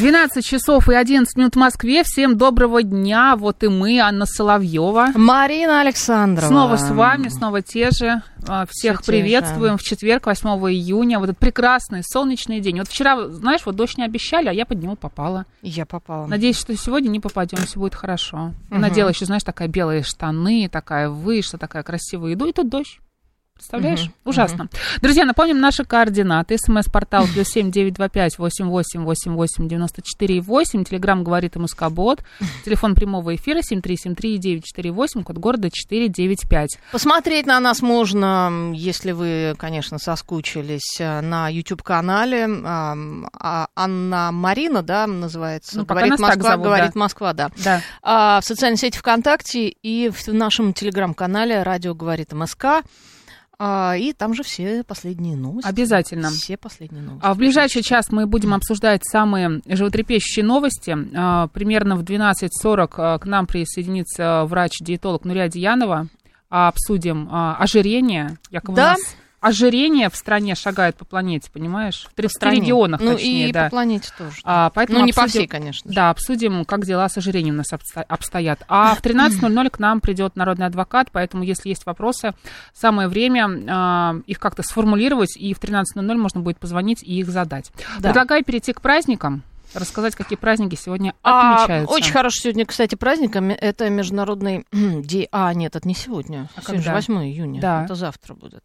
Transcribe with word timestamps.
12 0.00 0.42
часов 0.42 0.88
и 0.88 0.94
11 0.94 1.36
минут 1.36 1.56
в 1.56 1.58
Москве. 1.58 2.02
Всем 2.04 2.38
доброго 2.38 2.82
дня. 2.82 3.36
Вот 3.36 3.62
и 3.62 3.68
мы, 3.68 3.98
Анна 3.98 4.24
Соловьева. 4.24 5.08
Марина 5.14 5.82
Александрова. 5.82 6.48
Снова 6.48 6.76
с 6.76 6.90
вами, 6.90 7.28
снова 7.28 7.60
те 7.60 7.90
же. 7.90 8.22
А, 8.48 8.64
Всех 8.70 9.02
Все 9.02 9.12
приветствуем 9.12 9.76
в 9.76 9.82
четверг, 9.82 10.24
8 10.24 10.48
июня. 10.72 11.18
Вот 11.18 11.28
этот 11.28 11.38
прекрасный 11.38 12.02
солнечный 12.02 12.60
день. 12.60 12.78
Вот 12.78 12.88
вчера, 12.88 13.28
знаешь, 13.28 13.60
вот 13.66 13.76
дождь 13.76 13.98
не 13.98 14.04
обещали, 14.04 14.48
а 14.48 14.52
я 14.54 14.64
под 14.64 14.82
него 14.82 14.96
попала. 14.96 15.44
Я 15.60 15.84
попала. 15.84 16.26
Надеюсь, 16.26 16.58
что 16.58 16.74
сегодня 16.74 17.10
не 17.10 17.20
попадем, 17.20 17.58
все 17.58 17.78
будет 17.78 17.94
хорошо. 17.94 18.54
Мгм. 18.70 18.80
надела 18.80 19.10
еще, 19.10 19.26
знаешь, 19.26 19.44
такая 19.44 19.68
белые 19.68 20.02
штаны, 20.02 20.70
такая 20.72 21.10
вышла, 21.10 21.58
такая 21.58 21.82
красивая. 21.82 22.32
Иду, 22.32 22.46
и 22.46 22.54
тут 22.54 22.70
дождь. 22.70 23.00
Представляешь? 23.60 24.04
Мгм. 24.04 24.12
Ужасно. 24.24 24.68
Друзья, 25.02 25.26
напомним 25.26 25.60
наши 25.60 25.84
координаты. 25.84 26.56
СМС-портал 26.56 27.26
плюс 27.26 27.46
семь 27.48 27.70
девять 27.70 27.92
два 27.92 28.08
пять 28.08 28.38
восемь 28.38 28.68
восемь 28.68 29.02
восемь 29.02 29.34
восемь 29.34 29.68
девяносто 29.68 30.00
четыре 30.00 30.40
восемь. 30.40 30.82
Телеграмм 30.82 31.22
говорит 31.22 31.56
МСК-бот. 31.56 32.22
Телефон 32.64 32.94
прямого 32.94 33.36
эфира 33.36 33.60
семь 33.60 33.82
три 33.82 33.98
семь 33.98 34.14
три 34.14 34.38
девять 34.38 34.64
четыре 34.64 34.92
восемь. 34.92 35.22
Код 35.22 35.36
города 35.36 35.68
четыре 35.70 36.08
девять 36.08 36.48
пять. 36.48 36.78
Посмотреть 36.90 37.44
на 37.44 37.60
нас 37.60 37.82
можно, 37.82 38.72
если 38.74 39.12
вы, 39.12 39.54
конечно, 39.58 39.98
соскучились, 39.98 40.96
э, 40.98 41.20
на 41.20 41.50
YouTube-канале. 41.50 42.44
ам, 42.44 43.28
а, 43.38 43.68
Анна 43.76 44.32
Марина, 44.32 44.82
да, 44.82 45.06
называется. 45.06 45.76
Ну, 45.76 45.84
пока 45.84 46.00
говорит 46.00 46.18
нас 46.18 46.20
так 46.20 46.36
Москва, 46.38 46.50
зовут, 46.52 46.64
говорит 46.64 46.92
да. 46.94 46.98
Москва, 46.98 47.32
да. 47.34 47.50
Да. 47.62 47.82
А, 48.02 48.40
в 48.40 48.44
социальной 48.46 48.78
сети 48.78 48.96
ВКонтакте 48.96 49.68
и 49.68 50.08
в 50.08 50.28
нашем 50.28 50.72
телеграм-канале 50.72 51.62
«Радио 51.62 51.94
говорит 51.94 52.32
МСК». 52.32 52.82
А, 53.62 53.94
и 53.94 54.14
там 54.14 54.32
же 54.32 54.42
все 54.42 54.82
последние 54.84 55.36
новости. 55.36 55.68
Обязательно. 55.68 56.30
Все 56.30 56.56
последние 56.56 57.02
новости. 57.02 57.26
А 57.26 57.34
в 57.34 57.36
ближайший 57.36 57.82
час 57.82 58.10
мы 58.10 58.26
будем 58.26 58.54
обсуждать 58.54 59.02
самые 59.04 59.60
животрепещущие 59.66 60.46
новости. 60.46 60.96
А, 61.14 61.48
Примерно 61.48 61.94
в 61.96 62.02
12.40 62.02 62.88
а, 62.96 63.18
к 63.18 63.26
нам 63.26 63.46
присоединится 63.46 64.44
врач-диетолог 64.46 65.26
Нурия 65.26 65.48
Диянова. 65.48 66.06
А, 66.48 66.68
Обсудим 66.68 67.28
а, 67.30 67.56
ожирение. 67.56 68.38
Якобы 68.50 68.76
Да? 68.76 68.82
у 68.82 68.86
нас 68.92 69.16
ожирение 69.40 70.10
в 70.10 70.16
стране 70.16 70.54
шагает 70.54 70.96
по 70.96 71.04
планете, 71.04 71.50
понимаешь? 71.52 72.06
В 72.10 72.14
30 72.14 72.36
стране. 72.36 72.60
регионах, 72.60 73.00
Ну 73.00 73.12
точнее, 73.12 73.48
и 73.48 73.52
да. 73.52 73.64
по 73.64 73.70
планете 73.70 74.10
тоже. 74.16 74.36
А, 74.44 74.70
поэтому 74.70 75.00
ну, 75.00 75.06
не 75.06 75.12
по 75.12 75.22
обсудим- 75.24 75.28
всей, 75.42 75.46
конечно. 75.48 75.92
Да, 75.92 76.10
обсудим, 76.10 76.64
как 76.64 76.84
дела 76.84 77.08
с 77.08 77.16
ожирением 77.16 77.54
у 77.54 77.58
нас 77.58 77.72
обсто- 77.72 78.02
обстоят. 78.02 78.62
А 78.68 78.94
в 78.94 79.00
13.00 79.02 79.70
к 79.70 79.78
нам 79.78 80.00
придет 80.00 80.36
народный 80.36 80.66
адвокат, 80.66 81.08
поэтому, 81.10 81.42
если 81.42 81.70
есть 81.70 81.86
вопросы, 81.86 82.34
самое 82.74 83.08
время 83.08 83.48
а, 83.68 84.16
их 84.26 84.38
как-то 84.38 84.62
сформулировать, 84.62 85.36
и 85.36 85.54
в 85.54 85.58
13.00 85.60 86.16
можно 86.16 86.40
будет 86.40 86.58
позвонить 86.58 87.02
и 87.02 87.18
их 87.20 87.28
задать. 87.30 87.72
Да. 87.98 88.08
Предлагаю 88.10 88.44
перейти 88.44 88.72
к 88.72 88.80
праздникам, 88.80 89.42
рассказать, 89.74 90.14
какие 90.14 90.36
праздники 90.38 90.74
сегодня 90.74 91.14
А, 91.22 91.56
отмечаются. 91.64 91.94
очень 91.94 92.12
хороший 92.12 92.40
сегодня, 92.42 92.66
кстати, 92.66 92.94
праздник. 92.94 93.36
Это 93.36 93.88
международный 93.90 94.64
день. 94.72 95.26
А, 95.32 95.52
нет, 95.54 95.76
это 95.76 95.86
не 95.86 95.94
сегодня. 95.94 96.48
А 96.56 96.60
сегодня 96.62 96.82
когда? 96.82 96.94
8 96.94 97.14
июня. 97.24 97.60
Да. 97.60 97.84
Это 97.84 97.94
завтра 97.94 98.34
будет. 98.34 98.62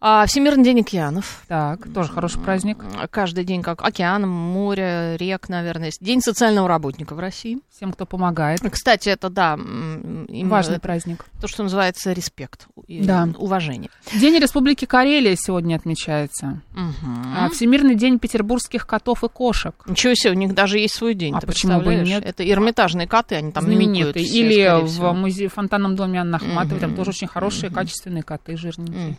А, 0.00 0.26
Всемирный 0.26 0.64
день 0.64 0.80
океанов. 0.80 1.42
Так, 1.48 1.92
тоже 1.92 2.12
хороший 2.12 2.40
праздник. 2.40 2.78
Каждый 3.10 3.44
день 3.44 3.62
как 3.62 3.82
океан, 3.82 4.28
море, 4.28 5.16
рек, 5.18 5.48
наверное. 5.48 5.90
День 6.00 6.20
социального 6.20 6.68
работника 6.68 7.14
в 7.14 7.18
России. 7.18 7.58
Всем, 7.74 7.92
кто 7.92 8.06
помогает. 8.06 8.60
Кстати, 8.70 9.08
это, 9.08 9.28
да, 9.30 9.56
Важный 9.56 10.76
э, 10.76 10.80
праздник. 10.80 11.24
то, 11.40 11.48
что 11.48 11.62
называется 11.62 12.12
респект, 12.12 12.66
Да. 12.88 13.28
уважение. 13.38 13.90
День 14.12 14.38
Республики 14.38 14.84
Карелия 14.84 15.36
сегодня 15.36 15.76
отмечается. 15.76 16.60
Мгм. 16.72 17.34
А, 17.36 17.48
Всемирный 17.50 17.94
день 17.94 18.18
петербургских 18.18 18.86
котов 18.86 19.24
и 19.24 19.28
кошек. 19.28 19.74
Ничего 19.86 20.14
себе, 20.14 20.35
них 20.36 20.54
даже 20.54 20.78
есть 20.78 20.94
свой 20.94 21.14
день. 21.14 21.34
А 21.34 21.40
почему 21.40 21.80
бы 21.80 21.94
нет? 21.94 22.24
Это 22.24 22.48
эрмитажные 22.48 23.06
коты, 23.06 23.36
они 23.36 23.52
там 23.52 23.64
все, 23.64 23.72
Или 24.20 24.80
в 24.82 25.12
музее 25.12 25.48
в 25.48 25.54
фонтанном 25.54 25.96
доме 25.96 26.20
Анны 26.20 26.36
Ахматовой. 26.36 26.80
Там 26.80 26.94
тоже 26.94 27.10
очень 27.10 27.28
хорошие, 27.28 27.70
качественные 27.70 28.22
коты, 28.22 28.56
жирненькие. 28.56 29.16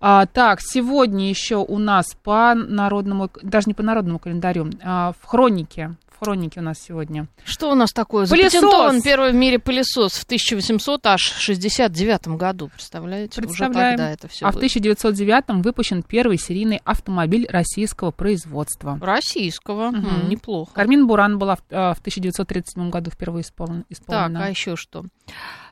А, 0.00 0.26
так, 0.26 0.60
сегодня 0.60 1.28
еще 1.28 1.56
у 1.56 1.78
нас 1.78 2.06
по 2.22 2.54
народному, 2.54 3.30
даже 3.42 3.64
не 3.66 3.74
по 3.74 3.82
народному 3.82 4.18
календарю, 4.18 4.70
а, 4.82 5.12
в 5.20 5.26
хронике. 5.26 5.94
В 6.14 6.24
хронике 6.24 6.60
у 6.60 6.62
нас 6.62 6.78
сегодня. 6.78 7.26
Что 7.44 7.70
у 7.72 7.74
нас 7.74 7.92
такое? 7.92 8.26
Запатентован 8.26 9.02
первый 9.02 9.32
в 9.32 9.34
мире 9.34 9.58
пылесос 9.58 10.12
в 10.14 10.22
1800 10.24 11.06
аж 11.06 11.20
69 11.20 12.28
году. 12.28 12.68
Представляете? 12.68 13.40
Представляем. 13.42 13.94
Уже 13.94 13.96
тогда 13.96 14.10
это 14.12 14.28
все 14.28 14.46
а 14.46 14.52
в 14.52 14.56
1909 14.56 15.64
выпущен 15.64 16.02
первый 16.04 16.38
серийный 16.38 16.80
автомобиль 16.84 17.46
российского 17.50 18.12
производства. 18.12 18.98
Российского. 19.02 19.90
Мгм. 19.90 20.06
М, 20.06 20.28
Неплохо. 20.28 20.72
Кармин 20.72 21.06
Буран 21.08 21.38
была 21.38 21.56
в, 21.56 21.62
а, 21.70 21.94
в 21.94 21.98
1937 22.00 22.90
году 22.90 23.10
впервые 23.10 23.42
исполнен- 23.42 23.82
Так, 23.82 23.90
исполнена. 23.90 24.44
а 24.44 24.48
еще 24.48 24.76
что? 24.76 25.04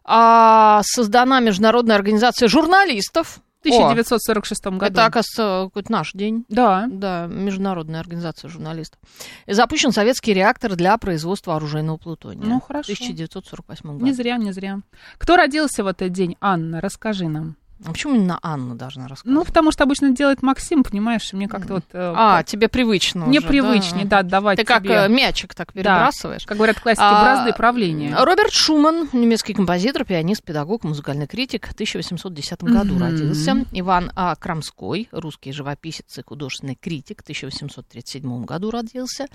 А, 0.05 0.83
создана 0.85 1.39
Международная 1.41 1.95
организация 1.95 2.49
журналистов. 2.49 3.39
В 3.63 3.75
1946 3.75 4.65
году. 4.65 4.85
Это, 4.85 5.07
оказывается, 5.07 5.67
какой-то 5.69 5.93
наш 5.93 6.13
день. 6.13 6.45
Да. 6.49 6.87
Да, 6.89 7.27
Международная 7.27 8.01
организация 8.01 8.49
журналистов. 8.49 9.01
Запущен 9.47 9.93
советский 9.93 10.35
реактор 10.35 10.75
для 10.75 10.97
производства 10.99 11.57
оружейного 11.57 11.97
плутония. 11.97 12.45
Ну, 12.45 12.61
хорошо. 12.61 12.93
В 12.93 12.97
1948 12.97 13.93
году. 13.93 14.05
Не 14.05 14.13
зря, 14.13 14.37
не 14.37 14.53
зря. 14.53 14.81
Кто 15.19 15.37
родился 15.37 15.85
в 15.85 15.87
этот 15.87 16.13
день? 16.13 16.37
Анна, 16.41 16.81
расскажи 16.81 17.29
нам. 17.29 17.57
А 17.85 17.91
почему 17.91 18.15
именно 18.15 18.39
Анна 18.43 18.77
должна 18.77 19.09
рассказать? 19.09 19.35
Ну, 19.35 19.45
потому 19.45 19.73
что 19.73 19.83
обычно 19.83 20.11
делает 20.11 20.41
Максим, 20.43 20.85
понимаешь, 20.85 21.33
мне 21.33 21.49
как-то 21.49 21.75
вот... 21.75 21.85
э, 21.93 22.13
а, 22.17 22.43
тебе 22.45 22.69
привычно 22.69 23.27
Мне 23.27 23.41
уже, 23.41 23.49
привычнее, 23.49 24.05
да, 24.05 24.23
давать 24.23 24.57
Ты 24.59 24.65
как 24.65 24.85
тебе. 24.85 24.95
э, 24.95 25.09
мячик 25.09 25.55
так 25.55 25.73
перебрасываешь. 25.73 26.45
Как 26.47 26.57
говорят 26.59 26.79
классики, 26.79 27.03
А, 27.05 27.23
бразды 27.25 27.53
правления. 27.53 28.15
Роберт 28.17 28.53
Шуман, 28.53 29.09
немецкий 29.13 29.53
композитор, 29.53 30.05
пианист, 30.05 30.45
педагог, 30.45 30.85
музыкальный 30.85 31.27
критик, 31.27 31.67
в 31.67 31.73
1810 31.73 32.63
году 32.63 32.95
Мгм. 32.95 33.03
родился. 33.03 33.65
Иван 33.73 34.13
А. 34.15 34.37
Крамской, 34.37 35.09
русский 35.11 35.51
живописец 35.53 36.19
и 36.19 36.23
художественный 36.23 36.77
критик, 36.81 37.21
в 37.21 37.25
1837 37.25 38.45
году 38.45 38.71
родился. 38.71 39.27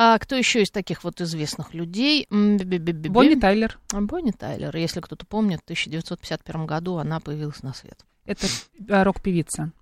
А 0.00 0.16
кто 0.20 0.36
еще 0.36 0.62
из 0.62 0.70
таких 0.70 1.02
вот 1.02 1.20
известных 1.20 1.74
людей? 1.74 2.28
Бонни 2.30 3.34
Тайлер. 3.34 3.80
А, 3.92 4.00
Бонни 4.00 4.30
Тайлер. 4.30 4.76
Если 4.76 5.00
кто-то 5.00 5.26
помнит, 5.26 5.58
в 5.58 5.64
1951 5.64 6.66
году 6.66 6.98
она 6.98 7.18
появилась 7.18 7.64
на 7.64 7.74
свет. 7.74 7.98
Это 8.24 8.46
э, 8.46 9.02
рок-певица. 9.02 9.72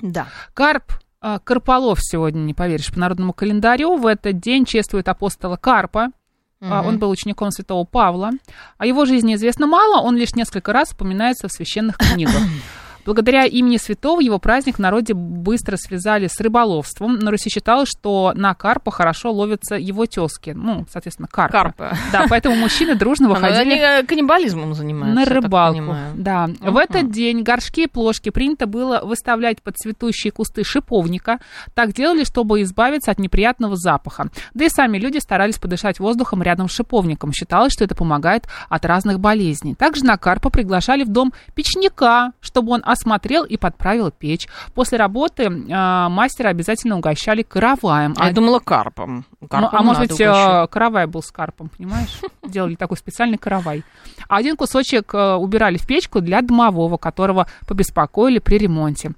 Да. 0.00 0.28
Карп 0.54 0.92
э, 1.20 1.40
Карполов 1.42 1.98
сегодня, 2.00 2.38
не 2.38 2.54
поверишь, 2.54 2.92
по 2.92 3.00
народному 3.00 3.32
календарю. 3.32 3.96
В 3.96 4.06
этот 4.06 4.38
день 4.38 4.64
чествует 4.64 5.08
апостола 5.08 5.56
Карпа. 5.56 6.12
А, 6.60 6.78
Мгм. 6.82 6.86
Он 6.86 6.98
был 7.00 7.10
учеником 7.10 7.50
святого 7.50 7.84
Павла. 7.84 8.30
О 8.78 8.86
его 8.86 9.04
жизни 9.06 9.34
известно 9.34 9.66
мало, 9.66 10.00
он 10.00 10.16
лишь 10.16 10.36
несколько 10.36 10.72
раз 10.72 10.92
упоминается 10.92 11.48
в 11.48 11.52
священных 11.52 11.98
книгах. 11.98 12.36
Благодаря 13.04 13.44
имени 13.44 13.76
святого 13.76 14.20
его 14.20 14.38
праздник 14.38 14.76
в 14.76 14.78
народе 14.78 15.14
быстро 15.14 15.76
связали 15.76 16.26
с 16.26 16.40
рыболовством. 16.40 17.18
На 17.18 17.30
Руси 17.30 17.50
считалось, 17.50 17.88
что 17.88 18.32
на 18.34 18.54
карпа 18.54 18.90
хорошо 18.90 19.32
ловятся 19.32 19.76
его 19.76 20.06
тески. 20.06 20.50
Ну, 20.50 20.86
соответственно, 20.90 21.28
карпы. 21.28 21.52
Карпы. 21.52 21.96
Да, 22.12 22.26
поэтому 22.28 22.56
мужчины 22.56 22.94
дружно 22.94 23.28
выходили 23.30 23.72
Они 23.72 23.74
э, 23.76 24.02
каннибализмом 24.04 24.74
занимаются. 24.74 25.20
на 25.20 25.24
рыбалку. 25.26 25.96
Да. 26.14 26.48
В 26.60 26.76
этот 26.76 27.10
день 27.10 27.42
горшки 27.42 27.82
и 27.84 27.86
плошки 27.86 28.30
принято 28.30 28.66
было 28.66 29.00
выставлять 29.04 29.62
под 29.62 29.76
цветущие 29.76 30.30
кусты 30.30 30.64
шиповника. 30.64 31.38
Так 31.74 31.92
делали, 31.92 32.24
чтобы 32.24 32.62
избавиться 32.62 33.10
от 33.10 33.18
неприятного 33.18 33.76
запаха. 33.76 34.28
Да 34.54 34.64
и 34.64 34.68
сами 34.68 34.98
люди 34.98 35.18
старались 35.18 35.58
подышать 35.58 36.00
воздухом 36.00 36.42
рядом 36.42 36.68
с 36.68 36.72
шиповником. 36.72 37.32
Считалось, 37.32 37.72
что 37.72 37.84
это 37.84 37.94
помогает 37.94 38.46
от 38.68 38.84
разных 38.84 39.20
болезней. 39.20 39.74
Также 39.74 40.04
на 40.04 40.16
карпа 40.16 40.50
приглашали 40.50 41.04
в 41.04 41.08
дом 41.08 41.32
печника, 41.54 42.32
чтобы 42.40 42.72
он 42.72 42.82
осмотрел 42.94 43.44
и 43.44 43.56
подправил 43.56 44.10
печь. 44.10 44.48
После 44.74 44.98
работы 44.98 45.50
а, 45.70 46.08
мастера 46.08 46.48
обязательно 46.48 46.96
угощали 46.96 47.42
караваем. 47.42 48.14
А 48.16 48.28
я 48.28 48.32
думала 48.32 48.58
карпом. 48.58 49.24
Ну, 49.40 49.48
Карпом 49.48 49.78
а 49.78 49.82
может 49.82 50.00
быть, 50.02 50.12
угощать. 50.12 50.64
э, 50.64 50.72
каравай 50.72 51.06
был 51.06 51.22
с 51.22 51.30
карпом, 51.30 51.68
понимаешь? 51.68 52.20
Делали 52.42 52.74
такой 52.74 52.96
специальный 52.96 53.36
каравай. 53.38 53.84
А 54.28 54.36
один 54.36 54.56
кусочек 54.56 55.14
э, 55.14 55.34
убирали 55.34 55.76
в 55.76 55.86
печку 55.86 56.20
для 56.20 56.40
домового, 56.40 56.96
которого 56.96 57.46
побеспокоили 57.68 58.38
при 58.38 58.56
ремонте. 58.58 59.12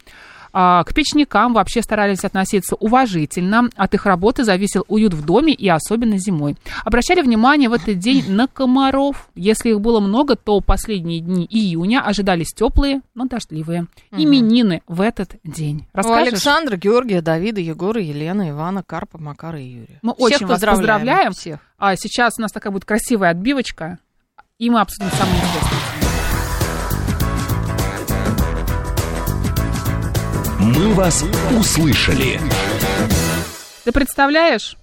А, 0.58 0.84
К 0.84 0.94
печникам 0.94 1.52
вообще 1.52 1.82
старались 1.82 2.24
относиться 2.24 2.76
уважительно. 2.76 3.68
От 3.76 3.92
их 3.92 4.06
работы 4.06 4.42
зависел 4.42 4.86
уют 4.88 5.12
в 5.12 5.22
доме 5.22 5.52
и 5.52 5.68
особенно 5.68 6.16
зимой. 6.16 6.56
Обращали 6.82 7.20
внимание 7.20 7.68
в 7.68 7.74
этот 7.74 7.98
день 7.98 8.24
на 8.30 8.46
комаров. 8.46 9.28
Если 9.34 9.68
их 9.68 9.82
было 9.82 10.00
много, 10.00 10.34
то 10.34 10.62
последние 10.62 11.20
дни 11.20 11.44
июня 11.44 12.00
ожидались 12.00 12.54
теплые, 12.54 13.02
но 13.14 13.26
дождливые. 13.26 13.86
Именины 14.12 14.80
в 14.88 15.02
этот 15.02 15.36
день. 15.44 15.86
У 15.92 15.96
Расскажешь? 15.98 16.32
Александра, 16.32 16.76
Георгия, 16.78 17.20
Давида, 17.20 17.60
Егора, 17.60 18.00
Елены, 18.00 18.48
Ивана, 18.48 18.82
Карпа, 18.82 19.18
Макара 19.18 19.60
и 19.60 19.66
Юрия. 19.66 19.98
Мы 20.00 20.14
Всех 20.14 20.26
очень 20.26 20.46
вас 20.46 20.62
поздравляем. 20.62 21.32
Всех. 21.32 21.60
А 21.78 21.96
сейчас 21.96 22.38
у 22.38 22.40
нас 22.40 22.50
такая 22.50 22.72
будет 22.72 22.86
красивая 22.86 23.28
отбивочка, 23.28 23.98
и 24.56 24.70
мы 24.70 24.80
обсудим 24.80 25.10
самые 25.10 25.36
интересные. 25.36 25.75
«Мы 30.66 30.92
вас 30.94 31.24
услышали». 31.56 32.40
Ты 33.84 33.92
представляешь, 33.92 34.76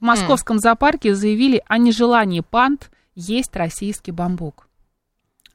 в 0.00 0.04
московском 0.04 0.58
зоопарке 0.58 1.14
заявили 1.14 1.62
о 1.66 1.76
нежелании 1.76 2.40
панд 2.40 2.90
есть 3.14 3.54
российский 3.54 4.10
бамбук. 4.10 4.68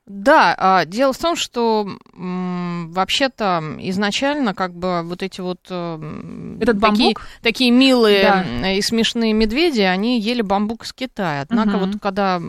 Да, 0.06 0.54
а, 0.60 0.86
дело 0.86 1.12
в 1.14 1.18
том, 1.18 1.36
что 1.36 1.88
м, 2.14 2.92
вообще-то 2.92 3.64
изначально 3.80 4.54
как 4.54 4.76
бы 4.76 5.02
вот 5.02 5.24
эти 5.24 5.42
вот 5.42 5.62
м, 5.72 6.58
Этот 6.62 6.80
такие, 6.80 7.14
бамбук? 7.14 7.22
такие 7.42 7.72
милые 7.72 8.22
Да. 8.22 8.74
и 8.74 8.82
смешные 8.84 9.34
медведи, 9.34 9.82
они 9.82 10.20
ели 10.20 10.44
бамбук 10.44 10.84
из 10.84 10.94
Китая. 10.94 11.42
Однако 11.50 11.78
Мгм. 11.78 11.80
вот 11.80 12.00
когда 12.02 12.40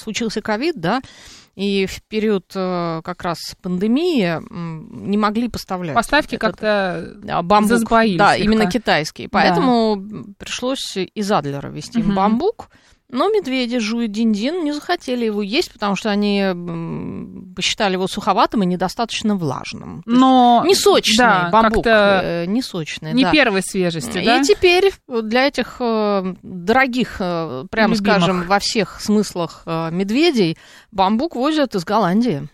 случился 0.00 0.40
ковид, 0.40 0.76
да, 0.78 1.00
и 1.54 1.86
в 1.86 2.02
период 2.04 2.46
э, 2.54 3.00
как 3.04 3.22
раз 3.22 3.54
пандемии 3.62 4.40
не 4.50 5.16
могли 5.16 5.48
поставлять. 5.48 5.94
Поставки 5.94 6.36
как-то 6.36 7.14
а, 7.28 7.42
бамбук. 7.42 7.68
засбоились 7.70 8.18
Да, 8.18 8.34
слегка. 8.36 8.44
именно 8.52 8.70
китайский. 8.70 9.28
Поэтому 9.28 10.02
пришлось 10.38 10.96
из 10.96 11.30
Адлера 11.30 11.68
везти 11.68 12.00
им 12.00 12.06
Мгм. 12.06 12.14
бамбук. 12.16 12.68
Но 13.10 13.28
медведи 13.28 13.78
жуют 13.78 14.10
динь-дин, 14.10 14.64
не 14.64 14.72
захотели 14.72 15.26
его 15.26 15.42
есть, 15.42 15.70
потому 15.72 15.94
что 15.94 16.10
они 16.10 16.42
посчитали 17.54 17.92
его 17.92 18.08
суховатым 18.08 18.62
и 18.62 18.66
недостаточно 18.66 19.36
влажным. 19.36 20.02
Но 20.06 20.64
Не 20.66 20.74
сочный 20.74 21.18
да, 21.18 21.48
бамбук, 21.52 21.86
э, 21.86 22.46
не 22.46 22.62
сочный, 22.62 23.12
не 23.12 23.22
да. 23.24 23.30
первой 23.30 23.62
свежести, 23.62 24.18
И 24.18 24.24
да? 24.24 24.42
теперь 24.42 24.92
для 25.06 25.46
этих 25.46 25.76
э, 25.80 26.34
дорогих, 26.42 27.18
прямо 27.18 27.94
Любимых. 27.94 27.98
скажем, 27.98 28.42
во 28.48 28.58
всех 28.58 29.00
смыслах 29.00 29.62
медведей, 29.66 30.56
бамбук 30.94 31.34
возят 31.36 31.74
из 31.74 31.84
Голландии, 31.84 32.48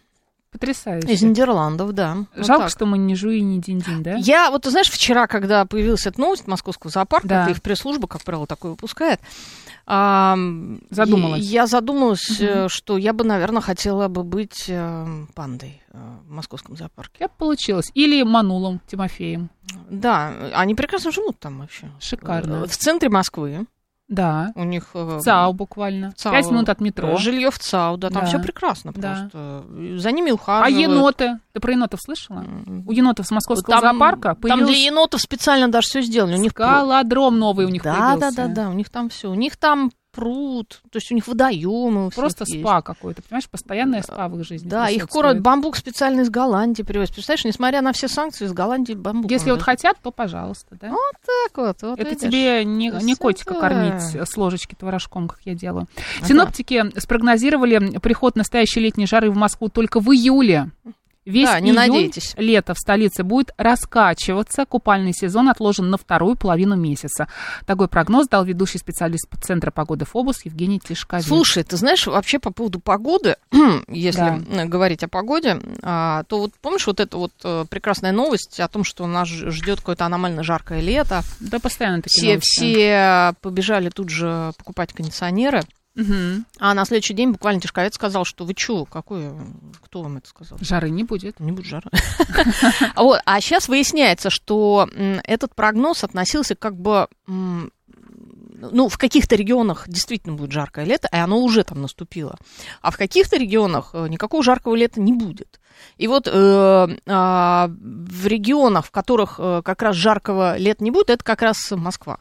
Потрясающе. 0.51 1.13
из 1.13 1.23
Нидерландов, 1.23 1.93
да. 1.93 2.17
Вот 2.35 2.47
Жалко, 2.47 2.65
так. 2.65 2.71
что 2.73 2.85
мы 2.87 2.99
не 2.99 3.15
жуи, 3.15 3.41
не 3.41 3.61
динь-динь, 3.61 4.03
да? 4.03 4.17
Я, 4.17 4.51
вот 4.51 4.63
ты 4.63 4.71
знаешь, 4.71 4.91
вчера, 4.91 5.29
когда 5.29 5.65
появилась 5.65 6.07
эта 6.07 6.21
новость 6.21 6.49
московского 6.49 6.91
зоопарка, 6.91 7.29
Да. 7.29 7.43
это 7.43 7.53
их 7.53 7.63
пресс-служба, 7.63 8.09
как 8.09 8.23
правило, 8.25 8.49
такое 8.49 8.73
выпускает, 8.73 9.21
а, 9.87 10.37
Задумалась. 10.91 11.43
Я 11.45 11.67
задумалась, 11.67 12.41
э, 12.41 12.67
что 12.69 12.97
я 12.99 13.13
бы, 13.13 13.25
наверное, 13.25 13.61
хотела 13.63 14.09
бы 14.09 14.23
быть 14.25 14.65
э, 14.69 15.25
пандой 15.35 15.83
э, 15.93 15.99
в 16.27 16.31
московском 16.31 16.77
зоопарке. 16.77 17.19
Как 17.21 17.37
получилось? 17.37 17.91
Или 17.95 18.23
Манулом 18.23 18.81
Тимофеем. 18.89 19.51
Да, 19.89 20.33
они 20.55 20.75
прекрасно 20.75 21.13
живут 21.13 21.39
там 21.39 21.61
вообще. 21.61 21.91
Шикарно. 22.01 22.67
В 22.67 22.77
центре 22.77 23.09
Москвы. 23.09 23.67
Да. 24.11 24.51
У 24.57 24.65
них... 24.65 24.89
э, 24.95 25.21
ЦАУ 25.23 25.53
буквально. 25.55 26.13
ЦАУ. 26.17 26.33
Пять 26.33 26.51
минут 26.51 26.69
от 26.69 26.81
метро. 26.81 27.17
Жилье 27.17 27.51
в 27.51 27.59
ЦАУ, 27.59 27.97
да, 27.97 28.11
там 28.11 28.23
Да. 28.23 28.27
все 28.29 28.39
прекрасно 28.41 28.93
Да. 28.95 29.29
просто. 29.31 29.65
За 29.99 30.11
ними 30.13 30.33
А 30.33 30.35
ухаживают. 30.35 30.77
еноты? 30.91 31.39
Ты 31.53 31.61
про 31.61 31.73
енотов 31.73 32.01
слышала? 32.03 32.45
У 32.87 32.93
енотов 32.93 33.27
с 33.27 33.31
московского 33.31 33.81
Там- 33.81 33.83
зоопарка 33.99 34.37
Там 34.47 34.67
для 34.67 34.77
енотов 34.77 35.21
специально 35.21 35.69
даже 35.69 35.87
все 35.89 36.03
сделали. 36.03 36.35
У 36.35 36.39
них 36.41 36.51
скалодром 36.51 37.39
новый 37.39 37.67
у 37.67 37.69
них 37.71 37.83
да, 37.85 37.95
появился. 38.17 38.37
да, 38.37 38.49
да, 38.49 38.55
да, 38.65 38.69
у 38.69 38.73
них 38.73 38.91
там 38.91 39.09
все. 39.09 39.31
У 39.31 39.35
них 39.35 39.57
там 39.57 39.91
пруд, 40.13 40.81
то 40.91 40.97
есть 40.97 41.11
у 41.13 41.15
них 41.15 41.27
водоемы. 41.29 42.11
Просто 42.11 42.45
есть. 42.47 42.61
спа 42.61 42.83
какой-то, 42.83 43.23
понимаешь, 43.23 43.49
постоянное 43.49 44.03
спа 44.03 44.29
в 44.29 44.39
их 44.39 44.47
жизни. 44.47 44.69
Да, 44.69 44.89
их 44.89 45.09
кормят 45.09 45.41
бамбук 45.41 45.77
специально 45.77 46.21
из 46.23 46.31
Голландии 46.31 46.83
привозят. 46.83 47.15
Представляешь, 47.15 47.45
несмотря 47.45 47.81
на 47.83 47.93
все 47.93 48.09
санкции, 48.09 48.45
из 48.47 48.53
Голландии 48.53 48.95
бамбук. 48.95 49.31
Если 49.31 49.51
вот 49.51 49.63
хотят, 49.63 49.97
то 50.03 50.11
пожалуйста, 50.11 50.77
да? 50.81 50.89
так 50.91 51.57
вот, 51.57 51.83
вот 51.83 51.99
Это 51.99 52.11
видишь. 52.11 52.23
тебе 52.23 52.65
не, 52.65 52.91
не 53.03 53.15
котика 53.15 53.55
Да. 53.55 53.61
кормить 53.61 54.03
с 54.03 54.37
ложечки 54.37 54.75
творожком, 54.75 55.29
как 55.29 55.41
я 55.45 55.55
делаю. 55.55 55.87
Ага. 56.19 56.29
Синоптики 56.29 56.99
спрогнозировали 56.99 57.99
приход 57.99 58.37
настоящей 58.37 58.81
летней 58.81 59.07
жары 59.07 59.31
в 59.31 59.37
Москву 59.37 59.69
только 59.69 60.01
в 60.01 60.11
июле. 60.13 60.71
Весь 61.27 61.47
Да, 61.49 61.61
не 61.61 61.67
июнь, 61.71 61.77
надейтесь. 61.77 62.35
лето 62.39 62.73
в 62.75 62.79
столице 62.79 63.23
будет 63.25 63.53
раскачиваться. 63.59 64.65
Купальный 64.65 65.13
сезон 65.13 65.49
отложен 65.51 65.91
на 65.91 65.99
вторую 65.99 66.35
половину 66.37 66.77
месяца. 66.77 67.29
Такой 67.67 67.89
прогноз 67.89 68.27
дал 68.29 68.45
ведущий 68.45 68.79
специалист 68.79 69.27
Центра 69.43 69.71
погоды 69.71 70.07
ФОБУС 70.07 70.47
Евгений 70.47 70.81
Тишковец. 70.81 71.27
Слушай, 71.27 71.63
ты 71.63 71.77
знаешь, 71.77 72.07
вообще 72.07 72.39
по 72.39 72.51
поводу 72.53 72.81
погоды, 72.81 73.37
если 73.89 74.19
Да. 74.21 74.41
э, 74.63 74.65
говорить 74.67 75.03
о 75.05 75.09
погоде, 75.09 75.61
а, 75.83 76.25
то 76.25 76.39
вот 76.41 76.53
помнишь 76.63 76.87
вот 76.87 77.01
эту 77.01 77.19
вот 77.19 77.33
э, 77.45 77.65
прекрасная 77.69 78.13
новость 78.13 78.59
о 78.59 78.69
том, 78.69 78.83
что 78.85 79.07
нас 79.07 79.29
ждет 79.29 79.81
какое-то 79.81 80.07
аномально 80.07 80.43
жаркое 80.43 80.81
лето. 80.81 81.23
Да, 81.41 81.59
постоянно 81.59 82.01
такие 82.03 82.21
Все, 82.21 82.29
новости. 82.33 82.49
все 82.57 83.35
побежали 83.43 83.91
тут 83.91 84.09
же 84.09 84.53
покупать 84.57 84.93
кондиционеры. 84.95 85.63
Мгм. 85.95 86.47
А 86.59 86.75
на 86.75 86.85
следующий 86.85 87.15
день 87.15 87.33
буквально 87.33 87.61
Тишковец 87.61 87.95
сказал, 87.95 88.25
что 88.25 88.45
вы 88.45 88.55
чё, 88.55 88.85
какой, 88.85 89.25
э, 89.25 89.33
кто 89.83 90.03
вам 90.03 90.19
это 90.19 90.29
сказал? 90.29 90.59
Жары 90.61 90.91
не 90.91 91.05
будет. 91.05 91.41
Не 91.41 91.53
будет 91.53 91.67
жара. 91.67 91.91
Вот, 92.97 93.21
а 93.25 93.41
сейчас 93.41 93.69
выясняется, 93.69 94.31
что 94.31 94.89
этот 95.25 95.55
прогноз 95.55 96.05
относился 96.05 96.55
как 96.55 96.77
бы... 96.77 97.09
Ну, 97.27 98.91
в 98.91 98.99
каких-то 98.99 99.37
регионах 99.37 99.89
действительно 99.89 100.35
будет 100.37 100.53
жаркое 100.53 100.85
лето, 100.85 101.09
и 101.11 101.17
оно 101.17 101.39
уже 101.39 101.65
там 101.65 101.81
наступило. 101.81 102.37
А 102.83 102.91
в 102.91 102.99
каких-то 102.99 103.39
регионах 103.39 103.93
э, 103.95 104.07
никакого 104.09 104.43
жаркого 104.43 104.75
лета 104.75 105.01
не 105.01 105.15
будет. 105.15 105.61
И 105.97 106.07
вот 106.07 106.29
э, 106.31 106.89
а, 107.07 107.71
в 107.71 108.27
регионах, 108.27 108.85
в 108.85 108.91
которых 108.91 109.37
э, 109.39 109.63
как 109.65 109.81
раз 109.81 109.97
жаркого 109.97 110.59
лета 110.59 110.85
не 110.85 110.91
будет, 110.91 111.09
это 111.09 111.25
как 111.25 111.41
раз 111.41 111.71
Москва. 111.71 112.19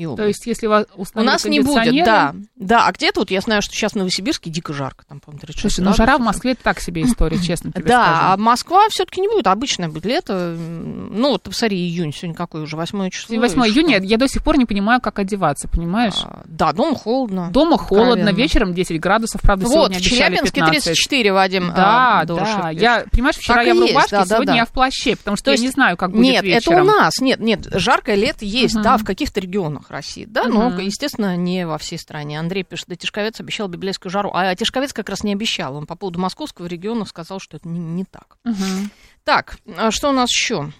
И 0.00 0.04
То 0.06 0.10
область. 0.12 0.28
есть, 0.28 0.46
если 0.46 0.66
у 0.66 0.70
вас 0.70 0.86
У 1.14 1.22
нас 1.22 1.44
не 1.44 1.60
будет, 1.60 2.04
да. 2.04 2.34
Да, 2.56 2.86
а 2.86 2.92
где-то 2.92 3.20
вот 3.20 3.30
я 3.30 3.40
знаю, 3.40 3.62
что 3.62 3.74
сейчас 3.74 3.92
в 3.92 3.96
Новосибирске 3.96 4.50
дико 4.50 4.72
жарко, 4.72 5.04
там, 5.08 5.20
по-моему, 5.20 5.40
36 5.40 5.76
Слушай, 5.76 5.86
ну 5.86 5.94
жара 5.94 6.18
в. 6.18 6.20
Москве 6.20 6.52
это 6.52 6.62
так 6.62 6.80
себе 6.80 7.02
история, 7.02 7.38
честно 7.42 7.72
тебе 7.72 7.84
Да, 7.84 8.04
а 8.04 8.28
скажу. 8.32 8.42
Москва 8.42 8.86
все-таки 8.90 9.20
не 9.20 9.28
будет, 9.28 9.46
обычное 9.46 9.88
будет 9.88 10.04
лето. 10.06 10.56
Ну, 10.58 11.30
вот 11.30 11.42
посмотри, 11.42 11.78
июнь, 11.78 12.12
сегодня 12.12 12.34
какое 12.36 12.62
уже, 12.62 12.76
8 12.76 13.10
число. 13.10 13.36
8 13.36 13.66
и 13.66 13.68
июня 13.70 14.00
я 14.00 14.16
до 14.16 14.28
сих 14.28 14.42
пор 14.42 14.58
не 14.58 14.64
понимаю, 14.66 15.00
как 15.00 15.18
одеваться, 15.18 15.68
понимаешь? 15.68 16.14
А, 16.24 16.42
Да, 16.46 16.72
дома 16.72 16.94
холодно. 16.96 17.50
Дома 17.50 17.78
холодно, 17.78 18.12
откровенно. 18.12 18.36
вечером 18.36 18.74
10 18.74 19.00
градусов, 19.00 19.40
правда, 19.40 19.66
Вот, 19.66 19.72
сегодня 19.72 19.98
в 19.98 20.02
Челябинске 20.02 20.60
15. 20.60 20.84
34, 20.84 21.32
Вадим. 21.32 21.72
Да, 21.74 22.20
а, 22.20 22.24
да. 22.24 22.36
Пишет. 22.36 22.80
Я, 22.82 23.04
понимаешь, 23.10 23.36
вчера 23.36 23.56
Так 23.56 23.66
я 23.66 23.74
в 23.74 23.80
рубашке, 23.80 24.10
да, 24.10 24.18
да, 24.20 24.26
сегодня 24.26 24.52
да. 24.52 24.56
я 24.56 24.64
в 24.64 24.70
плаще, 24.70 25.16
потому 25.16 25.36
что 25.36 25.44
То 25.46 25.50
я 25.50 25.54
есть 25.54 25.64
не 25.64 25.70
знаю, 25.70 25.96
как 25.96 26.10
будет 26.12 26.22
Нет, 26.22 26.44
вечером. 26.44 26.74
это 26.74 26.82
у 26.82 26.86
нас. 26.86 27.20
Нет, 27.20 27.40
нет, 27.40 27.66
жаркое 27.72 28.14
лето 28.16 28.44
есть, 28.44 28.80
да, 28.80 28.96
в 28.96 29.04
каких-то 29.04 29.40
регионах 29.40 29.89
России, 29.90 30.24
да, 30.24 30.44
но, 30.48 30.70
Мгм. 30.70 30.80
естественно, 30.80 31.36
не 31.36 31.66
во 31.66 31.78
всей 31.78 31.98
стране. 31.98 32.38
Андрей 32.38 32.62
пишет, 32.62 32.86
да, 32.88 32.96
Тишковец 32.96 33.40
обещал 33.40 33.68
библейскую 33.68 34.10
жару, 34.10 34.30
а 34.34 34.54
Тишковец 34.54 34.92
как 34.92 35.08
раз 35.08 35.22
не 35.24 35.32
обещал. 35.32 35.76
Он 35.76 35.86
по 35.86 35.96
поводу 35.96 36.18
московского 36.18 36.66
региона 36.66 37.04
сказал, 37.04 37.38
что 37.40 37.56
это 37.56 37.68
не, 37.68 37.78
не 37.78 38.04
так. 38.04 38.36
Мгм. 38.44 38.90
Так, 39.24 39.58
а 39.76 39.90
что 39.90 40.10
у 40.10 40.12
нас 40.12 40.30
еще? 40.30 40.72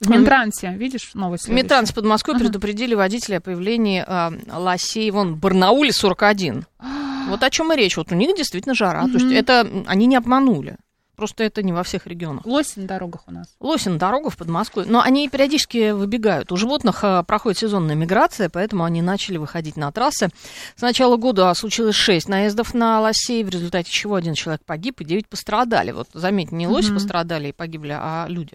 В 0.00 0.10
Ментрансе, 0.10 0.74
видишь, 0.74 1.14
новость 1.14 1.44
следующая? 1.44 1.62
Метранс 1.62 1.92
под 1.92 2.04
Москвой 2.04 2.36
Ага. 2.36 2.44
предупредили 2.44 2.94
водителей 2.94 3.38
о 3.38 3.40
появлении 3.40 4.04
а, 4.06 4.32
лосей 4.52 5.10
вон 5.10 5.34
в 5.34 5.38
Барнауле 5.38 5.92
41. 5.92 6.66
Вот 7.28 7.42
о 7.42 7.48
чем 7.48 7.72
и 7.72 7.76
речь. 7.76 7.96
Вот 7.96 8.12
у 8.12 8.14
них 8.14 8.36
действительно 8.36 8.74
жара. 8.74 9.04
То 9.06 9.14
есть 9.14 9.32
это 9.32 9.66
они 9.86 10.04
не 10.04 10.16
обманули. 10.16 10.76
Просто 11.16 11.44
это 11.44 11.62
не 11.62 11.72
во 11.72 11.82
всех 11.82 12.06
регионах. 12.06 12.44
Лось 12.46 12.76
на 12.76 12.86
дорогах 12.86 13.22
у 13.26 13.32
нас. 13.32 13.46
Лоси 13.60 13.88
на 13.88 13.98
дорогах 13.98 14.36
под 14.36 14.48
Москвой. 14.48 14.84
Но 14.86 15.00
они 15.00 15.28
периодически 15.28 15.92
выбегают. 15.92 16.50
У 16.52 16.56
животных 16.56 17.00
а, 17.02 17.22
проходит 17.22 17.58
сезонная 17.58 17.94
миграция, 17.94 18.48
поэтому 18.48 18.84
они 18.84 19.02
начали 19.02 19.36
выходить 19.36 19.76
на 19.76 19.90
трассы. 19.92 20.28
С 20.76 20.82
начала 20.82 21.16
года 21.16 21.52
случилось 21.54 21.94
6 21.94 22.28
наездов 22.28 22.74
на 22.74 23.00
лосей, 23.00 23.44
в 23.44 23.48
результате 23.48 23.90
чего 23.90 24.16
один 24.16 24.34
человек 24.34 24.64
погиб 24.64 25.00
и 25.00 25.04
9 25.04 25.28
пострадали. 25.28 25.92
Вот 25.92 26.08
заметьте, 26.12 26.54
не 26.56 26.66
лоси 26.66 26.86
Мгм. 26.88 26.94
пострадали 26.96 27.48
и 27.48 27.52
погибли, 27.52 27.96
а 27.98 28.26
люди. 28.28 28.52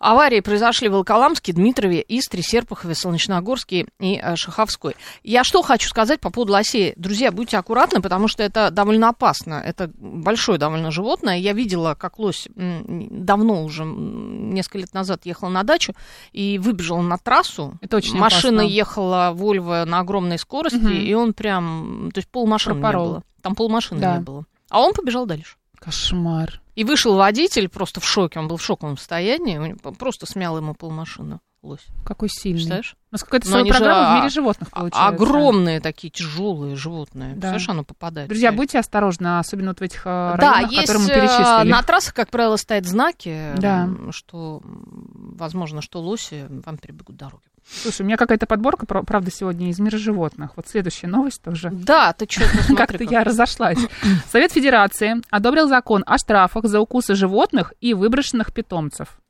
Аварии 0.00 0.40
произошли 0.40 0.88
в 0.88 0.92
Волоколамске, 0.92 1.52
Дмитрове, 1.52 2.04
Истре, 2.08 2.42
Серпухове, 2.42 2.94
Солнечногорске 2.94 3.86
и 4.00 4.20
э, 4.22 4.36
Шаховской. 4.36 4.96
Я 5.22 5.44
что 5.44 5.62
хочу 5.62 5.88
сказать 5.88 6.20
по 6.20 6.30
поводу 6.30 6.52
лосей. 6.52 6.92
Друзья, 6.96 7.32
будьте 7.32 7.56
аккуратны, 7.58 8.00
потому 8.00 8.28
что 8.28 8.42
это 8.42 8.70
довольно 8.70 9.08
опасно. 9.08 9.62
Это 9.64 9.90
большое 9.98 10.58
довольно 10.58 10.90
животное. 10.90 11.36
Я 11.38 11.52
видела 11.52 11.87
видела, 11.88 11.94
как 11.94 12.18
лось 12.18 12.48
давно 12.56 13.64
уже, 13.64 13.84
несколько 13.84 14.78
лет 14.78 14.94
назад 14.94 15.26
ехала 15.26 15.48
на 15.48 15.62
дачу 15.62 15.94
и 16.32 16.58
выбежала 16.58 17.00
на 17.02 17.18
трассу. 17.18 17.78
Это 17.80 17.96
очень 17.96 18.16
Машина 18.18 18.62
опасно. 18.62 18.74
ехала, 18.74 19.30
Вольво, 19.34 19.84
на 19.86 20.00
огромной 20.00 20.38
скорости, 20.38 20.76
Мгм. 20.78 20.92
и 20.92 21.14
он 21.14 21.32
прям, 21.32 22.10
то 22.12 22.18
есть 22.18 22.28
полмашины 22.28 22.74
не 22.74 22.80
Пропорол. 22.80 23.06
было. 23.08 23.22
Там 23.42 23.54
полмашины 23.54 24.00
Да. 24.00 24.16
не 24.16 24.22
было. 24.22 24.44
А 24.70 24.80
он 24.80 24.92
побежал 24.92 25.26
дальше. 25.26 25.56
Кошмар. 25.78 26.60
И 26.74 26.84
вышел 26.84 27.16
водитель 27.16 27.68
просто 27.68 28.00
в 28.00 28.04
шоке, 28.04 28.38
он 28.38 28.48
был 28.48 28.56
в 28.56 28.62
шоковом 28.62 28.96
состоянии, 28.96 29.76
просто 29.98 30.26
смял 30.26 30.56
ему 30.56 30.74
полмашины 30.74 31.40
лось. 31.62 31.86
Какой 32.04 32.28
сильный. 32.28 32.56
Представляешь? 32.58 32.96
У 33.10 33.14
нас 33.14 33.24
какая-то 33.24 33.48
своя 33.48 33.62
они 33.62 33.72
же, 33.72 33.78
программа 33.78 34.00
в 34.00 34.12
а, 34.12 34.16
мире 34.18 34.28
животных 34.28 34.68
А- 34.72 34.80
получается. 34.80 35.06
Огромные 35.08 35.80
такие 35.80 36.10
тяжелые 36.10 36.76
животные. 36.76 37.28
Да. 37.30 37.32
Представляешь, 37.32 37.68
оно 37.68 37.84
попадает. 37.84 38.28
Друзья, 38.28 38.52
будьте 38.52 38.78
осторожны, 38.78 39.38
особенно 39.38 39.68
вот 39.70 39.80
в 39.80 39.82
этих 39.82 40.02
э, 40.02 40.36
Да, 40.38 40.52
районах, 40.52 40.70
есть 40.72 40.86
которые 40.86 41.04
мы 41.06 41.10
э, 41.10 41.14
перечислили. 41.14 41.70
на 41.72 41.82
трассах, 41.82 42.14
как 42.14 42.30
правило, 42.30 42.56
стоят 42.56 42.86
знаки, 42.86 43.52
Да. 43.56 43.88
что 44.10 44.60
возможно, 44.64 45.82
что 45.82 46.00
лоси 46.00 46.46
вам 46.48 46.76
перебегут 46.78 47.16
дороги. 47.16 47.42
Слушай, 47.82 48.02
у 48.02 48.04
меня 48.06 48.16
какая-то 48.16 48.46
подборка, 48.46 48.86
правда, 48.86 49.30
сегодня 49.30 49.68
из 49.68 49.78
мира 49.78 49.98
животных. 49.98 50.52
Вот 50.56 50.68
следующая 50.68 51.06
новость 51.06 51.42
тоже. 51.42 51.70
Да, 51.70 52.12
ты 52.14 52.26
что, 52.28 52.44
Как-то 52.76 53.04
я 53.04 53.24
разошлась. 53.24 53.78
Совет 54.30 54.52
Федерации 54.52 55.16
одобрил 55.30 55.68
закон 55.68 56.02
о 56.06 56.16
штрафах 56.18 56.64
за 56.64 56.80
укусы 56.80 57.14
животных 57.14 57.74
и 57.80 57.92
выброшенных 57.94 58.54
питомцев. 58.54 59.20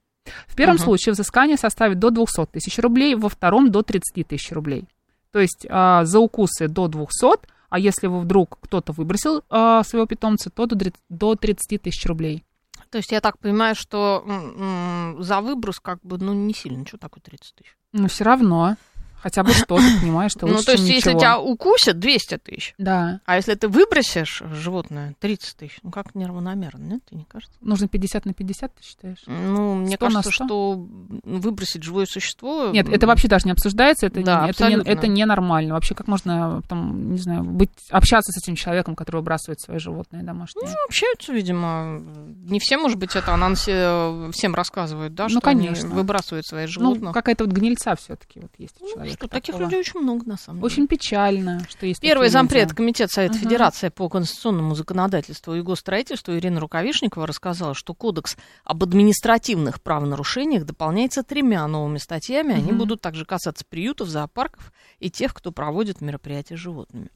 В 0.47 0.55
первом 0.55 0.77
Мгм. 0.77 0.85
случае 0.85 1.13
взыскание 1.13 1.57
составит 1.57 1.99
до 1.99 2.11
200 2.11 2.47
тысяч 2.47 2.79
рублей, 2.79 3.15
во 3.15 3.29
втором 3.29 3.71
до 3.71 3.83
30 3.83 4.25
тысяч 4.25 4.51
рублей. 4.53 4.85
То 5.33 5.41
есть 5.41 5.67
а, 5.69 6.05
за 6.05 6.19
укусы 6.21 6.69
до 6.69 6.89
200, 6.89 7.47
а 7.69 7.79
если 7.79 8.07
вы 8.07 8.21
вдруг 8.21 8.59
кто-то 8.61 8.93
выбросил 8.93 9.43
а, 9.51 9.83
своего 9.85 10.07
питомца, 10.07 10.51
то 10.51 10.67
до 10.67 10.93
до 11.09 11.35
30 11.35 11.83
тысяч 11.83 12.07
рублей. 12.07 12.45
То 12.91 12.97
есть 12.99 13.13
я 13.13 13.21
так 13.21 13.39
понимаю, 13.39 13.75
что 13.75 14.25
м, 14.27 15.17
м, 15.17 15.23
за 15.23 15.41
выброс 15.43 15.79
как 15.79 16.01
бы, 16.03 16.17
ну, 16.17 16.33
не 16.33 16.55
сильно. 16.55 16.87
Что 16.87 16.97
такое 16.97 17.21
30 17.23 17.55
тысяч? 17.57 17.77
Но 17.93 18.09
все 18.09 18.25
равно, 18.25 18.77
хотя 19.23 19.43
бы 19.43 19.53
что-то, 19.53 19.83
понимаешь, 20.01 20.33
что 20.33 20.47
Ну, 20.47 20.53
лучше, 20.55 20.67
то 20.67 20.73
есть 20.73 20.85
если 20.85 21.11
ничего. 21.11 21.21
тебя 21.21 21.39
укусят, 21.39 21.99
200 21.99 22.39
тысяч. 22.39 22.75
Да, 22.79 23.21
А 23.25 23.37
если 23.37 23.55
ты 23.55 23.69
выбросишь 23.69 24.43
животное, 24.53 25.15
30 25.21 25.57
тысяч. 25.57 25.79
Ну, 25.83 25.91
как 25.91 26.15
неравномерно, 26.15 26.83
нет? 26.83 27.01
Тебе 27.09 27.19
не 27.19 27.25
кажется? 27.25 27.57
нужно 27.61 27.89
50 27.89 28.25
на 28.27 28.35
50, 28.35 28.75
ты 28.75 28.83
считаешь? 28.85 29.19
Ну, 29.27 29.75
мне 29.77 29.97
100 29.97 30.09
на 30.09 30.15
кажется, 30.23 30.33
100? 30.33 30.45
что 30.47 30.87
выбросить 31.25 31.83
живое 31.83 32.07
существо... 32.07 32.69
Нет, 32.73 32.89
это 32.89 33.07
вообще 33.07 33.29
даже 33.29 33.47
не 33.47 33.53
обсуждается, 33.53 34.07
это, 34.07 34.23
Да, 34.23 34.45
не, 34.45 34.51
это, 34.51 34.69
не, 34.69 34.75
это 34.77 35.07
ненормально. 35.09 35.75
Вообще, 35.75 35.95
как 35.95 36.09
можно, 36.09 36.63
там, 36.69 37.13
не 37.13 37.19
знаю, 37.19 37.45
быть, 37.45 37.71
общаться 37.91 38.33
с 38.33 38.43
этим 38.43 38.55
человеком, 38.57 38.95
который 38.97 39.17
выбрасывает 39.17 39.61
свои 39.61 39.79
животные 39.79 40.23
домашние? 40.23 40.69
Ну, 40.69 40.75
общаются, 40.87 41.33
видимо. 41.33 42.01
Не 42.49 42.59
все, 42.61 42.77
может 42.79 42.99
быть, 42.99 43.15
это 43.17 43.33
анонсе 43.35 44.31
всем 44.33 44.55
рассказывают, 44.55 45.15
да, 45.15 45.25
Ну, 45.25 45.29
что 45.31 45.41
конечно. 45.41 45.87
они 45.87 45.95
выбрасывают 45.95 46.47
своих 46.47 46.69
ну, 46.69 46.73
животных. 46.95 47.15
какая-то 47.15 47.45
вот 47.45 47.53
гнильца 47.53 47.95
все-таки 47.97 48.41
вот 48.41 48.51
есть 48.59 48.81
у 48.81 48.85
Ну, 48.85 48.91
человека. 49.11 49.27
что, 49.27 49.29
таких 49.29 49.53
такого. 49.55 49.63
людей 49.65 49.81
очень 49.81 50.01
много, 50.01 50.25
на 50.27 50.37
самом 50.37 50.59
деле. 50.61 50.67
Очень 50.67 50.87
печально, 50.87 51.67
что 51.69 51.87
есть 51.87 52.01
Первый 52.01 52.29
зампред 52.29 52.65
люди. 52.65 52.75
Комитета 52.77 53.13
Совета 53.13 53.35
Мгм. 53.35 53.43
Федерации 53.43 53.89
по 53.89 54.09
конституционному 54.09 54.75
законодательству 54.75 55.55
и 55.55 55.61
госстроительству 55.63 56.35
Ирина 56.35 56.61
Рукавишникова 56.61 57.27
рассказала, 57.27 57.75
что 57.75 57.95
Кодекс 57.95 58.37
об 58.65 58.83
административных 58.83 59.81
правонарушениях 59.83 60.65
дополняется 60.65 61.23
тремя 61.23 61.67
новыми 61.67 61.99
статьями. 61.99 62.55
Они 62.55 62.71
Мгм. 62.73 62.79
будут 62.79 63.01
также 63.01 63.25
касаться 63.25 63.65
приютов, 63.69 64.09
зоопарков 64.09 64.73
и 64.99 65.11
тех, 65.11 65.35
кто 65.35 65.53
проводит 65.53 66.01
мероприятия 66.01 66.57
с 66.57 66.61
животными. 66.61 67.11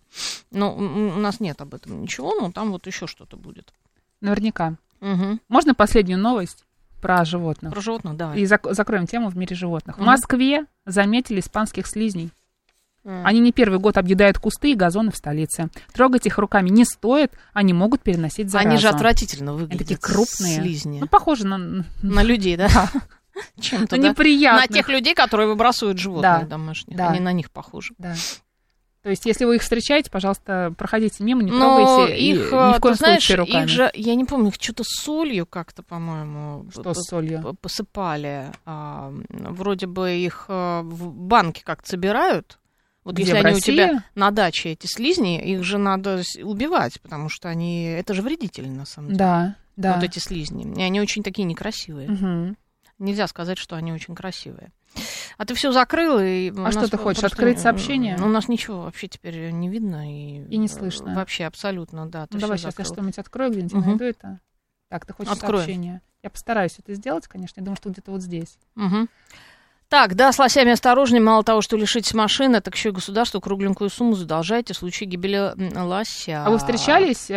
Но 0.51 0.73
м, 0.77 1.17
у 1.17 1.21
нас 1.21 1.41
нет 1.41 1.61
об 1.61 1.75
этом 1.75 2.03
ничего, 2.03 2.35
но 2.35 2.53
там 2.53 2.73
вот 2.73 2.87
еще 2.87 3.07
что-то 3.07 3.37
будет. 3.37 3.73
Наверняка. 4.21 4.77
Мгм. 5.01 5.41
Можно 5.49 5.75
последнюю 5.75 6.19
новость 6.19 6.65
про 7.03 7.25
животных? 7.27 7.73
Про 7.75 7.83
животных, 7.83 8.17
давай. 8.17 8.41
И 8.41 8.45
зак- 8.45 8.73
закроем 8.73 9.07
тему 9.07 9.29
в 9.29 9.37
мире 9.37 9.55
животных. 9.55 9.97
В 9.97 9.99
Мгм. 10.01 10.07
Москве 10.09 10.65
заметили 10.87 11.41
испанских 11.41 11.87
слизней. 11.87 12.31
М. 13.05 13.27
Они 13.27 13.41
не 13.41 13.51
первый 13.53 13.79
год 13.81 13.99
объедают 13.99 14.39
кусты 14.39 14.71
и 14.73 14.75
газоны 14.77 15.11
в 15.11 15.17
столице. 15.17 15.69
Трогать 15.93 16.25
их 16.27 16.39
руками 16.39 16.69
не 16.71 16.85
стоит, 16.85 17.33
они 17.53 17.73
могут 17.73 18.01
переносить 18.01 18.49
заразу. 18.49 18.69
Они 18.71 18.79
же 18.79 18.89
отвратительно 18.89 19.51
Они 19.53 19.61
выглядят. 19.61 19.79
такие 19.89 19.99
крупные. 19.99 20.61
Слизни. 20.61 21.01
Ну, 21.01 21.09
похоже 21.09 21.47
на... 21.47 21.85
На 22.03 22.23
людей, 22.23 22.57
да? 22.57 22.69
Чем-то, 23.61 23.97
Ну, 23.97 24.03
да? 24.03 24.09
неприятно. 24.11 24.61
На 24.61 24.67
тех 24.69 24.89
людей, 24.89 25.15
которые 25.15 25.49
выбрасывают 25.49 25.99
животных 25.99 26.43
Да, 26.43 26.47
домашних. 26.47 26.97
да. 26.97 27.09
Они 27.09 27.19
на 27.21 27.33
них 27.33 27.51
похожи. 27.51 27.93
Да. 27.99 28.15
То 29.03 29.11
есть, 29.11 29.27
если 29.27 29.45
вы 29.45 29.57
их 29.57 29.63
встречаете, 29.63 30.11
пожалуйста, 30.11 30.73
проходите 30.79 31.25
мимо, 31.25 31.43
не 31.43 31.51
Но 31.51 31.77
трогайте. 31.85 32.17
и 32.19 32.31
их, 32.33 32.53
ни 32.53 32.75
э, 32.75 32.79
в 32.79 32.81
коем 32.81 32.95
ты 32.95 32.99
знаешь, 32.99 33.25
случае 33.25 33.39
руками. 33.39 33.63
их 33.65 33.69
же, 33.69 33.91
я 33.95 34.15
не 34.15 34.25
помню, 34.25 34.49
их 34.51 34.55
что-то 34.61 34.85
солью 34.87 35.45
как-то, 35.45 35.83
по-моему, 35.83 36.71
Что 36.71 36.95
с 36.95 37.09
солью? 37.09 37.57
посыпали. 37.61 38.53
А, 38.65 39.13
вроде 39.31 39.87
бы 39.89 40.13
их 40.13 40.45
э, 40.49 40.81
в 40.85 41.13
банке 41.13 41.63
как-то 41.65 41.89
собирают. 41.89 42.61
Вот 43.03 43.15
Где, 43.15 43.25
если 43.25 43.37
они 43.39 43.45
России? 43.57 43.59
у 43.59 43.75
тебя 43.75 44.05
на 44.15 44.31
даче, 44.31 44.71
эти 44.71 44.87
слизни, 44.87 45.43
их 45.43 45.65
же 45.65 45.79
надо 45.79 46.23
убивать, 46.41 47.01
потому 47.01 47.29
что 47.29 47.49
они, 47.49 47.87
это 47.87 48.15
же 48.15 48.23
вредители, 48.23 48.69
на 48.69 48.85
самом 48.87 49.09
деле. 49.09 49.19
Да, 49.19 49.57
да. 49.75 49.95
Вот 49.97 50.05
эти 50.05 50.21
слизни. 50.21 50.81
И 50.81 50.83
они 50.83 51.01
очень 51.01 51.25
такие 51.25 51.43
некрасивые. 51.45 52.09
Мгм. 52.09 52.57
Нельзя 53.01 53.27
сказать, 53.27 53.59
что 53.59 53.75
они 53.75 53.93
очень 53.93 54.15
красивые. 54.15 54.71
А 55.39 55.45
ты 55.47 55.55
все 55.55 55.73
закрыл 55.73 56.19
и... 56.21 56.53
А 56.57 56.71
что 56.71 56.89
ты 56.89 56.97
хочешь, 56.97 57.21
просто- 57.21 57.37
открыть 57.37 57.59
сообщение? 57.61 58.17
Ну, 58.19 58.27
У 58.27 58.29
нас 58.31 58.49
ничего 58.49 58.83
вообще 58.83 59.09
теперь 59.09 59.51
не 59.51 59.69
видно. 59.69 60.09
И, 60.11 60.45
И 60.49 60.57
не 60.57 60.69
слышно. 60.69 61.15
Вообще 61.15 61.45
абсолютно, 61.45 62.07
да. 62.07 62.27
Ну, 62.31 62.39
давай 62.39 62.59
сейчас 62.59 62.79
я 62.79 62.85
что-нибудь 62.85 63.19
открою, 63.19 63.51
где-нибудь 63.51 63.73
Мгм. 63.73 63.87
найду 63.89 64.05
это. 64.05 64.41
Так, 64.89 65.07
ты 65.07 65.13
хочешь 65.15 65.33
Открой. 65.33 65.61
сообщение? 65.61 66.03
Я 66.23 66.31
постараюсь 66.31 66.79
это 66.79 66.95
сделать, 66.95 67.27
конечно. 67.27 67.61
Я 67.61 67.65
думаю, 67.65 67.77
что 67.77 67.91
где-то 67.91 68.11
вот 68.13 68.21
здесь. 68.23 68.59
Мгм. 68.77 69.09
Так, 69.93 70.15
да, 70.15 70.33
с 70.33 70.39
лосями 70.39 70.73
осторожнее. 70.73 71.21
Мало 71.21 71.45
того, 71.45 71.61
что 71.61 71.77
лишитесь 71.77 72.15
машины, 72.15 72.63
так 72.63 72.75
еще 72.75 72.89
и 72.89 72.93
государству 72.93 73.43
кругленькую 73.43 73.91
сумму 73.91 74.15
задолжаете 74.15 74.73
в 74.73 74.79
случае 74.79 75.07
гибели 75.07 75.53
лося. 75.79 76.47
А 76.47 76.51
вы 76.51 76.57
встречались 76.57 77.31
э, 77.31 77.35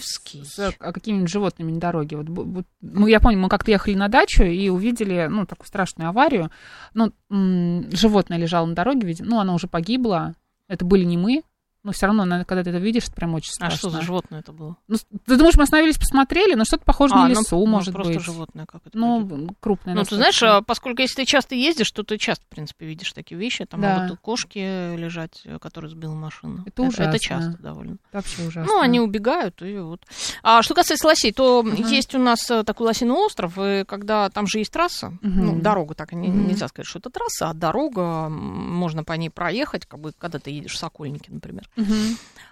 с, 0.00 0.18
с 0.42 0.72
какими-нибудь 0.78 1.28
животными 1.28 1.70
на 1.70 1.78
дороге? 1.78 2.16
Вот, 2.16 2.26
бу- 2.30 2.64
ну, 2.80 3.06
я 3.08 3.20
помню, 3.20 3.38
мы 3.38 3.50
как-то 3.50 3.72
ехали 3.72 3.94
на 3.94 4.08
дачу 4.08 4.42
и 4.42 4.70
увидели, 4.70 5.26
ну, 5.28 5.44
такую 5.44 5.66
страшную 5.66 6.08
аварию. 6.08 6.50
Ну, 6.94 7.12
животное 7.28 8.38
лежало 8.38 8.64
на 8.64 8.74
дороге, 8.74 9.06
видимо, 9.06 9.28
ну, 9.28 9.40
оно 9.40 9.54
уже 9.54 9.66
погибло. 9.66 10.34
Это 10.66 10.86
были 10.86 11.04
не 11.04 11.18
мы, 11.18 11.42
но 11.84 11.92
все 11.92 12.06
равно, 12.06 12.24
наверное, 12.24 12.44
когда 12.44 12.64
ты 12.64 12.70
это 12.70 12.78
видишь, 12.78 13.04
это 13.04 13.12
прям 13.12 13.34
очень 13.34 13.50
А 13.50 13.54
страшно. 13.54 13.78
что 13.78 13.90
за 13.90 14.02
животное 14.02 14.40
это 14.40 14.52
было? 14.52 14.76
Ну, 14.88 14.96
ты 15.26 15.36
думаешь, 15.36 15.56
мы 15.56 15.62
остановились, 15.62 15.96
посмотрели, 15.98 16.54
но 16.54 16.64
что-то 16.64 16.84
похоже 16.84 17.14
а, 17.14 17.18
на 17.18 17.28
ну, 17.28 17.40
лесу, 17.40 17.58
ну, 17.58 17.66
может 17.66 17.92
просто 17.94 18.14
быть. 18.14 18.22
животное 18.24 18.66
как 18.66 18.82
это 18.86 18.98
Ну, 18.98 19.26
пойдёт. 19.26 19.56
крупное. 19.60 19.94
Ну, 19.94 20.04
ты 20.04 20.16
знаешь, 20.16 20.42
а 20.42 20.60
поскольку 20.62 21.02
если 21.02 21.16
ты 21.22 21.24
часто 21.24 21.54
ездишь, 21.54 21.90
то 21.92 22.02
ты 22.02 22.18
часто, 22.18 22.44
в 22.44 22.48
принципе, 22.48 22.86
видишь 22.86 23.12
такие 23.12 23.38
вещи. 23.38 23.64
Там 23.64 23.80
Да. 23.80 24.00
могут 24.00 24.18
кошки 24.20 24.58
лежать, 24.96 25.42
э, 25.44 25.58
которые 25.58 25.90
сбила 25.90 26.14
машину. 26.14 26.64
Это 26.66 26.82
ужасно. 26.82 27.18
часто 27.18 27.56
довольно. 27.62 27.92
Это 28.08 28.18
вообще 28.18 28.42
ужасно. 28.42 28.72
Ну, 28.72 28.80
они 28.80 29.00
убегают, 29.00 29.62
и 29.62 29.78
вот. 29.78 30.04
А 30.42 30.62
что 30.62 30.74
касается 30.74 31.06
лосей, 31.06 31.32
то 31.32 31.62
Мгм. 31.62 31.74
есть 31.76 32.14
у 32.14 32.18
нас 32.18 32.50
э, 32.50 32.64
такой 32.64 32.86
лосиный 32.86 33.14
остров, 33.14 33.56
и 33.58 33.84
когда 33.84 34.28
там 34.30 34.46
же 34.46 34.58
есть 34.58 34.72
трасса, 34.72 35.16
Мгм. 35.22 35.46
ну, 35.46 35.60
дорога, 35.60 35.94
так 35.94 36.12
Мгм. 36.12 36.46
нельзя 36.48 36.68
сказать, 36.68 36.86
что 36.88 36.98
это 36.98 37.10
трасса, 37.10 37.50
а 37.50 37.54
дорога, 37.54 38.28
можно 38.28 39.04
по 39.04 39.12
ней 39.12 39.30
проехать, 39.30 39.86
как 39.86 40.00
бы, 40.00 40.12
когда 40.18 40.38
ты 40.38 40.50
едешь 40.50 40.72
в 40.72 40.78
Сокольники, 40.78 41.30
например. 41.30 41.67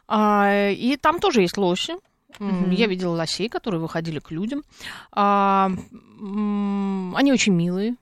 А, 0.09 0.71
и 0.71 0.97
там 0.97 1.19
тоже 1.19 1.43
есть 1.43 1.57
лоси. 1.57 1.95
Мгм. 2.39 2.71
Я 2.71 2.87
видела 2.87 3.15
лосей, 3.15 3.49
которые 3.49 3.81
выходили 3.81 4.19
к 4.19 4.31
людям. 4.31 4.63
А, 5.13 5.71
они 6.21 7.33
очень 7.33 7.55
милые. 7.55 7.97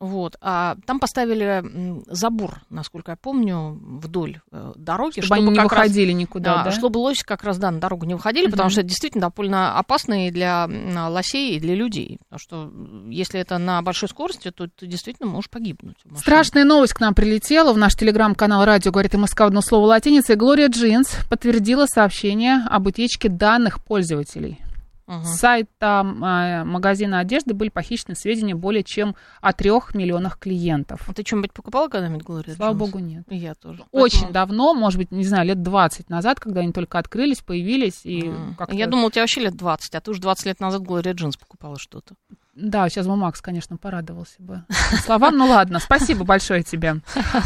Вот. 0.00 0.36
А 0.40 0.76
там 0.86 1.00
поставили 1.00 1.64
забор, 2.06 2.60
насколько 2.70 3.10
я 3.12 3.16
помню, 3.16 3.76
вдоль 4.00 4.40
э, 4.52 4.72
дороги, 4.76 5.20
Чтобы, 5.20 5.34
они 5.36 5.50
не 5.50 5.56
как 5.56 5.72
раз- 5.72 5.82
выходили 5.88 6.12
никуда, 6.12 6.58
да, 6.58 6.64
да? 6.64 6.70
чтобы 6.70 6.98
лоси 6.98 7.24
как 7.24 7.42
раз, 7.42 7.58
да, 7.58 7.70
на 7.72 7.80
дорогу 7.80 8.06
не 8.06 8.14
выходили, 8.14 8.44
Мгм. 8.44 8.52
потому 8.52 8.70
что 8.70 8.80
это 8.82 8.88
действительно 8.88 9.28
довольно 9.28 9.76
опасно 9.76 10.28
и 10.28 10.30
для 10.30 10.68
лосей, 11.08 11.56
и 11.56 11.60
для 11.60 11.74
людей. 11.74 12.18
Потому 12.28 12.38
что 12.38 12.72
если 13.10 13.40
это 13.40 13.58
на 13.58 13.82
большой 13.82 14.08
скорости, 14.08 14.52
то 14.52 14.68
ты 14.68 14.86
действительно 14.86 15.28
можешь 15.28 15.50
погибнуть. 15.50 15.96
Страшная 16.16 16.64
новость 16.64 16.92
к 16.94 17.00
нам 17.00 17.14
прилетела. 17.14 17.72
В 17.72 17.78
наш 17.78 17.94
телеграм-канал 17.96 18.64
«Радио 18.64 18.92
говорит 18.92 19.14
МСК» 19.14 19.40
одно 19.40 19.60
слово 19.62 19.86
латиницей. 19.86 20.36
Глория 20.36 20.68
Джинс 20.68 21.10
подтвердила 21.28 21.86
сообщение 21.86 22.64
об 22.70 22.86
утечке 22.86 23.28
данных 23.28 23.82
пользователей. 23.84 24.58
Мгм. 25.08 25.24
С 25.24 25.38
сайта 25.40 26.02
магазина 26.04 27.18
одежды 27.18 27.54
были 27.54 27.70
похищены 27.70 28.14
сведения 28.14 28.54
более 28.54 28.84
чем 28.84 29.16
о 29.40 29.52
трех 29.54 29.94
миллионах 29.94 30.38
клиентов. 30.38 31.08
А 31.08 31.14
ты 31.14 31.24
что-нибудь 31.26 31.52
покупала 31.52 31.88
когда-нибудь, 31.88 32.22
Глория 32.22 32.54
Слава 32.54 32.76
Джонс? 32.76 32.80
богу, 32.92 32.98
нет. 33.02 33.24
И 33.30 33.36
Я 33.36 33.54
тоже. 33.54 33.84
Очень 33.90 34.18
Поэтому- 34.18 34.32
давно, 34.34 34.74
может 34.74 34.98
быть, 34.98 35.10
не 35.10 35.24
знаю, 35.24 35.46
лет 35.46 35.62
20 35.62 36.10
назад, 36.10 36.38
когда 36.40 36.60
они 36.60 36.72
только 36.72 36.98
открылись, 36.98 37.40
появились, 37.40 38.02
и 38.04 38.30
как-то... 38.58 38.76
Я 38.76 38.86
думала, 38.86 39.06
у 39.06 39.10
тебя 39.10 39.22
вообще 39.22 39.40
лет 39.40 39.56
20, 39.56 39.94
а 39.94 40.00
ты 40.00 40.10
уже 40.10 40.20
20 40.20 40.44
лет 40.46 40.60
назад 40.60 40.82
Глория 40.82 41.14
Джинс 41.14 41.36
покупала 41.36 41.78
что-то. 41.78 42.14
Да, 42.60 42.88
сейчас 42.88 43.06
бы 43.06 43.14
Макс, 43.14 43.40
конечно, 43.40 43.76
порадовался 43.76 44.34
бы 44.42 44.64
словам. 45.04 45.36
Ну 45.36 45.46
ладно, 45.46 45.78
спасибо 45.78 46.24
большое 46.24 46.62
тебе. 46.62 46.96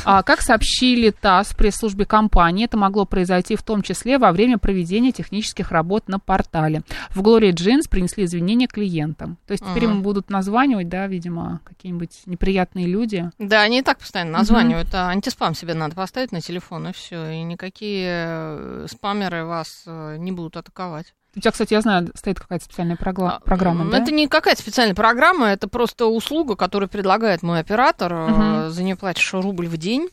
А, 0.05 0.23
как 0.23 0.41
сообщили 0.41 1.11
ТАСС 1.11 1.55
пресс-службе 1.55 2.07
компании, 2.07 2.65
это 2.65 2.79
могло 2.79 3.05
произойти 3.05 3.57
в 3.57 3.63
том 3.63 3.83
числе 3.83 4.19
во 4.19 4.33
время 4.33 4.59
проведения 4.59 5.13
технических 5.13 5.71
работ 5.71 6.09
на 6.09 6.19
портале. 6.19 6.83
В 7.11 7.21
Glory 7.21 7.51
Jeans 7.53 7.83
принесли 7.91 8.25
извинения 8.25 8.67
клиентам. 8.67 9.37
То 9.47 9.53
есть 9.53 9.65
теперь 9.65 9.85
Ага. 9.85 9.95
им 9.95 10.03
будут 10.03 10.31
названивать, 10.31 10.89
да, 10.89 11.07
видимо, 11.07 11.61
какие-нибудь 11.65 12.23
неприятные 12.27 12.87
люди. 12.87 13.31
Да, 13.39 13.61
они 13.63 13.81
и 13.81 13.83
так 13.83 13.99
постоянно 13.99 14.39
названивают. 14.39 14.95
А 14.95 15.09
антиспам 15.09 15.55
себе 15.55 15.75
надо 15.75 15.95
поставить 15.95 16.33
на 16.33 16.41
телефон, 16.41 16.89
и 16.89 16.93
все. 16.93 17.31
И 17.33 17.43
никакие 17.43 18.07
э, 18.09 18.87
спамеры 18.91 19.45
вас 19.45 19.83
э, 19.87 20.17
не 20.19 20.33
будут 20.33 20.57
атаковать. 20.57 21.13
У 21.35 21.41
тебя, 21.41 21.51
кстати, 21.51 21.73
я 21.73 21.81
знаю, 21.81 22.11
стоит 22.15 22.39
какая-то 22.39 22.65
специальная 22.65 22.97
А, 22.97 23.41
программа, 23.41 23.91
да? 23.91 23.99
Это 23.99 24.13
не 24.13 24.29
какая-то 24.29 24.61
специальная 24.61 24.95
программа, 24.95 25.49
это 25.49 25.67
просто 25.67 26.07
услуга, 26.07 26.57
которую 26.57 26.89
предлагает 26.89 27.43
мой 27.43 27.61
оператор. 27.61 28.13
Мгм. 28.13 28.71
За 28.71 28.83
нее 28.83 28.97
платишь 28.97 29.33
рубль 29.33 29.67
в 29.67 29.77
день. 29.79 30.09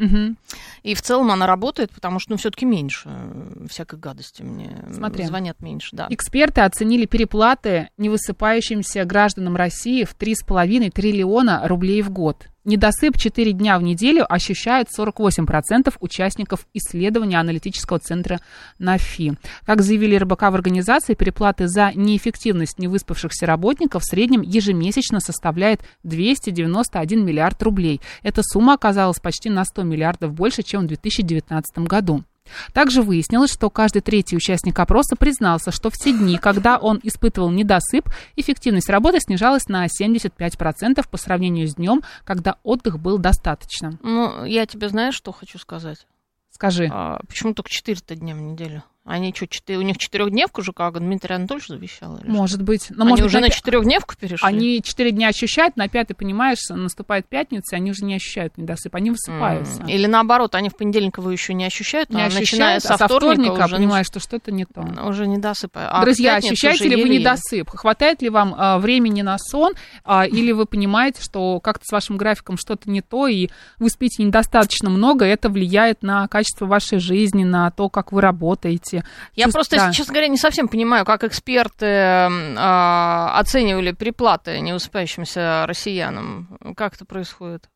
Мгм. 0.00 0.38
И 0.82 0.94
в 0.94 1.02
целом 1.02 1.30
она 1.30 1.46
работает, 1.46 1.90
потому 1.90 2.18
что, 2.18 2.32
ну, 2.32 2.38
все-таки 2.38 2.64
меньше 2.64 3.10
э, 3.12 3.66
всякой 3.68 3.98
гадости 3.98 4.42
мне. 4.42 4.82
Смотри. 4.92 5.26
Звонят 5.26 5.60
меньше, 5.60 5.94
да. 5.94 6.06
Эксперты 6.08 6.62
оценили 6.62 7.04
переплаты 7.04 7.90
невысыпающимся 7.98 9.04
гражданам 9.04 9.56
России 9.56 10.04
в 10.04 10.16
3,5 10.16 10.90
триллиона 10.90 11.68
рублей 11.68 12.00
в 12.00 12.10
год. 12.10 12.46
Недосып 12.70 13.18
4 13.18 13.52
дня 13.52 13.80
в 13.80 13.82
неделю 13.82 14.24
ощущают 14.32 14.90
48% 14.96 15.92
участников 15.98 16.68
исследования 16.72 17.40
аналитического 17.40 17.98
центра 17.98 18.38
НАФИ. 18.78 19.36
Как 19.66 19.82
заявили 19.82 20.14
РБК 20.14 20.42
в 20.42 20.54
организации, 20.54 21.14
переплаты 21.14 21.66
за 21.66 21.90
неэффективность 21.96 22.78
невыспавшихся 22.78 23.44
работников 23.44 24.04
в 24.04 24.06
среднем 24.06 24.42
ежемесячно 24.42 25.18
составляет 25.18 25.80
291 26.04 27.26
миллиард 27.26 27.60
рублей. 27.60 28.00
Эта 28.22 28.42
сумма 28.44 28.74
оказалась 28.74 29.18
почти 29.18 29.50
на 29.50 29.64
100 29.64 29.82
миллиардов 29.82 30.32
больше, 30.32 30.62
чем 30.62 30.82
в 30.82 30.86
2019 30.86 31.78
году. 31.88 32.22
Также 32.72 33.02
выяснилось, 33.02 33.52
что 33.52 33.70
каждый 33.70 34.02
третий 34.02 34.36
участник 34.36 34.78
опроса 34.78 35.16
признался, 35.16 35.70
что 35.70 35.90
в 35.90 35.94
те 35.94 36.12
дни, 36.12 36.38
когда 36.38 36.78
он 36.78 37.00
испытывал 37.02 37.50
недосып, 37.50 38.08
эффективность 38.36 38.88
работы 38.88 39.20
снижалась 39.20 39.68
на 39.68 39.86
75% 39.86 41.06
по 41.10 41.16
сравнению 41.16 41.68
с 41.68 41.74
днем, 41.74 42.02
когда 42.24 42.56
отдых 42.62 42.98
был 42.98 43.18
достаточно. 43.18 43.98
Ну, 44.02 44.44
я 44.44 44.66
тебе 44.66 44.88
знаешь, 44.88 45.14
что 45.14 45.32
хочу 45.32 45.58
сказать? 45.58 46.06
Скажи. 46.50 46.88
А, 46.92 47.20
почему 47.26 47.54
только 47.54 47.70
4 47.70 48.00
дня 48.16 48.34
в 48.34 48.40
неделю? 48.40 48.82
Они 49.04 49.32
что, 49.34 49.46
четы- 49.46 49.76
у 49.76 49.82
них 49.82 49.96
четырехдневка 49.96 50.62
же, 50.62 50.72
как 50.72 50.98
Дмитрий 50.98 51.34
Анатольевич 51.34 51.68
завещал? 51.68 52.16
или 52.16 52.22
что? 52.24 52.30
Может 52.30 52.62
быть. 52.62 52.90
Но, 52.90 53.02
Они 53.04 53.10
может 53.10 53.24
быть, 53.24 53.30
уже 53.34 53.40
на 53.40 53.48
четырехдневку 53.48 54.14
перешли? 54.14 54.46
Они 54.46 54.82
четыре 54.82 55.10
дня 55.10 55.28
ощущают, 55.28 55.76
на 55.76 55.88
пятый, 55.88 56.14
понимаешь, 56.14 56.58
наступает 56.68 57.26
пятница, 57.26 57.76
они 57.76 57.92
уже 57.92 58.04
не 58.04 58.14
ощущают 58.14 58.58
недосып, 58.58 58.94
они 58.94 59.10
высыпаются. 59.10 59.82
М, 59.82 59.88
Или 59.88 60.06
наоборот, 60.06 60.54
они 60.54 60.68
в 60.68 60.76
понедельник 60.76 61.16
его 61.16 61.30
еще 61.30 61.54
не 61.54 61.64
ощущают, 61.64 62.10
Не 62.10 62.20
а 62.20 62.24
начиная 62.26 62.76
ощущают, 62.76 62.82
со 62.84 62.94
а 62.94 62.98
со 62.98 63.04
вторника, 63.06 63.42
вторника 63.44 63.64
уже, 63.64 63.76
понимаешь, 63.76 64.06
что 64.06 64.20
что-то 64.20 64.52
не 64.52 64.66
то. 64.66 64.82
уже 65.06 65.26
не. 65.26 65.40
А 65.40 66.02
Друзья, 66.02 66.36
ощущаете 66.36 66.88
ли 66.88 67.02
вы 67.02 67.08
недосып? 67.08 67.70
Хватает 67.70 68.20
ли 68.20 68.28
вам 68.28 68.54
а, 68.56 68.78
времени 68.78 69.22
на 69.22 69.38
сон? 69.38 69.72
А, 70.04 70.26
или 70.26 70.52
вы 70.52 70.66
понимаете, 70.66 71.22
что 71.22 71.58
как-то 71.60 71.84
с 71.86 71.92
вашим 71.92 72.18
графиком 72.18 72.58
что-то 72.58 72.90
не 72.90 73.00
то, 73.00 73.26
и 73.26 73.48
вы 73.78 73.88
спите 73.88 74.22
недостаточно 74.22 74.90
много, 74.90 75.26
и 75.26 75.30
это 75.30 75.48
влияет 75.48 76.02
на 76.02 76.28
качество 76.28 76.66
вашей 76.66 76.98
жизни, 76.98 77.44
на 77.44 77.70
то, 77.70 77.88
как 77.88 78.12
вы 78.12 78.20
работаете? 78.20 78.89
Я 79.34 79.44
Чувств- 79.44 79.52
просто, 79.54 79.76
да. 79.76 79.92
честно 79.92 80.12
говоря, 80.14 80.28
не 80.28 80.36
совсем 80.38 80.68
понимаю, 80.68 81.04
как 81.04 81.24
эксперты 81.24 81.86
а, 81.86 83.32
оценивали 83.38 83.92
переплаты 83.92 84.60
невыспающимся 84.60 85.64
россиянам. 85.66 86.58
Как 86.76 86.94
это 86.94 87.04
происходит? 87.04 87.68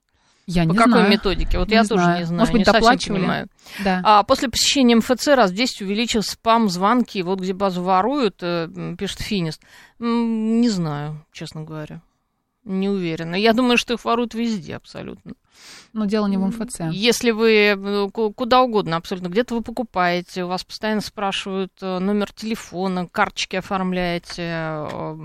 Я 0.47 0.64
По 0.64 0.73
не 0.73 0.76
какой 0.76 0.92
знаю. 0.92 1.11
методике? 1.11 1.59
Вот 1.59 1.68
Не 1.68 1.75
я 1.75 1.85
тоже 1.85 2.02
знаю. 2.04 2.18
не 2.18 2.25
знаю. 2.25 2.38
Может 2.40 2.52
быть, 2.52 2.59
не 2.61 2.64
совсем 2.66 2.83
доплачивали? 2.83 3.18
понимаю. 3.21 3.47
Да. 3.83 4.00
А 4.04 4.23
после 4.25 4.50
посещения 4.50 4.94
МФЦ 4.97 5.28
раз 5.28 5.50
в 5.50 5.54
10 5.54 5.80
увеличился 5.83 6.33
спам, 6.33 6.68
звонки. 6.68 7.23
Вот 7.23 7.40
где 7.40 7.54
базу 7.54 7.83
воруют, 7.83 8.37
э, 8.42 8.68
пишет 8.99 9.21
Финист. 9.21 9.62
Не 9.99 10.68
знаю, 10.68 11.25
честно 11.33 11.62
говоря. 11.62 12.02
Не 12.64 12.88
уверена. 12.88 13.35
Я 13.35 13.52
думаю, 13.52 13.76
что 13.76 13.92
их 13.94 14.04
воруют 14.04 14.35
везде 14.35 14.76
абсолютно. 14.76 15.33
Но 15.92 16.06
дело 16.06 16.26
не 16.26 16.37
в 16.37 16.47
МФЦ. 16.47 16.80
Если 16.92 17.30
вы 17.30 17.50
э, 17.52 18.11
ку- 18.11 18.33
куда 18.33 18.62
угодно 18.62 18.97
абсолютно, 18.97 19.28
где-то 19.28 19.54
вы 19.54 19.62
покупаете, 19.62 20.44
у 20.44 20.49
вас 20.49 20.64
постоянно 20.64 21.00
спрашивают 21.02 21.73
э, 21.83 21.99
номер 21.99 22.33
телефона, 22.33 23.06
карточки 23.06 23.56
оформляете, 23.56 24.43
э, 24.43 25.17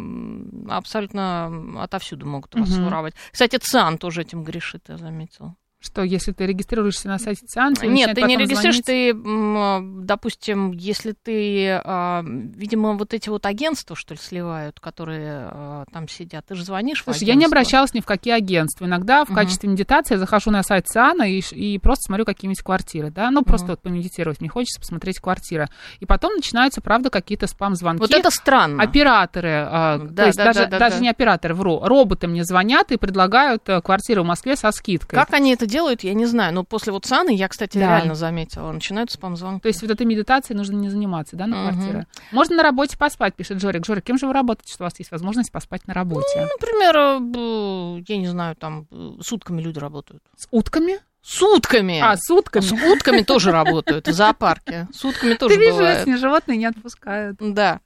абсолютно 0.70 1.82
отовсюду 1.82 2.26
могут 2.28 2.54
вас 2.56 2.70
Мгм. 2.70 2.86
воровать. 2.86 3.14
Кстати, 3.32 3.58
ЦИАН 3.58 3.98
тоже 3.98 4.22
этим 4.22 4.44
грешит, 4.44 4.84
я 4.90 4.98
заметила. 4.98 5.56
Что, 5.82 6.04
если 6.04 6.34
ты 6.34 6.46
регистрируешься 6.46 7.08
на 7.08 7.20
сайте 7.20 7.46
ЦИАН, 7.46 7.76
тебе 7.76 7.88
Нет, 7.88 8.14
ты 8.14 8.24
не 8.24 8.36
регистрируешь, 8.36 8.84
звонить? 8.84 8.86
ты, 8.86 9.10
м, 9.12 10.06
допустим, 10.06 10.74
если 10.74 11.14
ты, 11.14 11.80
а, 11.86 12.22
видимо, 12.22 12.98
вот 12.98 13.14
эти 13.14 13.30
вот 13.30 13.46
агентства, 13.46 13.96
что 13.96 14.14
ли, 14.14 14.20
сливают, 14.22 14.82
которые 14.82 15.48
а, 15.50 15.86
там 15.94 16.10
сидят, 16.10 16.46
ты 16.48 16.56
же 16.56 16.66
звонишь 16.66 17.00
в 17.00 17.06
Слушай, 17.06 17.24
я 17.24 17.36
не 17.36 17.46
обращалась 17.46 17.94
ни 17.94 18.02
в 18.02 18.06
какие 18.06 18.34
агентства. 18.34 18.84
Иногда 18.84 19.24
в 19.24 19.30
Мгм. 19.30 19.36
качестве 19.36 19.70
медитации 19.70 20.16
я 20.16 20.20
захожу 20.20 20.52
на 20.52 20.64
сайт 20.64 20.86
ЦИАНа 20.90 21.24
и, 21.32 21.40
и 21.52 21.80
просто 21.80 22.04
смотрю 22.08 22.26
какие-нибудь 22.26 22.62
квартиры, 22.62 23.10
да, 23.10 23.32
ну, 23.32 23.44
просто 23.44 23.68
вот 23.68 23.82
помедитировать. 23.82 24.42
Мне 24.42 24.50
хочется 24.50 24.82
посмотреть 24.82 25.20
квартиры. 25.20 25.70
И 26.02 26.06
потом 26.06 26.34
начинаются, 26.36 26.82
правда, 26.82 27.10
какие-то 27.10 27.48
спам-звонки. 27.48 28.02
Вот 28.02 28.12
это 28.12 28.30
странно. 28.32 28.84
Операторы, 28.84 29.66
а, 29.66 29.98
Да, 29.98 30.24
то 30.24 30.26
есть 30.28 30.38
да, 30.38 30.44
даже, 30.44 30.60
да, 30.62 30.68
да, 30.72 30.80
даже 30.80 30.96
да. 30.96 31.02
не 31.04 31.10
операторы, 31.10 31.54
вру, 31.54 31.80
роботы 31.82 32.28
мне 32.28 32.44
звонят 32.44 32.92
и 32.92 32.98
предлагают 32.98 33.70
э, 33.70 33.82
квартиры 33.82 34.24
в 34.24 34.26
Москве 34.26 34.58
со 34.58 34.72
скидкой. 34.72 35.18
Как 35.18 35.34
они 35.34 35.54
это 35.54 35.69
делают, 35.70 36.04
я 36.04 36.14
не 36.14 36.26
знаю. 36.26 36.54
Но 36.54 36.64
после 36.64 36.92
вот 36.92 37.06
САНы 37.06 37.34
я, 37.36 37.48
кстати, 37.48 37.78
Да. 37.78 37.98
реально 37.98 38.16
заметила. 38.16 38.72
Начинают 38.72 39.12
спам-звонки. 39.12 39.62
То 39.62 39.68
есть 39.68 39.82
вот 39.82 39.92
этой 39.92 40.06
медитацией 40.06 40.58
нужно 40.58 40.76
не 40.76 40.90
заниматься, 40.90 41.36
да, 41.36 41.48
на 41.48 41.58
Мгм. 41.58 41.74
квартиры? 41.74 42.08
Можно 42.32 42.56
на 42.58 42.64
работе 42.64 42.98
поспать, 42.98 43.36
пишет 43.36 43.62
Жорик. 43.62 43.86
Жорик, 43.86 44.04
кем 44.04 44.18
же 44.18 44.28
вы 44.28 44.34
работаете, 44.34 44.74
что 44.74 44.84
у 44.84 44.88
вас 44.88 44.98
есть 45.00 45.12
возможность 45.12 45.52
поспать 45.52 45.88
на 45.88 45.94
работе? 45.94 46.42
Например, 46.60 46.98
э, 46.98 48.04
я 48.08 48.18
не 48.18 48.28
знаю, 48.28 48.56
там 48.56 48.88
э, 48.92 49.12
сутками 49.22 49.62
люди 49.62 49.80
работают. 49.80 50.24
С 50.38 50.48
утками? 50.52 51.00
Сутками! 51.22 52.00
А, 52.00 52.16
с 52.18 52.30
утками? 52.32 52.64
С 52.64 52.72
утками 52.72 53.22
тоже 53.22 53.52
работают 53.52 54.08
в 54.08 54.14
зоопарке. 54.14 54.88
Сутками 54.94 55.34
тоже 55.34 55.54
Ты 55.56 55.60
видишь, 55.62 55.76
если 55.80 56.16
животные 56.16 56.58
не 56.58 56.66
отпускают. 56.66 57.38
Да. 57.40 57.82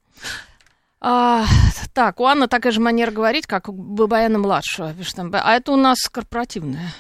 А, 1.02 1.43
так, 1.93 2.19
у 2.22 2.26
Анны 2.26 2.48
такая 2.48 2.72
же 2.72 2.80
манера 2.80 3.12
говорить, 3.12 3.46
как 3.46 3.67
у 3.67 3.74
Бабаяна 3.74 4.39
младшего. 4.39 4.93
пишет 4.93 5.15
там. 5.15 5.32
А 5.34 5.54
это 5.56 5.72
у 5.74 5.76
нас 5.76 5.98
корпоративная. 6.10 6.91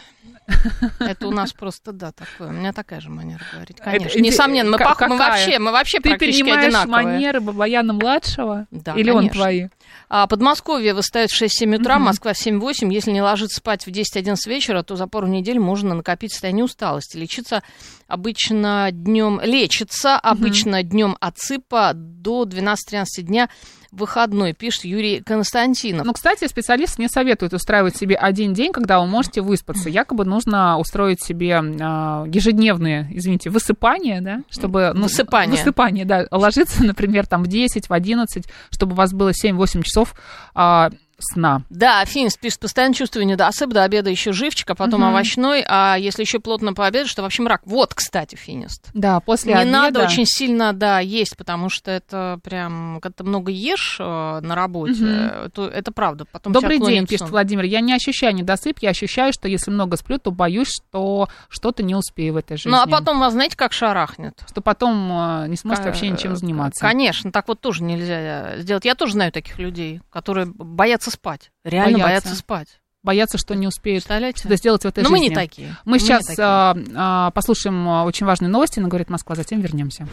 Это 0.99 1.27
у 1.27 1.31
нас 1.31 1.53
просто, 1.53 1.91
да, 1.93 2.11
такое. 2.11 2.49
У 2.49 2.51
меня 2.51 2.73
такая 2.73 2.99
же 3.01 3.09
манера 3.09 3.41
говорить, 3.53 3.77
конечно. 3.79 4.07
Это- 4.07 4.19
Несомненно, 4.21 4.71
мы, 4.71 4.77
пох- 4.77 5.07
мы 5.07 5.17
вообще, 5.17 5.59
мы 5.59 5.71
вообще 5.71 5.99
Ты 5.99 6.09
практически 6.09 6.49
одинаковые. 6.49 6.85
манеры 7.05 7.39
Бабаяна 7.39 7.93
младшего? 7.93 8.67
Да, 8.71 8.93
Или 8.95 9.09
он 9.11 9.17
конечно. 9.29 9.39
твои? 9.39 9.67
А 10.09 10.27
Подмосковье 10.27 10.93
выставит 10.93 11.29
в 11.31 11.41
6-7 11.41 11.75
утра, 11.75 11.95
Мгм. 11.95 12.05
Москва 12.05 12.33
в 12.33 12.37
7-8. 12.37 12.91
Если 12.91 13.11
не 13.11 13.21
ложиться 13.21 13.57
спать 13.57 13.85
в 13.87 13.91
10-11 13.91 14.47
вечера, 14.47 14.83
то 14.83 14.95
за 14.95 15.07
пару 15.07 15.27
недель 15.27 15.59
можно 15.59 15.95
накопить 15.95 16.31
состояние 16.33 16.65
усталости. 16.65 17.17
Лечиться 17.17 17.63
обычно 18.07 18.89
днем, 18.91 19.39
лечится 19.43 20.17
обычно 20.19 20.83
днем 20.83 21.17
от 21.19 21.39
сыпа 21.39 21.91
до 21.95 22.43
12-13 22.45 23.23
дня 23.23 23.49
выходной, 23.91 24.53
пишет 24.53 24.85
Юрий 24.85 25.21
Константинов. 25.21 26.05
Ну, 26.05 26.13
кстати, 26.13 26.47
специалисты 26.47 26.99
не 27.01 27.07
советуют 27.07 27.53
устраивать 27.53 27.95
себе 27.95 28.15
один 28.15 28.53
день, 28.53 28.71
когда 28.71 28.99
вы 28.99 29.05
можете 29.07 29.41
выспаться. 29.41 29.87
Якобы 29.89 30.12
нужно 30.23 30.77
устроить 30.77 31.23
себе 31.23 31.59
а, 31.81 32.25
ежедневные, 32.27 33.07
извините, 33.11 33.49
высыпания, 33.49 34.21
да, 34.21 34.41
чтобы... 34.49 34.91
ну, 34.93 35.03
Высыпание. 35.03 35.57
Высыпание, 35.57 36.05
да. 36.05 36.27
Ложиться, 36.29 36.83
например, 36.85 37.25
там 37.25 37.43
в 37.43 37.47
10, 37.47 37.89
в 37.89 37.93
11, 37.93 38.45
чтобы 38.69 38.93
у 38.93 38.95
вас 38.95 39.13
было 39.13 39.31
7-8 39.31 39.81
часов 39.81 40.13
а, 40.53 40.91
сна. 41.23 41.61
Да, 41.69 42.03
Финс 42.05 42.37
пишет, 42.37 42.59
постоянно 42.59 42.93
чувствую 42.93 43.25
недосып, 43.25 43.69
до 43.71 43.83
обеда 43.83 44.09
еще 44.09 44.31
живчик, 44.33 44.69
а 44.71 44.75
потом 44.75 45.01
Мгм. 45.01 45.09
овощной, 45.09 45.63
а 45.67 45.95
если 45.97 46.21
еще 46.23 46.39
плотно 46.39 46.73
пообедать, 46.73 47.07
что 47.09 47.21
вообще 47.21 47.41
мрак. 47.43 47.61
Вот, 47.65 47.93
кстати, 47.93 48.35
Финист. 48.35 48.89
Да, 48.93 49.19
после 49.19 49.53
не 49.53 49.59
обеда... 49.61 49.71
надо 49.71 50.03
очень 50.03 50.25
сильно, 50.25 50.73
да, 50.73 50.99
есть, 50.99 51.37
потому 51.37 51.69
что 51.69 51.91
это 51.91 52.39
прям, 52.43 52.99
когда 53.01 53.13
ты 53.17 53.23
много 53.23 53.51
ешь 53.51 53.97
э, 53.99 54.03
на 54.41 54.55
работе, 54.55 55.03
Мгм. 55.03 55.51
то 55.51 55.67
это 55.67 55.91
правда. 55.91 56.25
Потом 56.31 56.53
Добрый 56.53 56.79
день, 56.79 57.07
пишет. 57.07 57.29
Владимир. 57.29 57.63
Я 57.65 57.79
не 57.81 57.93
ощущаю 57.93 58.35
недосып, 58.35 58.79
я 58.79 58.89
ощущаю, 58.89 59.33
что 59.33 59.47
если 59.47 59.71
много 59.71 59.97
сплю, 59.97 60.17
то 60.19 60.31
боюсь, 60.31 60.69
что 60.69 61.29
что-то 61.49 61.83
не 61.83 61.95
успею 61.95 62.33
в 62.33 62.37
этой 62.37 62.57
жизни. 62.57 62.71
Ну, 62.71 62.77
а 62.81 62.87
потом 62.87 63.19
вас, 63.19 63.33
знаете, 63.33 63.55
как 63.55 63.73
шарахнет? 63.73 64.33
Что 64.47 64.61
потом 64.61 65.11
э, 65.11 65.47
не 65.47 65.55
сможете 65.57 65.83
Ка- 65.83 65.89
вообще 65.89 66.09
ничем 66.09 66.35
заниматься. 66.35 66.83
Конечно, 66.85 67.31
так 67.31 67.47
вот 67.47 67.59
тоже 67.61 67.83
нельзя 67.83 68.57
сделать. 68.57 68.85
Я 68.85 68.95
тоже 68.95 69.13
знаю 69.13 69.31
таких 69.31 69.57
людей, 69.59 70.01
которые 70.11 70.45
боятся 70.47 71.11
спать. 71.13 71.51
Реально 71.63 71.99
Боятся. 71.99 72.27
боятся, 72.29 72.35
спать. 72.35 72.67
Боятся, 73.03 73.37
что 73.37 73.53
не 73.53 73.67
успеют 73.67 74.03
что-то 74.03 74.55
сделать 74.55 74.83
в 74.83 74.85
этой 74.85 75.03
Но 75.03 75.09
мы 75.09 75.17
жизни. 75.17 75.29
не 75.29 75.35
такие. 75.35 75.75
Мы 75.83 75.93
не 75.93 75.99
сейчас 75.99 76.25
такие. 76.25 76.43
а, 76.45 76.75
а, 76.95 77.31
послушаем 77.31 77.87
а, 77.89 78.05
очень 78.05 78.25
важные 78.25 78.49
новости 78.49 78.79
на 78.79 78.87
«Говорит 78.87 79.09
Москва», 79.09 79.35
затем 79.35 79.59
вернемся. 79.59 80.07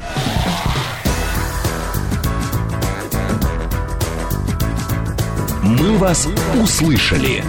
Мы 5.62 5.96
вас 5.98 6.26
услышали. 6.60 7.44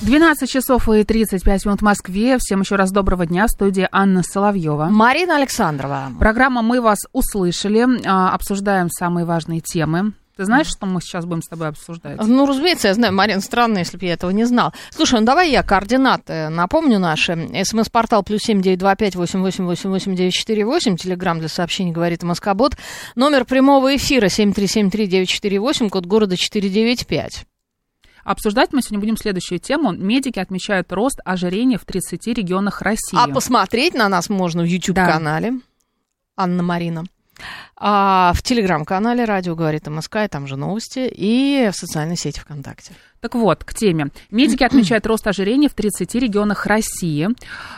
12 0.00 0.50
часов 0.50 0.88
и 0.88 1.04
35 1.04 1.64
минут 1.66 1.80
в 1.80 1.84
Москве. 1.84 2.36
Всем 2.38 2.60
еще 2.60 2.76
раз 2.76 2.90
доброго 2.90 3.24
дня. 3.26 3.46
В 3.46 3.50
студии 3.50 3.88
Анна 3.92 4.22
Соловьева. 4.22 4.86
Марина 4.90 5.36
Александрова. 5.36 6.08
Программа 6.18 6.62
«Мы 6.62 6.80
вас 6.80 6.98
услышали». 7.12 7.86
А, 8.06 8.30
Обсуждаем 8.34 8.90
самые 8.90 9.24
важные 9.24 9.60
темы. 9.60 10.12
Ты 10.36 10.46
знаешь, 10.46 10.66
что 10.66 10.86
мы 10.86 11.02
сейчас 11.02 11.26
будем 11.26 11.42
с 11.42 11.48
тобой 11.48 11.68
обсуждать? 11.68 12.18
Ну, 12.18 12.46
разумеется, 12.46 12.88
я 12.88 12.94
знаю, 12.94 13.12
Марин, 13.12 13.42
странно, 13.42 13.78
если 13.78 13.98
бы 13.98 14.06
я 14.06 14.14
этого 14.14 14.30
не 14.30 14.44
знал. 14.44 14.72
Слушай, 14.90 15.20
ну 15.20 15.26
давай 15.26 15.50
я 15.50 15.62
координаты 15.62 16.48
напомню 16.48 16.98
наши. 16.98 17.50
СМС-портал 17.64 18.22
плюс 18.22 18.40
семь 18.42 18.62
девять 18.62 18.78
два 18.78 18.96
пять 18.96 19.14
восемь 19.14 19.40
восемь 19.40 19.64
восемь 19.66 19.90
восемь 19.90 20.16
девять 20.16 20.32
четыре 20.32 20.64
восемь. 20.64 20.96
Телеграмм 20.96 21.38
для 21.38 21.48
сообщений 21.48 21.92
говорит 21.92 22.22
Москобот. 22.22 22.76
Номер 23.14 23.44
прямого 23.44 23.94
эфира 23.94 24.28
семь 24.28 24.54
три 24.54 24.66
семь 24.66 24.90
три 24.90 25.06
девять 25.06 25.28
четыре 25.28 25.60
восемь, 25.60 25.90
код 25.90 26.06
города 26.06 26.36
четыре 26.36 26.70
девять 26.70 27.06
пять. 27.06 27.44
Обсуждать 28.24 28.72
мы 28.72 28.80
сегодня 28.80 29.00
будем 29.00 29.16
следующую 29.16 29.58
тему. 29.58 29.92
Медики 29.92 30.38
отмечают 30.38 30.92
рост 30.92 31.20
ожирения 31.24 31.76
в 31.76 31.84
30 31.84 32.28
регионах 32.28 32.80
России. 32.80 33.18
А 33.18 33.26
посмотреть 33.28 33.94
на 33.94 34.08
нас 34.08 34.28
можно 34.28 34.62
в 34.62 34.66
YouTube-канале 34.66 35.54
Анна 36.36 36.62
Марина. 36.62 37.04
А 37.76 38.32
в 38.34 38.42
телеграм-канале 38.42 39.24
«Радио 39.24 39.54
говорит 39.54 39.86
МСК», 39.88 40.16
и 40.24 40.28
там 40.28 40.46
же 40.46 40.56
новости, 40.56 41.10
и 41.12 41.68
в 41.72 41.76
социальной 41.76 42.16
сети 42.16 42.38
ВКонтакте. 42.40 42.92
Так 43.20 43.36
вот, 43.36 43.62
к 43.64 43.72
теме. 43.72 44.08
Медики 44.32 44.64
отмечают 44.64 45.06
рост 45.06 45.24
ожирения 45.28 45.68
в 45.68 45.74
30 45.74 46.12
регионах 46.16 46.66
России. 46.66 47.28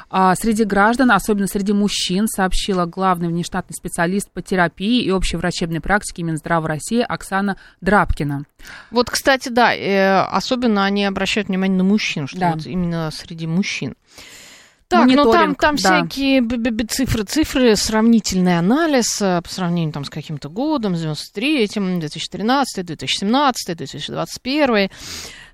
А, 0.08 0.34
среди 0.36 0.64
граждан, 0.64 1.10
особенно 1.10 1.46
среди 1.46 1.74
мужчин, 1.74 2.26
сообщила 2.28 2.86
главный 2.86 3.28
внештатный 3.28 3.74
специалист 3.74 4.30
по 4.30 4.40
терапии 4.40 5.02
и 5.02 5.10
общей 5.10 5.36
врачебной 5.36 5.80
практике 5.80 6.22
Минздрава 6.22 6.66
России 6.66 7.04
Оксана 7.06 7.58
Драбкина. 7.82 8.44
Вот, 8.90 9.10
кстати, 9.10 9.50
да, 9.50 9.74
э, 9.74 10.22
особенно 10.30 10.86
они 10.86 11.04
обращают 11.04 11.48
внимание 11.48 11.76
на 11.76 11.84
мужчин, 11.84 12.26
что 12.26 12.38
Да. 12.38 12.52
вот 12.52 12.66
именно 12.66 13.10
среди 13.12 13.46
мужчин. 13.46 13.96
Так, 14.98 15.08
ну 15.08 15.32
там, 15.32 15.54
там 15.54 15.76
да. 15.76 16.06
всякие 16.06 16.40
б-б-б 16.40 16.84
цифры, 16.84 17.24
цифры, 17.24 17.76
сравнительный 17.76 18.58
анализ 18.58 19.20
э, 19.20 19.42
по 19.42 19.48
сравнению 19.48 19.92
там 19.92 20.04
с 20.04 20.10
каким-то 20.10 20.48
годом, 20.48 20.96
с 20.96 21.04
93-м, 21.04 22.00
2013, 22.00 22.86
2017, 22.86 23.76
2021. 23.76 24.90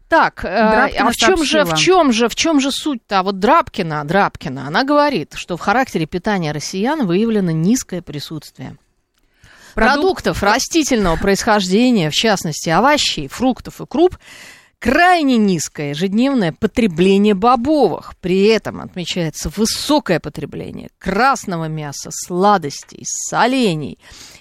Так, 0.08 0.44
э, 0.44 0.48
Драбкина 0.48 1.08
а 1.08 1.10
в 1.12 1.16
чем 1.16 1.44
же, 1.44 1.64
в 1.64 1.74
чем 1.76 2.12
же, 2.12 2.28
в 2.28 2.34
чем 2.34 2.60
же 2.60 2.72
суть-то? 2.72 3.20
А 3.20 3.22
вот 3.22 3.38
Драбкина, 3.38 4.04
Драбкина, 4.04 4.66
она 4.66 4.82
говорит, 4.82 5.34
что 5.34 5.56
в 5.56 5.60
характере 5.60 6.06
питания 6.06 6.52
россиян 6.52 7.06
выявлено 7.06 7.52
низкое 7.52 8.02
присутствие 8.02 8.76
Продук- 9.74 9.94
продуктов 9.94 10.42
растительного 10.42 11.16
происхождения, 11.16 12.10
в 12.10 12.14
частности 12.14 12.70
овощей, 12.70 13.28
фруктов 13.28 13.80
и 13.80 13.86
круп, 13.86 14.18
крайне 14.80 15.36
низкое 15.36 15.90
ежедневное 15.90 16.52
потребление 16.52 17.34
бобовых. 17.34 18.14
При 18.20 18.46
этом 18.46 18.80
отмечается 18.80 19.52
высокое 19.54 20.18
потребление 20.18 20.88
красного 20.98 21.66
мяса, 21.66 22.10
сладостей, 22.12 23.04
солений 23.04 23.98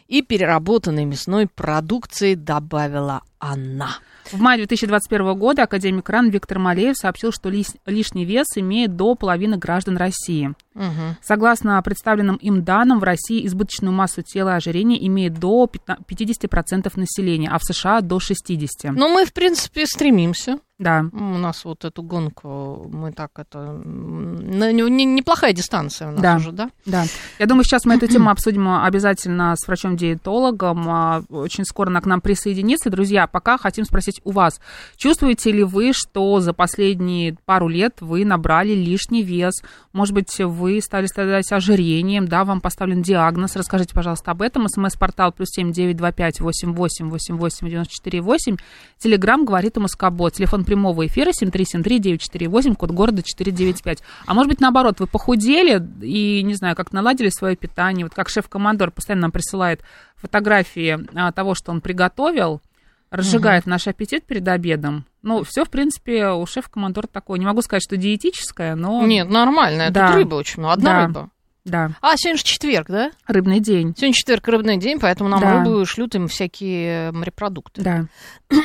и 0.07 0.23
переработанной 0.23 1.05
мясной 1.05 1.47
продукции, 1.47 2.33
добавила 2.33 3.21
она. 3.37 3.99
В 4.31 4.39
мае 4.39 4.57
2021 4.57 5.37
года 5.37 5.63
академик 5.63 6.09
РАН 6.09 6.29
Виктор 6.29 6.59
Малеев 6.59 6.95
сообщил, 6.95 7.31
что 7.31 7.49
лишний 7.49 8.25
вес 8.25 8.45
имеет 8.55 8.95
до 8.95 9.15
половины 9.15 9.57
граждан 9.57 9.97
России. 9.97 10.53
Мгм. 10.73 11.17
Согласно 11.21 11.81
представленным 11.81 12.35
им 12.37 12.63
данным, 12.63 12.99
в 12.99 13.03
России 13.03 13.45
избыточную 13.45 13.93
массу 13.93 14.21
тела 14.21 14.53
и 14.53 14.57
ожирения 14.57 15.05
имеет 15.07 15.39
до 15.39 15.67
15 15.67 16.05
50% 16.05 16.91
населения, 16.95 17.49
а 17.49 17.57
в 17.57 17.63
США 17.63 18.01
до 18.01 18.19
60%. 18.19 18.91
Но 18.91 19.09
мы, 19.09 19.25
в 19.25 19.33
принципе, 19.33 19.85
стремимся. 19.85 20.59
Да. 20.79 21.05
У 21.11 21.37
нас 21.37 21.65
вот 21.65 21.83
эту 21.83 22.01
гонку, 22.01 22.89
мы 22.89 23.11
так 23.11 23.31
это... 23.35 23.79
Неплохая 23.85 25.51
дистанция 25.51 26.07
у 26.07 26.11
нас 26.11 26.21
Да. 26.21 26.35
уже, 26.37 26.51
да? 26.53 26.69
Да, 26.85 27.03
я 27.37 27.45
думаю, 27.45 27.65
сейчас 27.65 27.83
мы 27.83 27.95
эту 27.95 28.07
тему 28.07 28.29
обсудим 28.29 28.67
обязательно 28.81 29.53
с 29.57 29.67
врачом-диетологом. 29.67 30.89
А, 30.89 31.21
Очень 31.29 31.65
скоро 31.65 31.89
она 31.89 31.99
к 31.99 32.05
нам 32.05 32.21
присоединится. 32.21 32.89
Друзья, 32.89 33.27
пока 33.27 33.57
хотим 33.57 33.83
спросить 33.83 34.21
у 34.23 34.31
вас, 34.31 34.61
чувствуете 34.95 35.51
ли 35.51 35.63
вы, 35.63 35.91
что 35.93 36.39
за 36.39 36.53
последние 36.53 37.35
пару 37.45 37.67
лет 37.67 37.97
вы 37.99 38.23
набрали 38.23 38.73
лишний 38.73 39.21
вес? 39.21 39.61
Может 39.91 40.13
быть, 40.13 40.33
вы 40.39 40.79
стали 40.81 41.07
страдать 41.07 41.51
ожирением, 41.51 42.27
да, 42.27 42.45
вам 42.45 42.61
поставлен 42.61 43.01
диагноз. 43.01 43.57
Расскажите, 43.57 43.93
пожалуйста, 43.93 44.31
об 44.31 44.41
этом. 44.41 44.67
СМС-портал 44.69 45.33
плюс 45.33 45.49
семь 45.49 45.73
девять 45.73 45.97
два 45.97 46.13
пять 46.13 46.39
восемь 46.39 46.73
восемь 46.73 47.09
восемь 47.09 47.35
восемь 47.35 47.67
девяносто 47.67 47.93
четыре 47.93 48.21
восемь. 48.21 48.55
Телеграмм 48.97 49.43
говорит 49.43 49.77
о 49.77 49.81
Москобот. 49.81 50.33
Телефон 50.33 50.63
прямого 50.69 51.07
эфира 51.07 51.31
семь 51.33 51.49
три 51.49 51.65
семь 51.65 51.81
три 51.81 51.97
девять 51.97 52.21
четыре 52.21 52.47
восемь, 52.47 52.75
код 52.75 52.91
города 52.91 53.23
четыре 53.23 53.51
девять 53.51 53.81
пять. 53.81 54.03
А 54.27 54.35
может 54.35 54.49
быть, 54.49 54.61
наоборот, 54.61 54.99
вы 54.99 55.07
похудели 55.07 55.83
и, 56.01 56.43
не 56.43 56.53
знаю, 56.53 56.75
как 56.75 56.93
наладили 56.93 57.29
свое 57.29 57.55
питание. 57.55 58.05
Вот 58.05 58.13
как 58.13 58.29
шеф-командор 58.29 58.91
постоянно 58.91 59.23
нам 59.23 59.31
присылает 59.31 59.81
фотографии 60.15 60.99
а, 61.15 61.31
того, 61.31 61.55
что 61.55 61.71
он 61.71 61.81
приготовил, 61.81 62.61
разжигает 63.09 63.65
наш 63.65 63.87
аппетит 63.87 64.25
перед 64.25 64.47
обедом. 64.47 65.05
Ну, 65.23 65.43
все, 65.43 65.65
в 65.65 65.71
принципе, 65.71 66.27
у 66.29 66.45
шеф-командора 66.45 67.07
такое. 67.11 67.39
Не 67.39 67.45
могу 67.47 67.63
сказать, 67.63 67.81
что 67.81 67.97
диетическое, 67.97 68.75
но... 68.75 69.03
Нет, 69.07 69.27
нормально. 69.27 69.85
Тут 69.85 69.93
Да. 69.93 70.13
рыба 70.13 70.35
очень 70.35 70.59
много. 70.59 70.73
Одна 70.75 70.91
Да. 70.93 71.05
рыба. 71.07 71.29
Да, 71.65 71.91
А, 72.01 72.15
сегодня 72.17 72.37
же 72.37 72.43
четверг, 72.43 72.87
да? 72.87 73.11
рыбный 73.27 73.59
день. 73.59 73.93
Сегодня 73.95 74.13
четверг, 74.13 74.47
рыбный 74.47 74.77
день, 74.77 74.99
поэтому 74.99 75.29
нам 75.29 75.39
Да. 75.41 75.63
рыбу 75.63 75.85
шлют 75.85 76.15
им 76.15 76.27
всякие 76.27 77.11
морепродукты. 77.11 77.81
Да. 77.81 78.05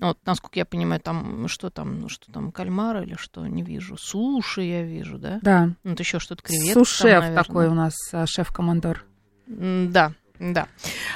Вот, 0.00 0.18
насколько 0.24 0.58
я 0.58 0.64
понимаю, 0.64 1.00
там 1.00 1.48
что 1.48 1.70
там, 1.70 2.00
ну, 2.00 2.08
что 2.08 2.30
там, 2.32 2.52
кальмары 2.52 3.04
или 3.04 3.14
что, 3.14 3.46
не 3.46 3.62
вижу. 3.62 3.96
Суши 3.98 4.62
я 4.62 4.82
вижу, 4.82 5.18
да? 5.18 5.38
Да. 5.42 5.66
Ну, 5.82 5.90
вот 5.90 6.00
еще 6.00 6.18
что-то 6.18 6.42
креветки. 6.42 6.72
Сушеф 6.74 7.34
такой 7.34 7.68
у 7.68 7.74
нас 7.74 7.94
а, 8.12 8.26
шеф-командор. 8.26 9.04
Да, 9.46 10.12
да. 10.38 10.68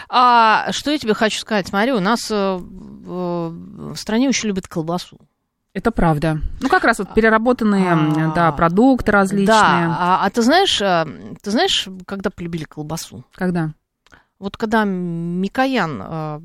А 0.08 0.70
что 0.72 0.90
я 0.90 0.98
тебе 0.98 1.14
хочу 1.14 1.38
сказать? 1.38 1.68
Смотри, 1.68 1.92
у 1.92 2.00
нас 2.00 2.30
э, 2.30 2.56
в 2.56 3.50
в 3.92 3.96
стране 3.96 4.28
очень 4.28 4.48
любят 4.48 4.66
колбасу. 4.66 5.18
Это 5.74 5.90
правда. 5.90 6.38
Ну, 6.60 6.68
как 6.68 6.84
раз 6.84 7.00
вот 7.00 7.12
переработанные, 7.14 7.92
А, 7.92 8.32
да, 8.32 8.52
продукты 8.52 9.10
различные. 9.10 9.46
Да, 9.46 9.96
а, 9.98 10.24
а 10.24 10.30
ты 10.30 10.40
знаешь, 10.42 10.80
э, 10.80 11.04
ты 11.42 11.50
знаешь, 11.50 11.88
когда 12.06 12.30
полюбили 12.30 12.62
колбасу? 12.62 13.24
Когда? 13.34 13.74
Вот 14.44 14.58
когда 14.58 14.84
Микоян, 14.84 16.02
э, 16.06 16.38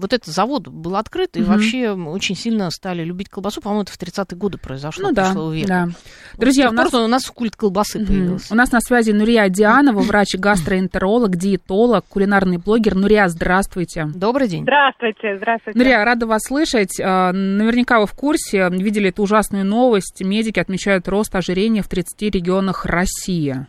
вот 0.00 0.10
этот 0.14 0.32
завод 0.32 0.68
был 0.68 0.96
открыт, 0.96 1.36
и 1.36 1.40
Мгм. 1.42 1.50
вообще 1.50 1.90
очень 1.90 2.34
сильно 2.34 2.70
стали 2.70 3.04
любить 3.04 3.28
колбасу, 3.28 3.60
по-моему, 3.60 3.82
это 3.82 3.92
в 3.92 3.98
30-е 3.98 4.38
годы 4.38 4.56
произошло, 4.56 5.08
Ну 5.08 5.14
да, 5.14 5.34
века. 5.52 5.68
да. 5.68 5.84
Вот 5.84 5.94
Друзья, 6.40 6.70
у 6.70 6.72
нас... 6.72 6.94
у 6.94 7.06
нас 7.06 7.26
культ 7.26 7.54
колбасы 7.54 7.98
Мгм. 7.98 8.06
появился. 8.06 8.54
У 8.54 8.56
нас 8.56 8.72
на 8.72 8.80
связи 8.80 9.10
Нурия 9.10 9.50
Дианова, 9.50 10.00
врач-гастроэнтеролог, 10.00 11.36
диетолог, 11.36 12.06
кулинарный 12.08 12.56
блогер. 12.56 12.94
Нурия, 12.94 13.28
здравствуйте. 13.28 14.08
Добрый 14.14 14.48
день. 14.48 14.62
Здравствуйте, 14.62 15.36
здравствуйте. 15.36 15.78
Нурия, 15.78 16.02
рада 16.06 16.26
вас 16.26 16.40
слышать. 16.46 16.98
А, 17.00 17.32
Наверняка 17.32 18.00
вы 18.00 18.06
в 18.06 18.14
курсе, 18.14 18.70
видели 18.70 19.10
эту 19.10 19.24
ужасную 19.24 19.66
новость. 19.66 20.22
Медики 20.22 20.58
отмечают 20.58 21.06
рост 21.06 21.34
ожирения 21.36 21.82
в 21.82 21.88
30 21.88 22.30
регионах 22.30 22.86
России. 22.86 23.66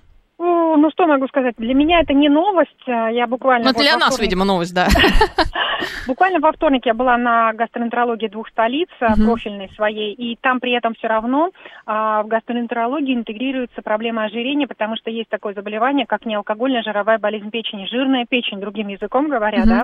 Ну 0.77 0.89
что 0.91 1.07
могу 1.07 1.27
сказать? 1.27 1.55
Для 1.57 1.73
меня 1.73 2.01
это 2.01 2.13
не 2.13 2.29
новость. 2.29 2.71
а, 2.87 3.09
Я 3.09 3.27
буквально... 3.27 3.65
Ну, 3.65 3.71
вот 3.73 3.81
для 3.81 3.97
нас, 3.97 4.13
вторник- 4.15 4.21
видимо, 4.21 4.45
новость, 4.45 4.73
да. 4.73 4.87
Буквально 6.07 6.39
во 6.39 6.51
вторник 6.51 6.85
я 6.85 6.93
была 6.93 7.17
на 7.17 7.53
гастроэнтерологии 7.53 8.27
двух 8.27 8.47
столиц, 8.49 8.87
а, 8.99 9.15
профильной 9.15 9.69
своей, 9.75 10.13
и 10.13 10.37
там 10.39 10.59
при 10.59 10.71
этом 10.71 10.93
все 10.95 11.07
равно 11.07 11.49
а, 11.85 12.23
в 12.23 12.27
гастроэнтерологии 12.27 13.13
интегрируется 13.15 13.81
проблема 13.81 14.23
ожирения, 14.25 14.67
потому 14.67 14.95
что 14.95 15.09
есть 15.09 15.29
такое 15.29 15.53
заболевание, 15.53 16.05
как 16.05 16.25
неалкогольная 16.25 16.83
жировая 16.83 17.19
болезнь 17.19 17.49
печени, 17.49 17.85
жирная 17.85 18.25
печень, 18.29 18.59
другим 18.59 18.87
языком 18.87 19.27
говоря, 19.29 19.63
да, 19.65 19.83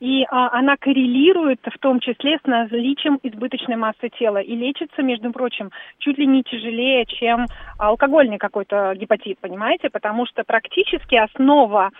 и 0.00 0.24
она 0.30 0.76
коррелирует 0.78 1.60
в 1.64 1.78
том 1.78 2.00
числе 2.00 2.38
с 2.42 2.46
наличием 2.46 3.18
избыточной 3.22 3.76
массы 3.76 4.08
тела 4.18 4.38
и 4.38 4.54
лечится, 4.54 5.02
между 5.02 5.30
прочим, 5.32 5.70
чуть 5.98 6.18
ли 6.18 6.26
не 6.26 6.42
тяжелее, 6.42 7.04
чем 7.06 7.46
алкогольный 7.78 8.38
какой-то 8.38 8.94
гепатит, 8.96 9.38
понимаете, 9.40 9.88
потому 9.90 10.19
что 10.26 10.44
практически 10.44 11.16
основа 11.16 11.90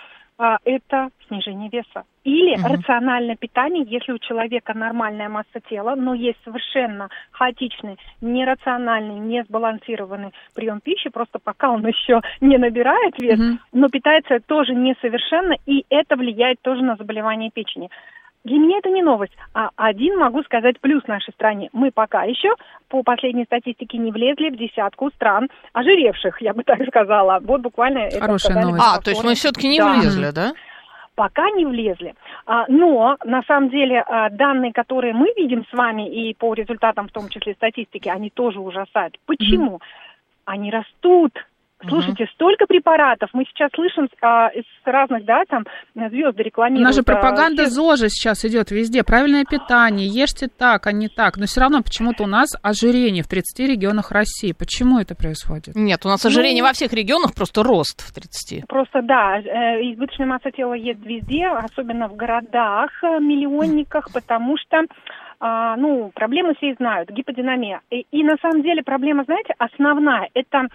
а, 0.42 0.56
это 0.64 1.11
снижение 1.28 1.68
веса. 1.68 2.04
Или 2.24 2.56
Мгм. 2.56 2.64
рациональное 2.64 3.37
питание, 3.37 3.85
если 3.87 4.12
у 4.12 4.18
человека 4.18 4.72
нормальная 4.72 5.28
масса 5.28 5.61
тела, 5.68 5.94
но 5.96 6.14
есть 6.14 6.38
совершенно 6.44 7.11
хаотичный, 7.30 7.98
нерациональный, 8.22 9.18
несбалансированный 9.18 10.33
прием 10.54 10.80
пищи, 10.80 11.11
просто 11.11 11.38
пока 11.38 11.70
он 11.70 11.87
еще 11.87 12.22
не 12.40 12.56
набирает 12.56 13.18
вес, 13.18 13.38
Мгм. 13.38 13.61
но 13.72 13.88
питается 13.88 14.40
тоже 14.40 14.74
несовершенно, 14.74 15.56
и 15.66 15.85
это 15.90 16.16
влияет 16.16 16.62
тоже 16.62 16.83
на 16.83 16.96
заболевание 16.96 17.50
печени. 17.50 17.90
Для 18.44 18.59
меня 18.59 18.79
это 18.79 18.88
не 18.88 19.03
новость. 19.03 19.33
А 19.53 19.68
один 19.76 20.18
могу 20.18 20.42
сказать 20.44 20.81
плюс 20.81 21.07
нашей 21.07 21.33
стране. 21.33 21.68
Мы 21.72 21.90
пока 21.90 22.24
еще 22.24 22.48
по 22.88 23.03
последней 23.03 23.44
статистике 23.44 23.98
не 23.98 24.12
влезли 24.12 24.48
в 24.48 24.57
десятку 24.57 25.11
стран 25.11 25.48
ожиревших, 25.74 26.40
я 26.40 26.55
бы 26.55 26.62
так 26.64 26.81
сказала. 26.87 27.38
Вот 27.42 27.61
буквально 27.61 27.98
это 27.98 28.20
Хорошая 28.20 28.62
новость. 28.62 28.85
А, 28.87 29.00
то 29.00 29.11
есть 29.11 29.22
мы 29.22 29.35
все-таки 29.35 29.68
не 29.68 29.79
Да. 29.79 29.94
влезли, 29.94 30.31
да? 30.31 30.53
Пока 31.14 31.50
не 31.50 31.66
влезли. 31.66 32.14
А, 32.46 32.64
но 32.68 33.18
на 33.24 33.42
самом 33.42 33.68
деле 33.68 34.00
а, 34.00 34.31
данные, 34.31 34.72
которые 34.72 35.12
мы 35.12 35.35
видим 35.37 35.66
с 35.70 35.72
вами 35.74 36.09
и 36.09 36.33
по 36.33 36.55
результатам, 36.55 37.09
в 37.09 37.12
том 37.12 37.29
числе 37.29 37.53
статистики, 37.55 38.09
они 38.09 38.31
тоже 38.31 38.59
ужасают. 38.59 39.18
Почему? 39.26 39.81
Они 40.46 40.70
растут. 40.70 41.33
Слушайте, 41.88 42.26
столько 42.34 42.66
препаратов. 42.66 43.30
Мы 43.32 43.44
сейчас 43.46 43.70
слышим 43.74 44.08
а, 44.20 44.48
из 44.48 44.64
разных, 44.84 45.24
да, 45.24 45.44
там 45.48 45.64
звезды 45.94 46.42
У 46.42 46.44
рекламируют. 46.44 46.84
нас 46.86 46.94
же 46.94 47.00
а, 47.00 47.04
пропаганда 47.04 47.64
все- 47.64 47.70
ЗОЖа 47.70 48.08
сейчас 48.08 48.44
идет 48.44 48.70
везде. 48.70 49.02
Правильное 49.02 49.44
питание, 49.44 50.06
ешьте 50.06 50.48
так, 50.48 50.86
а 50.86 50.92
не 50.92 51.08
так. 51.08 51.36
Но 51.36 51.46
все 51.46 51.60
равно 51.60 51.82
почему-то 51.82 52.24
у 52.24 52.26
нас 52.26 52.50
ожирение 52.62 53.22
в 53.22 53.28
30 53.28 53.66
регионах 53.68 54.12
России. 54.12 54.52
Почему 54.52 54.98
это 54.98 55.14
происходит? 55.14 55.74
Нет, 55.74 56.04
у 56.04 56.08
нас 56.08 56.24
ожирение 56.24 56.62
во 56.62 56.72
всех 56.72 56.92
регионах, 56.92 57.34
просто 57.34 57.62
рост 57.62 58.00
в 58.00 58.12
30. 58.12 58.66
Просто 58.66 59.02
да, 59.02 59.38
э, 59.38 59.80
избыточная 59.92 60.26
масса 60.26 60.50
тела 60.50 60.74
есть 60.74 61.04
везде, 61.04 61.46
особенно 61.46 62.08
в 62.08 62.16
городах, 62.16 62.90
э, 63.02 63.18
миллионниках, 63.20 64.12
потому 64.12 64.56
что 64.58 64.84
а, 65.42 65.74
ну, 65.76 66.10
проблемы 66.14 66.54
все 66.56 66.74
знают, 66.74 67.10
гиподинамия. 67.10 67.80
И, 67.90 68.06
и 68.10 68.22
на 68.22 68.36
самом 68.42 68.62
деле 68.62 68.82
проблема, 68.82 69.24
знаете, 69.24 69.54
основная, 69.58 70.28
это 70.34 70.66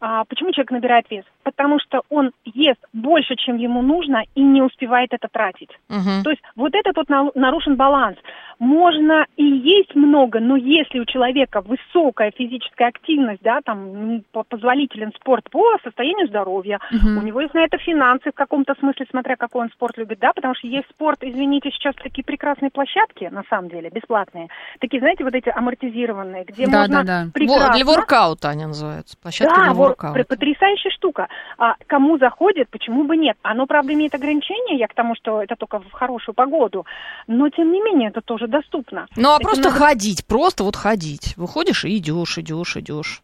а, 0.00 0.24
почему 0.24 0.52
человек 0.52 0.70
набирает 0.70 1.10
вес? 1.10 1.24
Потому 1.42 1.78
что 1.78 2.02
он 2.10 2.30
ест 2.44 2.80
больше, 2.92 3.36
чем 3.36 3.56
ему 3.56 3.82
нужно, 3.82 4.22
и 4.34 4.42
не 4.42 4.62
успевает 4.62 5.12
это 5.12 5.28
тратить. 5.30 5.70
Мгм. 5.88 6.22
То 6.24 6.30
есть 6.30 6.42
вот 6.56 6.74
этот 6.74 6.96
вот 6.96 7.08
на- 7.08 7.30
нарушен 7.34 7.76
баланс. 7.76 8.16
Можно 8.58 9.26
и 9.38 9.42
есть 9.44 9.94
много, 9.94 10.38
но 10.38 10.54
если 10.54 10.98
у 11.00 11.06
человека 11.06 11.62
высокая 11.62 12.30
физическая 12.30 12.88
активность, 12.88 13.40
да, 13.42 13.60
там 13.64 14.22
позволителен 14.50 15.12
спорт 15.16 15.48
по 15.50 15.78
состоянию 15.82 16.26
здоровья, 16.28 16.78
у 16.92 17.22
него 17.22 17.40
есть 17.40 17.54
на 17.54 17.60
это 17.64 17.78
финансы 17.78 18.30
в 18.30 18.34
каком-то 18.34 18.74
смысле, 18.78 19.06
смотря 19.10 19.36
какой 19.36 19.62
он 19.62 19.70
спорт 19.70 19.96
любит, 19.96 20.18
да, 20.18 20.32
потому 20.34 20.54
что 20.54 20.66
есть 20.66 20.86
спорт, 20.90 21.20
извините, 21.22 21.70
сейчас 21.70 21.94
такие 21.96 22.22
прекрасные 22.22 22.70
площадки, 22.70 23.24
на 23.32 23.44
самом 23.48 23.70
деле, 23.70 23.88
бесплатные, 23.88 24.48
такие, 24.78 25.00
знаете, 25.00 25.24
вот 25.24 25.34
эти 25.34 25.48
амортизированные, 25.48 26.44
где 26.44 26.66
Да, 26.66 26.80
можно 26.80 27.02
да, 27.02 27.24
да. 27.24 27.30
Прекрасно... 27.32 27.72
для 27.74 27.84
воркаута 27.86 28.48
они 28.50 28.66
называются. 28.66 29.16
Площадка 29.22 29.54
Да, 29.54 29.62
для 29.64 29.72
вор- 29.72 29.88
воркаута. 29.88 29.89
Пр- 29.96 30.24
потрясающая 30.24 30.90
штука. 30.90 31.28
А, 31.58 31.74
кому 31.86 32.18
заходит, 32.18 32.68
почему 32.70 33.04
бы 33.04 33.16
нет? 33.16 33.36
Оно, 33.42 33.66
правда, 33.66 33.92
имеет 33.94 34.14
ограничения, 34.14 34.78
я 34.78 34.86
к 34.88 34.94
тому, 34.94 35.14
что 35.14 35.42
это 35.42 35.56
только 35.56 35.80
в 35.80 35.90
хорошую 35.92 36.34
погоду, 36.34 36.86
но, 37.26 37.48
тем 37.50 37.72
не 37.72 37.80
менее, 37.82 38.08
это 38.10 38.20
тоже 38.20 38.46
доступно. 38.48 39.06
Ну, 39.16 39.30
а 39.30 39.36
Этим 39.36 39.44
просто 39.44 39.68
надо- 39.70 39.76
ходить, 39.76 40.26
просто 40.26 40.64
вот 40.64 40.76
ходить. 40.76 41.34
Выходишь 41.36 41.84
и 41.84 41.96
идешь, 41.98 42.38
идешь, 42.38 42.76
идешь. 42.76 43.22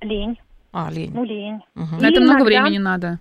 Лень, 0.00 0.38
А, 0.72 0.90
лень. 0.90 1.10
ну 1.14 1.24
лень. 1.24 1.60
Или 1.74 2.10
это 2.12 2.20
много 2.20 2.40
иногда- 2.40 2.44
времени 2.44 2.78
надо. 2.78 3.18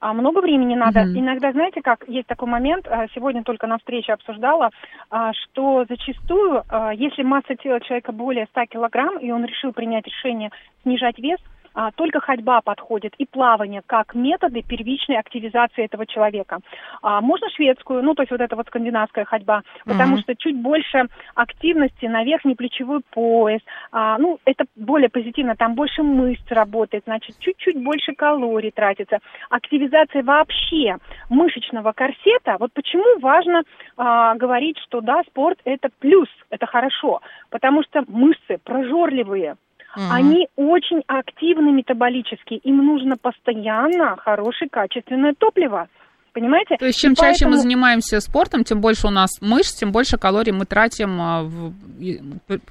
А 0.00 0.12
много 0.12 0.40
времени 0.42 0.74
надо. 0.74 1.00
Мгм. 1.04 1.18
Иногда, 1.20 1.52
знаете, 1.52 1.80
как 1.80 2.04
есть 2.06 2.26
такой 2.26 2.46
момент, 2.46 2.86
а, 2.90 3.06
сегодня 3.14 3.42
только 3.42 3.66
на 3.66 3.78
встрече 3.78 4.12
обсуждала, 4.12 4.68
а, 5.08 5.32
что 5.32 5.86
зачастую, 5.88 6.62
а, 6.68 6.92
если 6.92 7.22
масса 7.22 7.54
тела 7.54 7.80
человека 7.80 8.12
более 8.12 8.44
100 8.50 8.66
килограмм, 8.66 9.16
и 9.18 9.30
он 9.30 9.46
решил 9.46 9.72
принять 9.72 10.06
решение 10.06 10.50
снижать 10.82 11.18
вес, 11.18 11.38
а, 11.74 11.90
только 11.92 12.20
ходьба 12.20 12.60
подходит 12.60 13.14
и 13.18 13.26
плавание 13.26 13.82
как 13.86 14.14
методы 14.14 14.62
первичной 14.62 15.18
активизации 15.18 15.84
этого 15.84 16.06
человека. 16.06 16.60
А, 17.02 17.20
можно 17.20 17.48
шведскую, 17.50 18.02
ну, 18.02 18.14
то 18.14 18.22
есть 18.22 18.30
вот 18.30 18.40
эта 18.40 18.56
вот 18.56 18.66
скандинавская 18.68 19.24
ходьба, 19.24 19.62
потому 19.84 20.14
Мгм. 20.14 20.22
что 20.22 20.36
чуть 20.36 20.56
больше 20.56 21.06
активности 21.34 22.06
на 22.06 22.24
верхний 22.24 22.54
плечевой 22.54 23.00
пояс, 23.10 23.60
а, 23.92 24.18
ну, 24.18 24.38
это 24.44 24.64
более 24.76 25.08
позитивно, 25.08 25.56
там 25.56 25.74
больше 25.74 26.02
мышц 26.02 26.44
работает, 26.50 27.04
значит, 27.06 27.36
чуть-чуть 27.38 27.82
больше 27.82 28.12
калорий 28.14 28.70
тратится. 28.70 29.18
Активизация 29.50 30.22
вообще 30.22 30.96
мышечного 31.28 31.92
корсета, 31.92 32.56
вот 32.58 32.72
почему 32.72 33.18
важно 33.20 33.62
а, 33.96 34.34
говорить, 34.34 34.78
что 34.78 35.00
да, 35.00 35.22
спорт 35.28 35.58
это 35.64 35.88
плюс, 35.98 36.28
это 36.50 36.66
хорошо, 36.66 37.20
потому 37.50 37.82
что 37.82 38.04
мышцы 38.06 38.58
прожорливые, 38.62 39.56
Мгм. 39.96 40.12
они 40.12 40.48
очень 40.56 41.02
активны 41.06 41.70
метаболически, 41.72 42.54
им 42.54 42.78
нужно 42.84 43.16
постоянно 43.16 44.16
хорошее 44.16 44.68
качественное 44.70 45.34
топливо. 45.38 45.88
Понимаете? 46.32 46.76
То 46.78 46.86
есть 46.86 46.98
чем 46.98 47.12
И 47.12 47.16
чаще 47.16 47.44
мы 47.44 47.52
поэтому- 47.52 47.56
занимаемся 47.62 48.20
спортом, 48.20 48.64
тем 48.64 48.80
больше 48.80 49.06
у 49.06 49.10
нас 49.10 49.30
мышц, 49.40 49.74
тем 49.78 49.92
больше 49.92 50.18
калорий 50.18 50.50
мы 50.52 50.64
тратим 50.64 51.20
а, 51.20 51.42
в, 51.44 51.72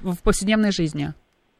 в 0.02 0.22
повседневной 0.22 0.70
жизни. 0.70 1.14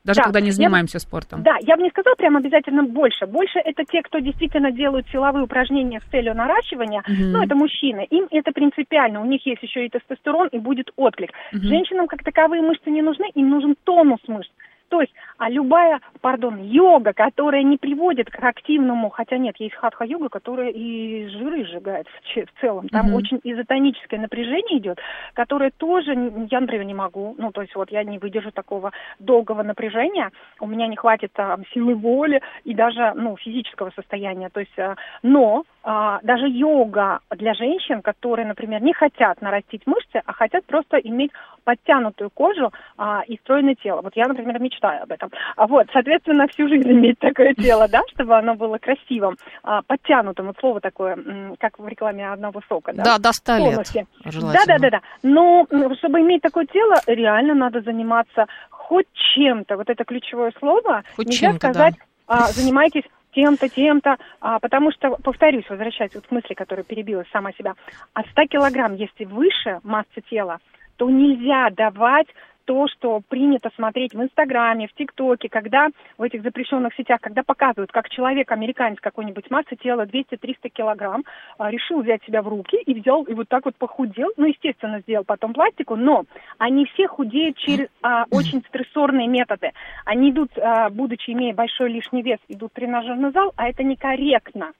Даже 0.04 0.18
Да, 0.18 0.24
когда 0.24 0.40
не 0.40 0.48
я- 0.48 0.52
занимаемся 0.52 0.98
спортом. 0.98 1.42
Да, 1.42 1.56
я 1.62 1.76
бы 1.78 1.82
не 1.82 1.88
сказала 1.88 2.14
прям 2.14 2.36
обязательно 2.36 2.82
больше. 2.82 3.24
Больше 3.26 3.58
это 3.58 3.84
те, 3.90 4.02
кто 4.02 4.18
действительно 4.18 4.70
делают 4.70 5.06
силовые 5.08 5.44
упражнения 5.44 6.02
с 6.06 6.10
целью 6.10 6.34
наращивания. 6.34 7.02
Мгм. 7.08 7.32
Ну, 7.32 7.42
это 7.42 7.54
мужчины. 7.54 8.06
Им 8.10 8.26
это 8.30 8.52
принципиально. 8.52 9.22
У 9.22 9.24
них 9.24 9.46
есть 9.46 9.62
еще 9.62 9.86
и 9.86 9.88
тестостерон, 9.88 10.48
и 10.48 10.58
будет 10.58 10.90
отклик. 10.96 11.30
Женщинам 11.52 12.06
как 12.06 12.22
таковые 12.22 12.60
мышцы 12.60 12.90
не 12.90 13.00
нужны, 13.00 13.30
им 13.34 13.48
нужен 13.48 13.76
тонус 13.84 14.20
мышц. 14.26 14.50
То 14.94 15.00
есть, 15.00 15.12
а 15.38 15.50
любая, 15.50 15.98
пардон, 16.20 16.62
йога, 16.62 17.14
которая 17.14 17.64
не 17.64 17.78
приводит 17.78 18.30
к 18.30 18.40
активному, 18.40 19.10
хотя 19.10 19.38
нет, 19.38 19.56
есть 19.58 19.74
хатха-йога, 19.74 20.28
которая 20.28 20.70
и 20.70 21.26
жиры 21.30 21.66
сжигает 21.66 22.06
в, 22.06 22.20
в 22.22 22.60
целом. 22.60 22.88
Там 22.90 23.06
Мгм. 23.06 23.14
очень 23.16 23.40
изотоническое 23.42 24.20
напряжение 24.20 24.78
идет, 24.78 25.00
которое 25.32 25.72
тоже, 25.72 26.12
я, 26.48 26.60
например, 26.60 26.84
не 26.84 26.94
могу. 26.94 27.34
Ну, 27.38 27.50
то 27.50 27.62
есть 27.62 27.74
вот 27.74 27.90
я 27.90 28.04
не 28.04 28.20
выдержу 28.20 28.52
такого 28.52 28.92
долгого 29.18 29.64
напряжения, 29.64 30.30
у 30.60 30.68
меня 30.68 30.86
не 30.86 30.94
хватит 30.94 31.32
там, 31.32 31.64
силы 31.72 31.96
воли 31.96 32.40
и 32.62 32.72
даже, 32.72 33.14
ну, 33.16 33.36
физического 33.36 33.90
состояния. 33.96 34.48
То 34.48 34.60
есть, 34.60 34.78
а, 34.78 34.94
но 35.24 35.64
а, 35.82 36.20
даже 36.22 36.48
йога 36.48 37.18
для 37.30 37.52
женщин, 37.54 38.00
которые, 38.00 38.46
например, 38.46 38.80
не 38.80 38.92
хотят 38.92 39.42
нарастить 39.42 39.86
мышцы, 39.86 40.22
а 40.24 40.32
хотят 40.32 40.64
просто 40.66 40.98
иметь 40.98 41.32
подтянутую 41.64 42.30
кожу 42.30 42.72
а, 42.96 43.22
и 43.26 43.36
стройное 43.38 43.74
тело. 43.74 44.02
Вот 44.02 44.14
я, 44.16 44.26
например, 44.26 44.60
мечтаю 44.60 44.83
об 44.88 45.12
этом. 45.12 45.30
А 45.56 45.66
вот, 45.66 45.86
соответственно, 45.92 46.46
всю 46.48 46.68
жизнь 46.68 46.90
иметь 46.90 47.18
такое 47.18 47.54
тело, 47.54 47.88
да, 47.88 48.02
чтобы 48.12 48.36
оно 48.36 48.54
было 48.54 48.78
красивым, 48.78 49.36
а, 49.62 49.82
подтянутым. 49.82 50.46
Вот 50.46 50.56
слово 50.60 50.80
такое, 50.80 51.16
как 51.58 51.78
в 51.78 51.86
рекламе 51.86 52.30
одного 52.30 52.60
сока, 52.68 52.92
да? 52.92 53.02
Да, 53.04 53.18
до 53.18 53.32
100 53.32 53.56
лет. 53.56 53.64
Полностью. 53.64 54.06
Да, 54.24 54.30
желательно. 54.30 54.66
да, 54.66 54.78
да, 54.78 54.90
да. 54.90 55.00
Но 55.22 55.66
чтобы 55.98 56.20
иметь 56.20 56.42
такое 56.42 56.66
тело, 56.66 56.94
реально 57.06 57.54
надо 57.54 57.80
заниматься 57.80 58.46
хоть 58.70 59.06
чем-то. 59.34 59.76
Вот 59.76 59.88
это 59.88 60.04
ключевое 60.04 60.52
слово. 60.58 61.02
Хоть 61.16 61.26
Нельзя 61.26 61.52
да. 61.52 61.56
сказать, 61.56 61.94
а, 62.26 62.48
занимайтесь 62.48 63.04
тем-то, 63.34 63.68
тем-то, 63.68 64.16
а, 64.40 64.58
потому 64.60 64.92
что, 64.92 65.16
повторюсь, 65.22 65.68
возвращаясь 65.68 66.14
вот 66.14 66.26
к 66.26 66.30
мысли, 66.30 66.54
которая 66.54 66.84
перебилась 66.84 67.26
сама 67.32 67.52
себя, 67.52 67.74
от 68.12 68.26
100 68.28 68.46
килограмм, 68.46 68.94
если 68.94 69.24
выше 69.24 69.80
массы 69.82 70.20
тела, 70.30 70.58
то 70.96 71.10
нельзя 71.10 71.70
давать 71.70 72.28
то, 72.64 72.86
что 72.88 73.20
принято 73.28 73.70
смотреть 73.76 74.14
в 74.14 74.22
Инстаграме, 74.22 74.88
в 74.88 74.92
ТикТоке, 74.94 75.48
когда 75.48 75.88
в 76.18 76.22
этих 76.22 76.42
запрещенных 76.42 76.94
сетях, 76.94 77.20
когда 77.20 77.42
показывают, 77.42 77.92
как 77.92 78.08
человек, 78.08 78.50
американец 78.52 78.98
какой-нибудь, 79.00 79.50
масса 79.50 79.76
тела 79.76 80.06
200-300 80.06 80.68
килограмм, 80.70 81.24
а, 81.58 81.70
решил 81.70 82.02
взять 82.02 82.22
себя 82.24 82.42
в 82.42 82.48
руки 82.48 82.76
и 82.76 82.94
взял, 82.94 83.22
и 83.24 83.34
вот 83.34 83.48
так 83.48 83.64
вот 83.64 83.76
похудел, 83.76 84.30
ну, 84.36 84.46
естественно, 84.46 85.00
сделал 85.00 85.24
потом 85.24 85.52
пластику, 85.52 85.96
но 85.96 86.24
они 86.58 86.86
все 86.86 87.06
худеют 87.06 87.56
через 87.58 87.88
а, 88.02 88.24
очень 88.30 88.62
стрессорные 88.68 89.28
методы. 89.28 89.72
Они 90.04 90.30
идут, 90.30 90.50
а, 90.58 90.90
будучи 90.90 91.30
имея 91.30 91.54
большой 91.54 91.90
лишний 91.90 92.22
вес, 92.22 92.38
идут 92.48 92.72
в 92.72 92.74
тренажерный 92.74 93.30
зал, 93.30 93.52
а 93.56 93.68
это 93.68 93.82
некорректно. 93.82 94.72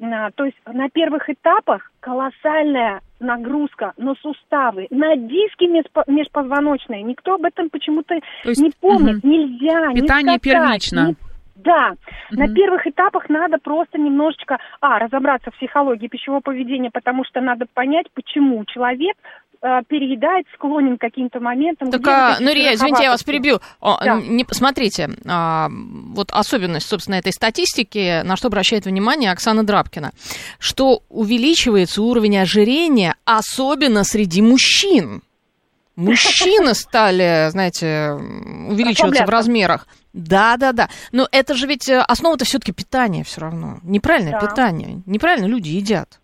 А, 0.00 0.30
то 0.30 0.44
есть 0.44 0.56
на 0.66 0.88
первых 0.90 1.28
этапах 1.28 1.90
колоссальная 2.00 3.00
нагрузка 3.20 3.94
на 3.96 4.14
суставы, 4.22 4.86
на 4.90 5.16
диски 5.16 5.64
межпо- 5.64 6.04
межпозвоночные. 6.06 7.02
Никто 7.02 7.34
об 7.34 7.44
этом 7.44 7.68
почему-то 7.68 8.14
То 8.44 8.48
есть, 8.50 8.60
не 8.62 8.70
помнит. 8.80 9.22
мгм. 9.24 9.30
Нельзя. 9.30 9.88
не 9.92 10.00
Питание 10.02 10.38
скакать, 10.38 10.42
первично. 10.42 11.06
не- 11.08 11.16
Да, 11.56 11.94
на 12.30 12.44
Мгм. 12.44 12.54
первых 12.54 12.86
этапах 12.86 13.28
надо 13.28 13.58
просто 13.58 13.98
немножечко, 13.98 14.58
а, 14.80 15.00
разобраться 15.00 15.50
в 15.50 15.54
психологии 15.56 16.06
пищевого 16.06 16.38
поведения, 16.40 16.90
потому 16.92 17.24
что 17.24 17.40
надо 17.40 17.66
понять, 17.74 18.06
почему 18.14 18.64
человек 18.66 19.16
переедает, 19.60 20.46
склонен 20.54 20.98
к 20.98 21.00
каким-то 21.00 21.40
моментам. 21.40 21.90
Так, 21.90 22.06
а, 22.06 22.34
эти 22.34 22.42
ну, 22.42 22.52
Рия, 22.52 22.74
извините, 22.74 23.04
я 23.04 23.10
вас 23.10 23.22
перебью. 23.22 23.60
Да. 23.80 24.20
не- 24.20 24.46
смотрите, 24.50 25.10
а, 25.26 25.68
вот 25.70 26.30
особенность, 26.32 26.88
собственно, 26.88 27.16
этой 27.16 27.32
статистики, 27.32 28.22
на 28.22 28.36
что 28.36 28.48
обращает 28.48 28.86
внимание 28.86 29.32
Оксана 29.32 29.64
Драбкина, 29.64 30.12
что 30.58 31.02
увеличивается 31.08 32.02
уровень 32.02 32.38
ожирения, 32.38 33.16
особенно 33.24 34.04
среди 34.04 34.42
мужчин. 34.42 35.22
Мужчины 35.96 36.74
стали, 36.74 37.48
знаете, 37.50 38.12
увеличиваться 38.12 39.26
в 39.26 39.30
размерах. 39.30 39.88
Да, 40.12 40.56
да, 40.56 40.72
да. 40.72 40.88
Но 41.10 41.28
это 41.32 41.54
же 41.54 41.66
ведь 41.66 41.88
э, 41.88 41.98
основа-то 41.98 42.44
все-таки 42.44 42.72
питание 42.72 43.24
все 43.24 43.40
равно. 43.40 43.78
Неправильное 43.82 44.38
Да. 44.40 44.46
питание. 44.46 45.02
Неправильно 45.06 45.46
люди 45.46 45.70
едят. 45.70 46.20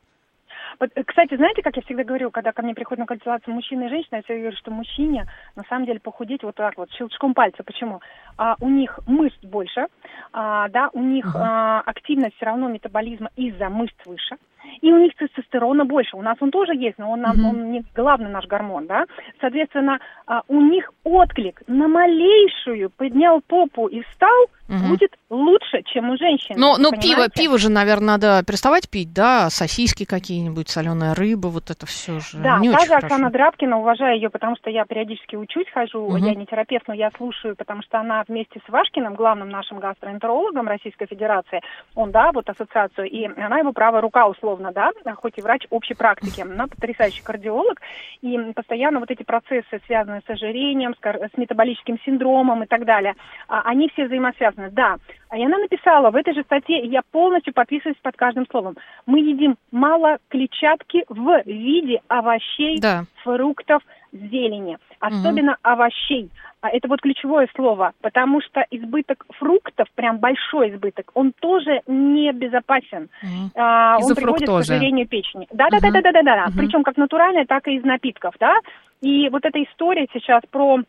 Э, 0.80 1.04
Кстати, 1.04 1.36
знаете, 1.36 1.62
как 1.62 1.76
я 1.76 1.82
всегда 1.82 2.04
говорю, 2.04 2.30
когда 2.30 2.52
ко 2.52 2.62
мне 2.62 2.74
приходят 2.74 3.00
на 3.00 3.06
консультацию 3.06 3.54
мужчина 3.54 3.84
и 3.84 3.88
женщина, 3.88 4.16
я 4.16 4.22
всегда 4.22 4.40
говорю, 4.40 4.56
что 4.56 4.70
мужчине 4.70 5.26
на 5.56 5.64
самом 5.64 5.86
деле 5.86 6.00
похудеть 6.00 6.42
вот 6.42 6.54
так 6.54 6.76
вот, 6.76 6.90
щелчком 6.92 7.34
пальца. 7.34 7.62
Почему? 7.64 8.00
А, 8.36 8.56
у 8.60 8.68
них 8.68 8.98
мышц 9.06 9.38
больше, 9.42 9.86
а, 10.32 10.68
да, 10.68 10.90
у 10.92 11.00
них 11.00 11.34
а, 11.34 11.80
активность 11.86 12.36
все 12.36 12.46
равно 12.46 12.68
метаболизма 12.68 13.30
из-за 13.36 13.68
мышц 13.68 13.94
выше, 14.04 14.36
и 14.80 14.92
у 14.92 14.98
них 14.98 15.14
тестостерона 15.16 15.84
больше. 15.84 16.16
У 16.16 16.22
нас 16.22 16.36
он 16.40 16.50
тоже 16.50 16.74
есть, 16.74 16.98
но 16.98 17.10
он, 17.10 17.20
нам, 17.20 17.36
Мгм. 17.36 17.44
он 17.44 17.72
не 17.72 17.84
главный 17.94 18.30
наш 18.30 18.46
гормон, 18.46 18.86
да. 18.86 19.04
Соответственно, 19.40 19.98
а, 20.26 20.42
у 20.48 20.60
них 20.60 20.90
отклик 21.04 21.62
на 21.66 21.88
малейшую 21.88 22.90
поднял 22.90 23.40
попу 23.46 23.86
и 23.86 24.02
встал 24.02 24.46
Мгм. 24.68 24.88
будет 24.88 25.14
лучше, 25.28 25.82
чем 25.84 26.10
у 26.10 26.16
женщин. 26.16 26.54
Но, 26.56 26.78
но 26.78 26.90
пиво, 26.90 27.00
понимаете? 27.00 27.32
пиво 27.34 27.58
же, 27.58 27.70
наверное, 27.70 28.14
надо 28.14 28.42
переставать 28.46 28.88
пить, 28.90 29.12
да? 29.12 29.50
Сосиски 29.50 30.04
какие-нибудь, 30.04 30.70
соленая 30.70 31.14
рыба, 31.14 31.48
вот 31.48 31.70
это 31.70 31.84
все 31.84 32.18
же 32.20 32.38
Да, 32.38 32.58
не 32.60 32.70
та 32.70 32.78
очень 32.78 32.86
же 32.86 32.94
хорошо. 32.94 33.06
Оксана 33.06 33.30
Драбкина, 33.30 33.78
уважаю 33.78 34.16
ее, 34.16 34.30
потому 34.30 34.56
что 34.56 34.70
я 34.70 34.84
периодически 34.86 35.36
учусь, 35.36 35.66
хожу, 35.72 36.08
Мгм. 36.08 36.24
я 36.24 36.34
не 36.34 36.46
терапевт, 36.46 36.88
но 36.88 36.94
я 36.94 37.10
слушаю, 37.16 37.56
потому 37.56 37.82
что 37.82 37.98
она 38.00 38.23
вместе 38.28 38.60
с 38.66 38.68
Вашкиным, 38.68 39.14
главным 39.14 39.48
нашим 39.48 39.78
гастроэнтерологом 39.78 40.68
Российской 40.68 41.06
Федерации, 41.06 41.60
он, 41.94 42.10
да, 42.10 42.32
вот 42.32 42.48
ассоциацию, 42.48 43.08
и 43.08 43.24
она 43.26 43.58
его 43.58 43.72
правая 43.72 44.00
рука 44.00 44.26
условно, 44.26 44.72
да, 44.72 44.90
хоть 45.16 45.38
и 45.38 45.42
врач 45.42 45.66
общей 45.70 45.94
практики, 45.94 46.40
она 46.40 46.66
потрясающий 46.66 47.22
кардиолог, 47.22 47.80
и 48.22 48.38
постоянно 48.54 49.00
вот 49.00 49.10
эти 49.10 49.22
процессы, 49.22 49.80
связанные 49.86 50.22
с 50.26 50.30
ожирением, 50.30 50.94
с, 50.94 51.36
метаболическим 51.36 51.98
синдромом 52.04 52.62
и 52.62 52.66
так 52.66 52.84
далее, 52.84 53.14
а, 53.48 53.62
они 53.62 53.88
все 53.90 54.06
взаимосвязаны, 54.06 54.70
да. 54.70 54.96
И 55.36 55.44
она 55.44 55.58
написала 55.58 56.10
в 56.10 56.16
этой 56.16 56.34
же 56.34 56.42
статье, 56.42 56.84
я 56.84 57.02
полностью 57.10 57.52
подписываюсь 57.52 57.98
под 58.02 58.16
каждым 58.16 58.46
словом, 58.50 58.76
мы 59.06 59.18
едим 59.20 59.56
мало 59.72 60.18
клетчатки 60.28 61.04
в 61.08 61.42
виде 61.44 62.00
овощей, 62.08 62.78
Да. 62.80 63.04
фруктов, 63.22 63.82
зелени, 64.12 64.78
особенно 65.00 65.56
овощей. 65.62 66.30
А 66.60 66.70
Это 66.70 66.88
вот 66.88 67.02
ключевое 67.02 67.46
слово, 67.54 67.92
потому 68.00 68.40
что 68.40 68.64
избыток 68.70 69.26
фруктов, 69.34 69.86
прям 69.94 70.18
большой 70.18 70.70
избыток, 70.70 71.10
он 71.12 71.32
тоже 71.38 71.82
не 71.86 72.32
безопасен. 72.32 73.10
Мгм. 73.22 73.50
А, 73.54 73.98
он 74.00 74.14
приводит 74.14 74.48
к 74.48 74.52
ожирению 74.52 75.06
печени. 75.06 75.46
Да, 75.52 75.66
да, 75.70 75.80
да, 75.80 75.88
Мгм. 75.88 75.92
да, 76.02 76.12
да, 76.12 76.12
да, 76.12 76.22
да. 76.22 76.46
Мгм. 76.46 76.56
Причем 76.56 76.82
как 76.82 76.96
натуральная, 76.96 77.44
так 77.44 77.68
и 77.68 77.74
из 77.74 77.84
напитков, 77.84 78.34
да. 78.40 78.56
И 79.02 79.28
вот 79.28 79.44
эта 79.44 79.62
история 79.62 80.06
сейчас 80.12 80.40
про 80.50 80.80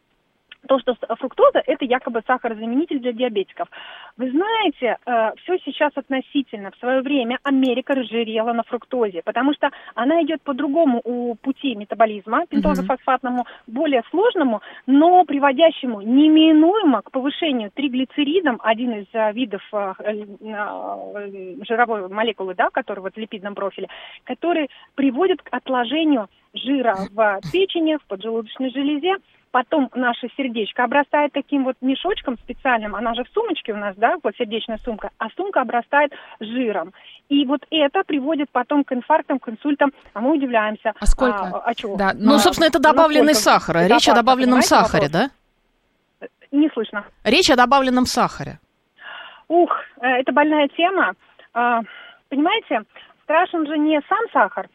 то, 0.67 0.80
что 0.80 0.93
с- 0.93 1.15
фруктоза– 1.17 1.62
это 1.65 1.86
якобы 1.86 2.21
сахарозаменитель 2.28 2.99
для 2.99 3.13
диабетиков. 3.13 3.67
Вы 4.17 4.32
знаете, 4.32 4.97
все 5.43 5.58
сейчас 5.65 5.91
относительно. 5.95 6.71
В 6.71 6.78
свое 6.78 7.01
время 7.01 7.38
Америка 7.43 7.93
разжирела 7.93 8.54
на 8.54 8.63
фруктозе, 8.63 9.21
потому 9.23 9.54
что 9.54 9.69
она 9.93 10.21
идет 10.23 10.41
по 10.41 10.54
другому 10.54 11.01
у 11.04 11.36
пути 11.36 11.75
метаболизма, 11.75 12.45
пентозофосфатному, 12.47 13.45
более 13.67 14.04
сложному, 14.10 14.62
но 14.88 15.23
приводящему 15.25 16.01
неминуемо 16.01 17.01
к 17.01 17.12
повышению 17.12 17.71
триглицеридом, 17.71 18.60
один 18.63 18.91
из 18.93 19.06
э, 19.13 19.32
видов 19.34 19.62
э, 19.73 19.93
э, 19.99 20.25
э, 20.41 21.56
жировой 21.67 22.08
молекулы, 22.10 22.56
да, 22.56 22.69
который 22.69 22.99
вот 22.99 23.15
в 23.15 23.17
липидном 23.17 23.56
профиле, 23.56 23.88
который 24.23 24.69
приводит 24.95 25.41
к 25.41 25.49
отложению 25.51 26.28
жира 26.54 26.95
в 27.12 27.41
печени, 27.51 27.97
в 27.97 28.06
поджелудочной 28.08 28.71
железе, 28.71 29.15
потом 29.56 29.89
наше 29.96 30.28
сердечко 30.36 30.84
обрастает 30.84 31.32
таким 31.32 31.63
вот 31.63 31.78
мешочком 31.80 32.38
специальным, 32.39 32.94
она 32.94 33.13
же 33.13 33.24
в 33.24 33.30
сумочке 33.30 33.72
у 33.72 33.78
нас, 33.78 33.96
да, 33.96 34.18
вот 34.22 34.36
сердечная 34.36 34.80
сумка, 34.84 35.12
а 35.18 35.30
сумка 35.38 35.62
обрастает 35.62 36.12
жиром. 36.41 36.91
И 37.30 37.46
вот 37.46 37.62
это 37.72 38.04
приводит 38.04 38.50
потом 38.52 38.84
к 38.84 38.91
инфарктам, 38.91 39.39
к 39.39 39.48
инсультам, 39.48 39.94
а 40.13 40.20
мы 40.20 40.34
удивляемся. 40.34 40.91
А 41.00 41.06
сколько? 41.06 41.39
А, 41.39 41.62
а 41.68 41.74
чего? 41.74 41.96
Да, 41.96 42.12
Ну, 42.13 42.34
А, 42.34 42.39
собственно, 42.39 42.68
это 42.68 42.80
ну, 42.80 42.84
добавленный 42.84 43.32
насколько 43.32 43.60
сахар. 43.62 43.76
Речь 43.78 43.91
о 43.91 43.96
безопасно, 43.96 44.15
добавленном 44.15 44.62
сахаре, 44.62 45.08
вопрос? 45.08 45.32
да? 46.20 46.28
Не 46.52 46.70
слышно. 46.72 47.06
Речь 47.24 47.50
о 47.50 47.56
добавленном 47.56 48.06
сахаре. 48.08 48.60
Ух, 49.48 49.72
э, 50.02 50.08
это 50.20 50.34
больная 50.34 50.68
тема. 50.68 51.13
А, 51.54 51.80
Понимаете, 52.28 52.82
страшен 53.24 53.65
же 53.68 53.78
не 53.78 54.02
сам 54.10 54.20
сахар. 54.34 54.68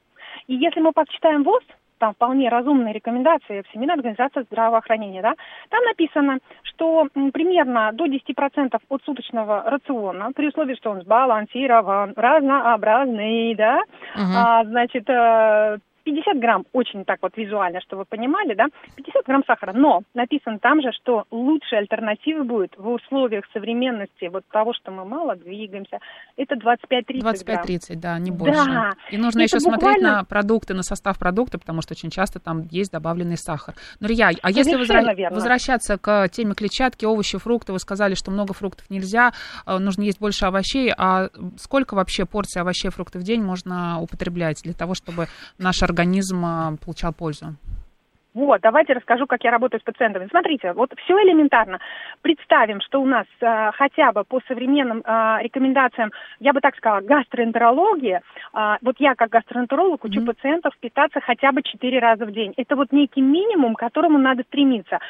И 0.46 0.54
если 0.54 0.80
мы 0.80 0.92
почитаем 0.92 1.42
ВОЗ, 1.42 1.64
там 2.00 2.14
вполне 2.14 2.48
разумные 2.48 2.92
рекомендации 2.94 3.62
Всемирной 3.68 3.94
организации 3.94 4.42
здравоохранения, 4.50 5.22
да, 5.22 5.34
там 5.68 5.84
написано, 5.84 6.38
что 6.62 7.06
примерно 7.32 7.92
до 7.92 8.06
10% 8.06 8.80
от 8.88 9.02
суточного 9.04 9.62
рациона, 9.66 10.32
при 10.34 10.48
условии, 10.48 10.74
что 10.74 10.90
он 10.90 11.02
сбалансирован, 11.02 12.14
разнообразный, 12.16 13.54
да, 13.54 13.80
Мгм. 14.16 14.36
а, 14.36 14.64
значит, 14.64 15.08
э, 15.08 15.78
50 16.10 16.38
грамм, 16.40 16.64
очень 16.72 17.04
так 17.04 17.18
вот 17.22 17.36
визуально, 17.36 17.80
чтобы 17.80 18.00
вы 18.00 18.04
понимали, 18.06 18.54
да, 18.54 18.66
50 18.96 19.24
грамм 19.26 19.42
сахара, 19.46 19.72
но 19.72 20.02
написано 20.14 20.58
там 20.58 20.82
же, 20.82 20.90
что 20.92 21.24
лучшей 21.30 21.78
альтернативой 21.78 22.44
будет 22.44 22.72
в 22.76 22.88
условиях 22.88 23.44
современности 23.52 24.28
вот 24.32 24.42
того, 24.50 24.72
что 24.74 24.90
мы 24.90 25.04
мало 25.04 25.36
двигаемся, 25.36 25.98
это 26.36 26.56
25-30 26.56 27.20
грамм. 27.20 27.34
25-30, 27.34 27.96
да, 27.96 28.18
не 28.18 28.30
больше. 28.30 28.64
Да. 28.64 28.90
И 29.10 29.16
нужно 29.16 29.40
Это 29.40 29.56
еще 29.56 29.60
смотреть 29.60 29.80
буквально- 29.96 30.16
на 30.18 30.24
продукты, 30.24 30.74
на 30.74 30.82
состав 30.82 31.18
продукта, 31.18 31.58
потому 31.58 31.80
что 31.82 31.92
очень 31.94 32.10
часто 32.10 32.40
там 32.40 32.62
есть 32.70 32.90
добавленный 32.92 33.36
сахар. 33.36 33.74
Но, 34.00 34.08
Рия, 34.08 34.30
а 34.42 34.50
если 34.50 34.76
возра- 34.76 35.14
верно. 35.14 35.34
возвращаться 35.36 35.96
к 35.98 36.28
теме 36.28 36.54
клетчатки, 36.54 37.04
овощи, 37.04 37.38
фрукты, 37.38 37.72
вы 37.72 37.78
сказали, 37.78 38.14
что 38.14 38.30
много 38.30 38.52
фруктов 38.52 38.90
нельзя, 38.90 39.32
э, 39.66 39.78
нужно 39.78 40.02
есть 40.02 40.18
больше 40.20 40.46
овощей, 40.46 40.92
а 40.96 41.28
сколько 41.56 41.94
вообще 41.94 42.26
порций 42.26 42.62
овощей 42.62 42.88
и 42.88 42.90
фруктов 42.90 43.22
в 43.22 43.24
день 43.24 43.42
можно 43.42 44.00
употреблять 44.00 44.60
для 44.64 44.72
того, 44.74 44.94
чтобы 44.94 45.26
наш 45.58 45.82
организм 45.82 45.99
э, 46.44 46.76
получал 46.84 47.12
пользу? 47.12 47.56
Вот, 48.32 48.60
давайте 48.60 48.92
расскажу, 48.92 49.26
как 49.26 49.42
я 49.42 49.50
работаю 49.50 49.80
с 49.80 49.84
пациентами. 49.84 50.28
Смотрите, 50.30 50.72
вот 50.72 50.92
все 51.04 51.14
элементарно. 51.14 51.80
Представим, 52.22 52.80
что 52.80 53.02
у 53.02 53.06
нас 53.06 53.26
э, 53.40 53.70
хотя 53.74 54.12
бы 54.12 54.22
по 54.22 54.40
современным 54.46 55.02
э, 55.04 55.38
рекомендациям, 55.42 56.12
я 56.38 56.52
бы 56.52 56.60
так 56.60 56.76
сказала, 56.76 57.00
гастроэнтерология, 57.00 58.22
э, 58.54 58.76
вот 58.82 58.96
я 59.00 59.16
как 59.16 59.30
гастроэнтеролог 59.30 60.04
учу 60.04 60.24
пациентов 60.24 60.74
питаться 60.78 61.20
хотя 61.20 61.50
бы 61.50 61.62
4 61.62 61.98
раза 61.98 62.24
в 62.24 62.30
день. 62.30 62.54
Это 62.56 62.76
вот 62.76 62.92
некий 62.92 63.20
минимум, 63.20 63.74
к 63.74 63.80
которому 63.80 64.18
надо 64.18 64.44
стремиться. 64.44 65.00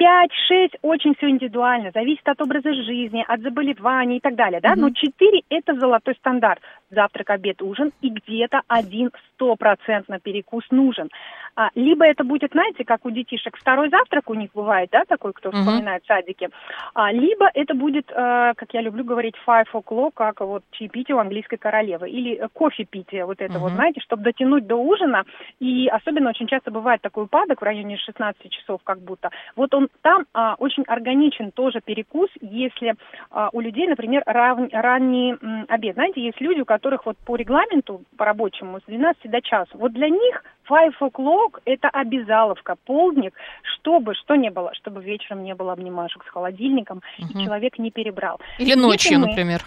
5-6 0.00 0.78
очень 0.80 1.14
все 1.16 1.28
индивидуально, 1.28 1.90
зависит 1.92 2.26
от 2.26 2.40
образа 2.40 2.72
жизни, 2.72 3.22
от 3.28 3.40
заболеваний 3.40 4.16
и 4.16 4.20
так 4.20 4.36
далее, 4.36 4.60
да, 4.60 4.74
но 4.74 4.88
4 4.90 5.42
это 5.50 5.74
золотой 5.74 6.14
стандарт. 6.14 6.62
Завтрак, 6.90 7.30
обед, 7.30 7.62
ужин 7.62 7.92
и 8.00 8.08
где-то 8.08 8.62
один 8.66 9.10
стопроцентно 9.34 10.18
перекус 10.18 10.64
нужен. 10.70 11.08
А, 11.56 11.70
либо 11.74 12.04
это 12.04 12.24
будет, 12.24 12.52
знаете, 12.52 12.84
как 12.84 13.04
у 13.04 13.10
детишек, 13.10 13.56
второй 13.56 13.90
завтрак 13.90 14.30
у 14.30 14.34
них 14.34 14.50
бывает, 14.54 14.88
да, 14.92 15.04
такой, 15.06 15.32
кто 15.32 15.50
Мгм. 15.50 15.60
вспоминает 15.60 16.04
садики, 16.06 16.48
а, 16.94 17.12
либо 17.12 17.50
это 17.54 17.74
будет, 17.74 18.10
э, 18.10 18.52
как 18.56 18.72
я 18.72 18.80
люблю 18.80 19.04
говорить, 19.04 19.34
five 19.46 19.66
o'clock, 19.72 20.12
как 20.14 20.40
вот 20.40 20.62
чаепитие 20.72 21.16
у 21.16 21.18
английской 21.18 21.56
королевы, 21.56 22.08
или 22.08 22.36
э, 22.36 22.48
кофе 22.52 22.84
питие, 22.84 23.24
вот 23.24 23.40
это 23.40 23.58
вот, 23.58 23.68
Мгм. 23.68 23.76
знаете, 23.76 24.00
чтобы 24.00 24.22
дотянуть 24.22 24.66
до 24.66 24.76
ужина, 24.76 25.24
и 25.58 25.88
особенно 25.88 26.30
очень 26.30 26.46
часто 26.46 26.70
бывает 26.70 27.00
такой 27.02 27.24
упадок 27.24 27.60
в 27.60 27.64
районе 27.64 27.96
16 27.96 28.50
часов 28.50 28.80
как 28.84 29.00
будто. 29.00 29.30
Вот 29.56 29.74
он 29.74 29.88
там 30.02 30.26
а, 30.32 30.54
очень 30.58 30.84
органичен 30.84 31.50
тоже 31.52 31.80
перекус, 31.80 32.30
если 32.40 32.94
а, 33.30 33.50
у 33.52 33.60
людей, 33.60 33.86
например, 33.86 34.22
рав- 34.26 34.68
ранний 34.72 35.34
м, 35.40 35.66
обед. 35.68 35.94
Знаете, 35.94 36.20
есть 36.22 36.40
люди, 36.40 36.60
у 36.60 36.64
которых 36.64 37.06
вот 37.06 37.16
по 37.18 37.36
регламенту, 37.36 38.02
по 38.16 38.24
рабочему, 38.24 38.80
с 38.80 38.84
12 38.84 39.30
до 39.30 39.40
часу. 39.42 39.70
Вот 39.78 39.92
для 39.92 40.08
них 40.08 40.44
five 40.70 40.94
o'clock– 41.00 41.60
это 41.64 41.88
обязаловка, 41.88 42.76
полдник, 42.86 43.34
чтобы, 43.62 44.14
что 44.14 44.36
не 44.36 44.50
было, 44.50 44.72
чтобы 44.74 45.02
вечером 45.02 45.42
не 45.42 45.54
было 45.54 45.72
обнимашек 45.72 46.24
с 46.24 46.28
холодильником, 46.28 47.02
Мгм. 47.18 47.40
и 47.40 47.44
человек 47.44 47.78
не 47.78 47.90
перебрал. 47.90 48.38
Или 48.58 48.74
ночью, 48.74 49.18
мы- 49.18 49.26
например. 49.26 49.60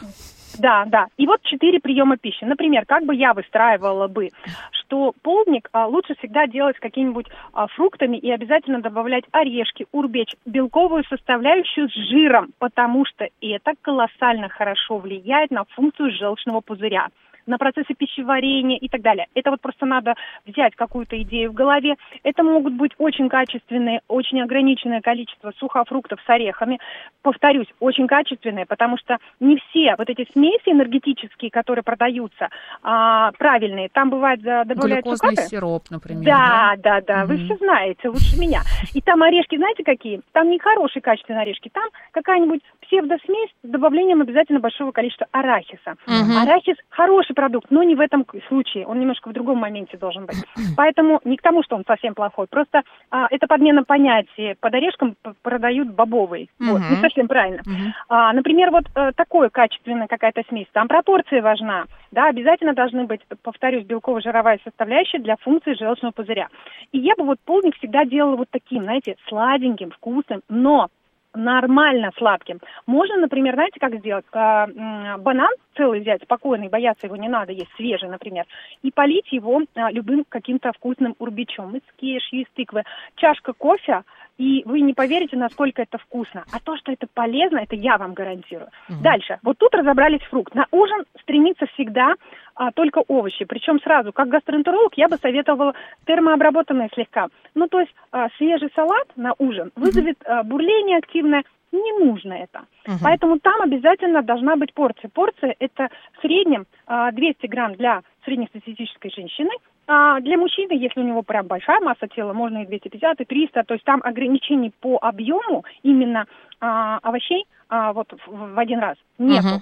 да, 0.60 0.86
да. 0.86 1.08
И 1.18 1.26
вот 1.28 1.42
четыре 1.44 1.80
приема 1.80 2.16
пищи. 2.18 2.44
Например, 2.46 2.86
как 2.86 3.04
бы 3.06 3.16
я 3.16 3.34
выстраивала 3.34 4.08
бы, 4.08 4.30
что 4.72 5.14
полдник 5.24 5.68
а, 5.74 5.88
лучше 5.88 6.16
всегда 6.20 6.46
делать 6.48 6.78
с 6.78 6.80
какими-нибудь 6.80 7.26
а, 7.54 7.68
фруктами 7.68 8.18
и 8.18 8.32
обязательно 8.32 8.80
добавлять 8.82 9.24
орешки, 9.32 9.88
урбеч, 9.92 10.36
белковую 10.46 11.04
составляющую 11.10 11.90
с 11.90 11.94
жиром, 11.94 12.50
потому 12.60 13.04
что 13.06 13.28
это 13.42 13.74
колоссально 13.82 14.50
хорошо 14.50 14.98
влияет 14.98 15.50
на 15.52 15.64
функцию 15.66 16.12
желчного 16.12 16.62
пузыря 16.62 17.08
на 17.46 17.58
процессы 17.58 17.94
пищеварения 17.94 18.78
и 18.78 18.88
так 18.88 19.02
далее. 19.02 19.28
Это 19.34 19.52
вот 19.52 19.62
просто 19.62 19.86
надо 19.86 20.16
взять 20.46 20.76
какую-то 20.76 21.22
идею 21.22 21.52
в 21.52 21.54
голове. 21.54 21.96
Это 22.24 22.44
могут 22.44 22.74
быть 22.74 22.92
очень 22.98 23.30
качественные, 23.30 24.02
очень 24.08 24.42
ограниченное 24.42 25.02
количество 25.02 25.52
сухофруктов 25.58 26.20
с 26.26 26.30
орехами. 26.30 26.80
Повторюсь, 27.22 27.68
очень 27.80 28.08
качественные, 28.08 28.66
потому 28.66 28.98
что 28.98 29.18
не 29.40 29.58
все 29.58 29.96
вот 29.98 30.10
эти 30.10 30.30
смеси 30.32 30.70
энергетические, 30.70 31.52
которые 31.52 31.84
продаются, 31.84 32.50
а, 32.82 33.32
правильные. 33.34 33.90
Там 33.90 34.10
бывает 34.10 34.42
добавляют 34.42 35.06
Глюкозный 35.06 35.36
цукаты. 35.36 35.50
сироп, 35.50 35.84
например. 35.90 36.24
Да, 36.24 36.76
да, 36.78 37.02
да, 37.02 37.26
вы 37.26 37.36
Мгм. 37.36 37.46
все 37.46 37.58
знаете 37.58 38.10
лучше 38.10 38.38
меня. 38.38 38.62
И 38.94 39.02
там 39.02 39.22
орешки, 39.24 39.58
знаете 39.58 39.84
какие? 39.84 40.22
Там 40.32 40.50
не 40.50 40.60
хорошие 40.60 41.02
качественные 41.02 41.42
орешки, 41.44 41.70
там 41.70 41.90
какая-нибудь 42.12 42.62
псевдосмесь 42.82 43.50
с 43.64 43.68
добавлением 43.68 44.22
обязательно 44.22 44.60
большого 44.60 44.92
количества 44.92 45.28
арахиса. 45.32 45.96
Мгм. 46.06 46.38
Арахис 46.38 46.76
хороший 46.90 47.33
продукт, 47.34 47.68
но 47.70 47.84
не 47.84 47.96
в 47.96 48.00
этом 48.00 48.26
случае. 48.48 48.86
Он 48.88 49.00
немножко 49.00 49.30
в 49.30 49.34
другом 49.34 49.58
моменте 49.60 49.98
должен 49.98 50.26
быть. 50.26 50.38
Поэтому 50.78 51.20
не 51.24 51.38
к 51.38 51.42
тому, 51.42 51.64
что 51.64 51.76
он 51.76 51.84
совсем 51.86 52.14
плохой. 52.14 52.48
Просто 52.48 52.84
а, 53.10 53.28
это 53.30 53.48
подмена 53.48 53.84
понятия. 53.84 54.56
Под 54.60 54.74
орешком 54.74 55.16
продают 55.42 55.90
бобовый. 55.90 56.50
Вот, 56.60 56.82
Мгм. 56.82 56.96
не 56.96 57.02
совсем 57.02 57.28
правильно. 57.28 57.62
Мгм. 57.66 57.94
А, 58.10 58.34
например, 58.34 58.72
вот 58.72 58.86
э, 58.96 59.12
такое 59.16 59.50
качественная 59.50 60.08
какая-то 60.08 60.44
смесь, 60.50 60.68
там 60.72 60.88
пропорция 60.88 61.42
важна, 61.42 61.86
да, 62.12 62.28
обязательно 62.28 62.74
должны 62.74 63.06
быть, 63.06 63.22
повторюсь, 63.42 63.86
белково-жировая 63.86 64.60
составляющая 64.64 65.20
для 65.20 65.36
функции 65.38 65.74
желчного 65.74 66.12
пузыря. 66.12 66.48
И 66.92 67.00
я 67.00 67.16
бы 67.16 67.24
вот 67.24 67.40
полдник 67.46 67.76
всегда 67.78 68.06
делала 68.06 68.36
вот 68.36 68.48
таким, 68.52 68.84
знаете, 68.84 69.16
сладеньким, 69.28 69.92
вкусным, 69.92 70.42
но 70.50 70.90
нормально 71.34 72.12
сладким. 72.18 72.60
Можно, 72.86 73.18
например, 73.18 73.56
знаете, 73.56 73.80
как 73.80 73.96
сделать? 73.96 74.26
М, 74.34 75.22
банан 75.22 75.52
целый 75.76 76.02
взять, 76.02 76.22
спокойный, 76.24 76.70
бояться 76.70 77.08
его 77.08 77.16
не 77.16 77.28
надо, 77.28 77.52
есть 77.52 77.72
свежий, 77.76 78.10
например, 78.10 78.46
и 78.82 78.92
полить 78.92 79.32
его 79.32 79.62
а, 79.76 79.92
любым 79.92 80.26
каким-то 80.28 80.72
вкусным 80.74 81.16
урбичом 81.20 81.76
из 81.76 81.82
кешью, 81.98 82.42
из 82.42 82.48
тыквы. 82.54 82.84
Чашка 83.16 83.54
кофе, 83.54 84.04
и 84.38 84.64
вы 84.66 84.82
не 84.82 84.94
поверите, 84.94 85.38
насколько 85.38 85.82
это 85.82 85.98
вкусно. 85.98 86.44
А 86.52 86.60
то, 86.60 86.76
что 86.78 86.92
это 86.92 87.08
полезно, 87.14 87.60
это 87.60 87.76
я 87.76 87.98
вам 87.98 88.14
гарантирую. 88.14 88.70
Дальше. 89.02 89.40
Вот 89.44 89.58
тут 89.58 89.74
разобрались 89.76 90.24
фрукт. 90.24 90.56
На 90.56 90.66
ужин 90.72 91.06
стремится 91.22 91.66
всегда 91.74 92.16
а, 92.56 92.72
только 92.72 93.04
овощи. 93.08 93.46
Причем 93.46 93.80
сразу, 93.80 94.12
как 94.12 94.30
гастроэнтеролог, 94.30 94.94
я 94.96 95.08
бы 95.08 95.18
советовала 95.18 95.74
термообработанные 96.06 96.90
слегка. 96.94 97.28
Ну, 97.54 97.68
то 97.68 97.80
есть 97.80 97.94
а, 98.12 98.30
свежий 98.38 98.70
салат 98.76 99.08
на 99.16 99.34
ужин 99.38 99.72
вызовет 99.76 100.18
а, 100.26 100.44
бурление 100.44 100.98
активное. 100.98 101.44
Не 101.72 102.06
нужно 102.06 102.34
это. 102.34 102.66
Поэтому 103.02 103.40
там 103.40 103.62
обязательно 103.62 104.22
должна 104.22 104.56
быть 104.56 104.74
порция. 104.76 105.10
Порция 105.12 105.56
это 105.58 105.90
в 106.18 106.22
среднем 106.22 106.66
а, 106.86 107.12
200 107.12 107.48
грамм 107.48 107.74
для 107.74 108.02
среднестатистической 108.26 109.12
женщины. 109.12 109.52
А 109.88 110.20
для 110.22 110.38
мужчины, 110.38 110.74
если 110.74 111.02
у 111.02 111.04
него 111.04 111.24
прям 111.24 111.48
большая 111.48 111.80
масса 111.82 112.08
тела, 112.08 112.34
можно 112.34 112.64
и 112.64 112.66
250, 112.66 113.22
и 113.22 113.26
300. 113.26 113.64
То 113.64 113.74
есть 113.74 113.86
там 113.86 114.02
ограничений 114.04 114.72
по 114.82 114.98
объему 115.02 115.66
именно 115.84 116.26
а, 116.60 117.00
овощей 117.02 117.46
а, 117.70 117.94
вот 117.94 118.14
в, 118.26 118.54
в 118.54 118.60
один 118.60 118.80
раз 118.80 118.98
нету. 119.18 119.48
Мгм. 119.48 119.62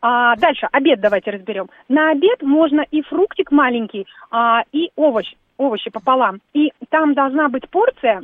А, 0.00 0.36
дальше, 0.36 0.68
обед 0.70 1.00
давайте 1.00 1.30
разберем. 1.30 1.68
На 1.88 2.10
обед 2.10 2.42
можно 2.42 2.82
и 2.90 3.02
фруктик 3.02 3.50
маленький, 3.50 4.06
а, 4.30 4.62
и 4.72 4.90
овощ, 4.96 5.34
овощи 5.56 5.90
пополам. 5.90 6.40
И 6.52 6.72
там 6.88 7.14
должна 7.14 7.48
быть 7.48 7.68
порция 7.68 8.22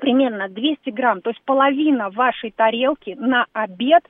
примерно 0.00 0.48
200 0.48 0.90
грамм, 0.90 1.22
то 1.22 1.30
есть 1.30 1.42
половина 1.44 2.10
вашей 2.10 2.50
тарелки 2.50 3.16
на 3.18 3.46
обед 3.52 4.04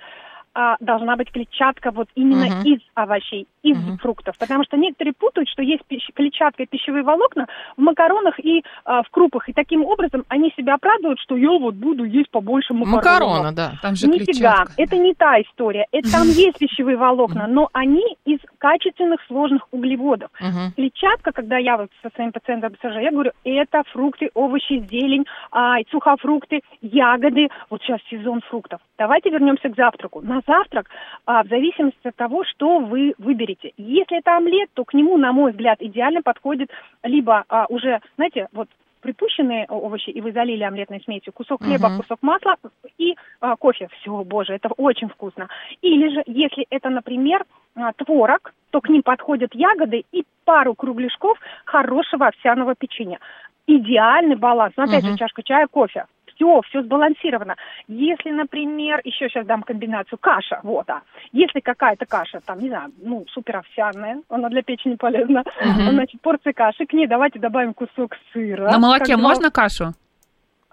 а, 0.58 0.76
должна 0.80 1.16
быть 1.16 1.30
клетчатка 1.30 1.90
вот 1.90 2.08
именно 2.14 2.46
Мгм. 2.46 2.62
из 2.64 2.80
овощей, 2.94 3.46
из 3.62 3.76
Мгм. 3.76 3.98
фруктов. 3.98 4.38
Потому 4.38 4.64
что 4.64 4.78
некоторые 4.78 5.12
путают, 5.12 5.50
что 5.50 5.60
есть 5.62 5.82
пищ- 5.86 6.10
клетчатка 6.14 6.62
и 6.62 6.66
пищевые 6.66 7.02
волокна 7.02 7.46
в 7.76 7.80
макаронах 7.82 8.38
и 8.40 8.64
а, 8.86 9.02
в 9.02 9.10
крупах. 9.10 9.48
И 9.50 9.52
таким 9.52 9.84
образом 9.84 10.24
они 10.28 10.50
себя 10.56 10.74
оправдывают, 10.76 11.20
что 11.20 11.36
я 11.36 11.50
вот 11.50 11.74
буду 11.74 12.04
есть 12.04 12.30
побольше 12.30 12.72
макаронов. 12.72 13.04
Макароны, 13.04 13.52
да. 13.54 13.72
Там 13.82 13.94
же 13.96 14.06
Нифига, 14.06 14.24
клетчатка. 14.64 14.72
это 14.78 14.96
не 14.96 15.12
та 15.12 15.40
история. 15.42 15.86
Это 15.92 16.10
там 16.10 16.22
есть 16.48 16.58
пищевые 16.58 16.96
волокна, 16.96 17.46
но 17.46 17.68
они 17.74 18.16
из 18.24 18.38
качественных 18.56 19.20
сложных 19.26 19.68
углеводов. 19.72 20.30
Мгм. 20.40 20.72
Клетчатка, 20.74 21.32
когда 21.32 21.58
я 21.58 21.76
вот 21.76 21.90
со 22.02 22.08
своим 22.14 22.32
пациентом 22.32 22.72
обсуждаю, 22.72 23.04
я 23.04 23.10
говорю, 23.10 23.32
это 23.44 23.82
фрукты, 23.92 24.30
овощи, 24.32 24.78
зелень, 24.90 25.26
а, 25.52 25.76
сухофрукты, 25.90 26.60
ягоды. 26.80 27.48
Вот 27.68 27.82
сейчас 27.82 28.00
сезон 28.10 28.40
фруктов. 28.48 28.80
Давайте 28.98 29.28
вернемся 29.30 29.68
к 29.68 29.76
завтраку. 29.76 30.20
На 30.22 30.40
завтрак, 30.46 30.88
а, 31.26 31.42
в 31.42 31.48
зависимости 31.48 32.06
от 32.06 32.16
того, 32.16 32.44
что 32.44 32.78
вы 32.78 33.14
выберете. 33.18 33.72
Если 33.76 34.18
это 34.18 34.36
омлет, 34.36 34.70
то 34.74 34.84
к 34.84 34.94
нему, 34.94 35.16
на 35.16 35.32
мой 35.32 35.52
взгляд, 35.52 35.78
идеально 35.80 36.22
подходит 36.22 36.70
либо 37.02 37.44
а, 37.48 37.66
уже, 37.68 38.00
знаете, 38.16 38.48
вот 38.52 38.68
припущенные 39.00 39.66
овощи, 39.68 40.10
и 40.10 40.20
вы 40.20 40.32
залили 40.32 40.64
омлетной 40.64 41.00
смесью, 41.00 41.32
кусок 41.32 41.62
хлеба, 41.62 41.88
Мгм. 41.90 41.98
кусок 41.98 42.18
масла 42.22 42.56
и 42.98 43.14
а, 43.40 43.54
кофе. 43.56 43.88
Все, 44.00 44.24
боже, 44.24 44.54
это 44.54 44.68
очень 44.76 45.08
вкусно. 45.08 45.48
Или 45.80 46.08
же, 46.12 46.22
если 46.26 46.66
это, 46.70 46.90
например, 46.90 47.44
а, 47.76 47.92
творог, 47.92 48.52
то 48.70 48.80
к 48.80 48.88
ним 48.88 49.02
подходят 49.02 49.54
ягоды 49.54 50.04
и 50.12 50.24
пару 50.44 50.74
кругляшков 50.74 51.38
хорошего 51.64 52.26
овсяного 52.26 52.74
печенья. 52.74 53.20
Идеальный 53.68 54.36
баланс. 54.36 54.74
Но 54.76 54.84
опять 54.84 55.04
Мгм. 55.04 55.12
же, 55.12 55.18
чашка 55.18 55.42
чая, 55.42 55.66
кофе. 55.68 56.06
Все, 56.36 56.60
все 56.68 56.82
сбалансировано. 56.82 57.56
Если, 57.88 58.30
например, 58.30 59.00
еще 59.04 59.28
сейчас 59.28 59.46
дам 59.46 59.62
комбинацию 59.62 60.18
каша, 60.18 60.60
вот, 60.62 60.88
а. 60.88 61.02
Если 61.32 61.60
какая-то 61.60 62.06
каша, 62.06 62.40
там, 62.44 62.58
не 62.58 62.68
знаю, 62.68 62.92
ну, 63.02 63.24
супер 63.28 63.56
овсяная, 63.56 64.22
она 64.28 64.48
для 64.48 64.62
печени 64.62 64.96
полезна, 64.96 65.44
Мгм. 65.60 65.92
значит, 65.92 66.20
порция 66.20 66.52
каши, 66.52 66.86
к 66.86 66.92
ней 66.92 67.06
давайте 67.06 67.38
добавим 67.38 67.74
кусок 67.74 68.16
сыра. 68.32 68.70
На 68.70 68.78
молоке 68.78 69.16
можно 69.16 69.50
кашу? 69.50 69.94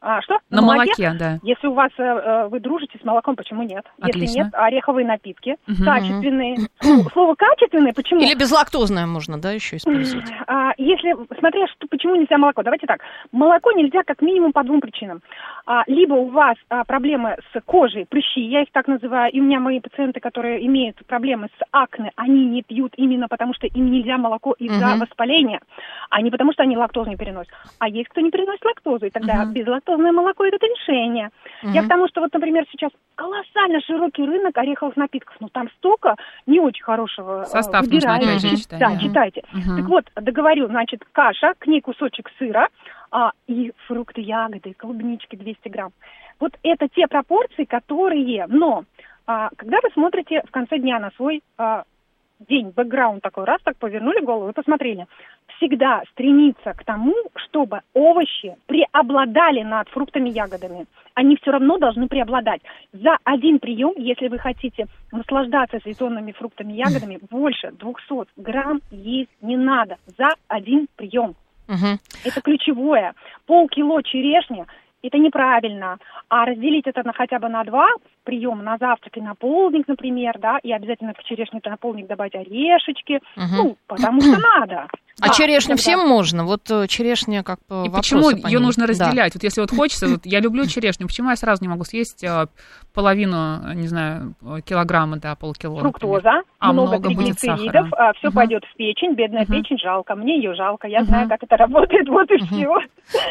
А, 0.06 0.22
что? 0.22 0.38
На 0.50 0.62
молоке, 0.62 1.14
да. 1.18 1.40
Если 1.44 1.66
у 1.66 1.74
вас 1.74 1.90
э, 1.98 2.04
э, 2.04 2.48
вы 2.50 2.60
дружите 2.60 3.00
с 3.02 3.06
молоком, 3.06 3.38
почему 3.38 3.64
нет? 3.64 3.86
Если 4.00 4.10
Отлично. 4.10 4.44
нет, 4.44 4.48
ореховые 4.52 5.08
напитки, 5.08 5.56
Мгм. 5.66 5.86
качественные. 5.86 6.58
Слово, 6.82 7.10
слово 7.14 7.36
качественные, 7.36 7.94
почему? 7.94 8.20
Или 8.20 8.36
безлактозное 8.36 9.06
можно, 9.06 9.40
да, 9.40 9.52
еще 9.52 9.78
использовать. 9.78 10.26
А, 10.46 10.74
если, 10.78 11.16
смотря 11.40 11.68
что, 11.68 11.88
почему 11.90 12.16
нельзя 12.16 12.38
молоко, 12.38 12.64
давайте 12.64 12.86
так. 12.86 13.00
Молоко 13.32 13.72
нельзя 13.72 14.04
как 14.04 14.22
минимум 14.22 14.52
по 14.52 14.64
двум 14.66 14.82
причинам. 14.82 15.22
А, 15.66 15.84
либо 15.88 16.16
у 16.16 16.28
вас 16.30 16.58
а, 16.68 16.84
проблемы 16.84 17.38
с 17.54 17.62
кожей, 17.62 18.06
прыщи, 18.06 18.42
я 18.42 18.64
их 18.64 18.72
так 18.74 18.90
называю, 18.90 19.32
и 19.32 19.40
у 19.40 19.44
меня 19.44 19.62
мои 19.62 19.80
пациенты, 19.80 20.20
которые 20.20 20.66
имеют 20.68 20.98
проблемы 21.08 21.48
с 21.58 21.66
акне, 21.72 22.12
они 22.18 22.46
не 22.46 22.62
пьют 22.62 22.92
именно 22.98 23.30
потому, 23.30 23.54
что 23.54 23.68
им 23.68 23.90
нельзя 23.90 24.18
молоко 24.18 24.54
из-за 24.60 24.88
Мгм. 24.88 25.00
воспаления, 25.00 25.62
а 26.10 26.22
не 26.22 26.30
потому, 26.30 26.52
что 26.52 26.64
они 26.64 26.76
лактозу 26.76 27.10
не 27.10 27.16
переносят. 27.16 27.54
А 27.80 27.88
есть 27.88 28.10
кто 28.10 28.20
не 28.20 28.32
переносит 28.32 28.66
лактозу, 28.66 29.06
и 29.06 29.10
тогда 29.10 29.46
Мгм. 29.46 29.54
Безлактозное 29.94 30.12
молоко– 30.12 30.46
это 30.46 30.58
решение. 30.66 31.30
Я 31.62 31.82
Мгм. 31.82 31.86
к 31.86 31.90
тому, 31.90 32.08
что 32.08 32.22
вот, 32.22 32.34
например, 32.34 32.66
сейчас 32.72 32.92
колоссально 33.16 33.82
широкий 33.82 34.24
рынок 34.26 34.58
ореховых 34.58 34.96
напитков, 34.98 35.36
но 35.40 35.48
там 35.50 35.70
столько 35.78 36.16
не 36.46 36.60
очень 36.60 36.84
хорошего 36.84 37.42
э, 37.42 37.46
Состав 37.46 37.84
нужно 37.84 37.96
выбираете. 37.96 38.30
опять 38.30 38.42
же 38.42 38.58
читать. 38.58 38.80
Да, 38.80 38.90
да. 38.90 39.00
читайте. 39.00 39.44
Мгм. 39.54 39.78
Так 39.78 39.86
вот, 39.90 40.06
договорю, 40.16 40.68
значит, 40.68 41.02
каша, 41.12 41.54
к 41.60 41.68
ней 41.68 41.82
кусочек 41.82 42.30
сыра 42.38 42.68
а, 43.12 43.32
и 43.48 43.72
фрукты, 43.88 44.22
ягоды, 44.22 44.74
клубнички 44.74 45.36
200 45.36 45.70
грамм. 45.70 45.92
Вот 46.40 46.54
это 46.64 46.88
те 46.90 47.08
пропорции, 47.08 47.66
которые... 47.66 48.46
Но 48.48 48.84
а, 49.28 49.50
когда 49.56 49.78
вы 49.84 49.90
смотрите 49.94 50.42
в 50.48 50.52
конце 50.52 50.80
дня 50.80 51.00
на 51.00 51.12
свой 51.12 51.42
а, 51.58 51.84
день, 52.48 52.72
бэкграунд 52.76 53.22
такой, 53.22 53.46
раз 53.46 53.62
так 53.64 53.78
повернули 53.78 54.20
голову 54.24 54.50
и 54.50 54.54
посмотрели, 54.54 55.08
всегда 55.58 56.04
стремиться 56.12 56.74
к 56.74 56.84
тому, 56.84 57.16
чтобы 57.36 57.82
овощи 57.94 58.56
преобладали 58.66 59.62
над 59.62 59.90
фруктами 59.90 60.30
и 60.30 60.34
ягодами. 60.34 60.86
Они 61.14 61.38
все 61.38 61.52
равно 61.52 61.78
должны 61.78 62.08
преобладать. 62.08 62.62
За 62.92 63.18
один 63.24 63.60
прием, 63.60 63.94
если 63.98 64.28
вы 64.28 64.40
хотите 64.40 64.88
наслаждаться 65.12 65.80
сезонными 65.84 66.32
фруктами 66.32 66.74
и 66.74 66.78
ягодами, 66.78 67.20
больше 67.30 67.72
200 67.72 68.28
грамм 68.38 68.82
есть 68.92 69.32
не 69.42 69.58
надо 69.58 69.98
за 70.18 70.30
один 70.48 70.88
прием. 70.96 71.36
Мгм. 71.68 72.00
Это 72.26 72.42
ключевое. 72.42 73.14
Полкило 73.46 74.04
черешни– 74.04 74.66
это 75.04 75.18
неправильно. 75.18 75.98
А 76.30 76.46
разделить 76.46 76.88
это 76.88 77.06
на 77.06 77.14
хотя 77.14 77.38
бы 77.40 77.50
на 77.50 77.64
два 77.64 77.88
приема, 78.24 78.64
на 78.64 78.78
завтрак 78.78 79.18
и 79.18 79.22
на 79.22 79.36
полдник, 79.36 79.88
например, 79.88 80.40
да, 80.40 80.60
и 80.64 80.72
обязательно 80.72 81.14
к 81.14 81.24
черешне-то 81.24 81.70
на 81.70 81.78
полдник 81.78 82.08
добавить 82.08 82.36
орешечки, 82.36 83.20
Мгм. 83.36 83.56
ну, 83.56 83.78
потому 83.88 84.22
что 84.22 84.40
надо. 84.40 84.88
А 85.22 85.28
Да, 85.28 85.34
черешню 85.34 85.76
всегда. 85.78 85.98
всем 86.00 86.08
можно? 86.10 86.44
Вот 86.44 86.70
э, 86.72 86.88
черешня 86.88 87.44
как 87.44 87.60
бы 87.70 87.86
И 87.86 87.90
почему 87.90 88.32
по 88.32 88.48
ее 88.48 88.60
нужно 88.60 88.88
Да. 88.88 88.94
разделять? 88.94 89.34
Вот 89.36 89.44
если 89.44 89.62
вот 89.62 89.70
хочется, 89.76 90.08
вот 90.08 90.26
я 90.26 90.40
люблю 90.40 90.66
черешню, 90.66 91.06
почему 91.08 91.30
я 91.30 91.36
сразу 91.36 91.62
не 91.62 91.68
могу 91.68 91.84
съесть 91.84 92.24
э, 92.24 92.48
половину, 92.94 93.74
не 93.74 93.88
знаю, 93.88 94.34
килограмма, 94.66 95.18
да, 95.18 95.36
полкило? 95.36 95.76
например? 95.82 95.94
Фруктоза, 96.22 96.42
А, 96.60 96.74
много, 96.74 96.98
много 96.98 97.10
будет 97.12 97.38
триглицеридов, 97.40 97.90
сахара. 97.90 98.14
все 98.14 98.28
Мгм. 98.30 98.36
пойдет 98.36 98.64
в 98.66 98.76
печень, 98.76 99.14
бедная 99.14 99.44
Мгм. 99.44 99.52
печень, 99.52 99.78
жалко, 99.80 100.16
мне 100.16 100.38
ее 100.38 100.56
жалко, 100.56 100.88
я 100.88 101.00
Мгм. 101.02 101.08
знаю, 101.08 101.30
как 101.30 101.44
это 101.44 101.58
работает, 101.58 102.08
вот 102.10 102.30
и 102.32 102.38
все. 102.38 102.68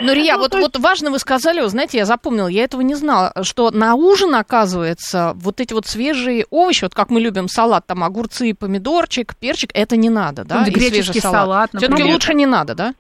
Ну, 0.01 0.13
Рия, 0.13 0.35
Ну, 0.35 0.41
вот, 0.41 0.55
есть- 0.55 0.75
вот 0.75 0.83
важно 0.83 1.11
вы 1.11 1.19
сказали, 1.19 1.61
вы 1.61 1.69
знаете, 1.69 1.99
я 1.99 2.05
запомнила, 2.05 2.47
я 2.47 2.63
этого 2.65 2.83
не 2.83 2.95
знала, 2.95 3.33
что 3.43 3.71
на 3.71 3.95
ужин, 3.95 4.35
оказывается, 4.35 5.33
вот 5.37 5.61
эти 5.61 5.73
вот 5.73 5.87
свежие 5.87 6.45
овощи, 6.51 6.85
вот 6.85 6.95
как 6.95 7.11
мы 7.11 7.21
любим 7.21 7.49
салат, 7.49 7.87
там 7.87 8.05
огурцы, 8.05 8.55
помидорчик, 8.55 9.35
перчик, 9.37 9.71
это 9.75 9.97
не 9.97 10.11
надо, 10.11 10.45
да? 10.45 10.61
Ну, 10.61 10.67
и 10.67 10.71
греческий 10.71 11.03
свежий 11.05 11.21
салат, 11.21 11.72
Все-таки 11.79 11.91
например. 11.91 12.15
лучше 12.15 12.35
не 12.35 12.47
надо, 12.47 12.75
да? 12.75 12.95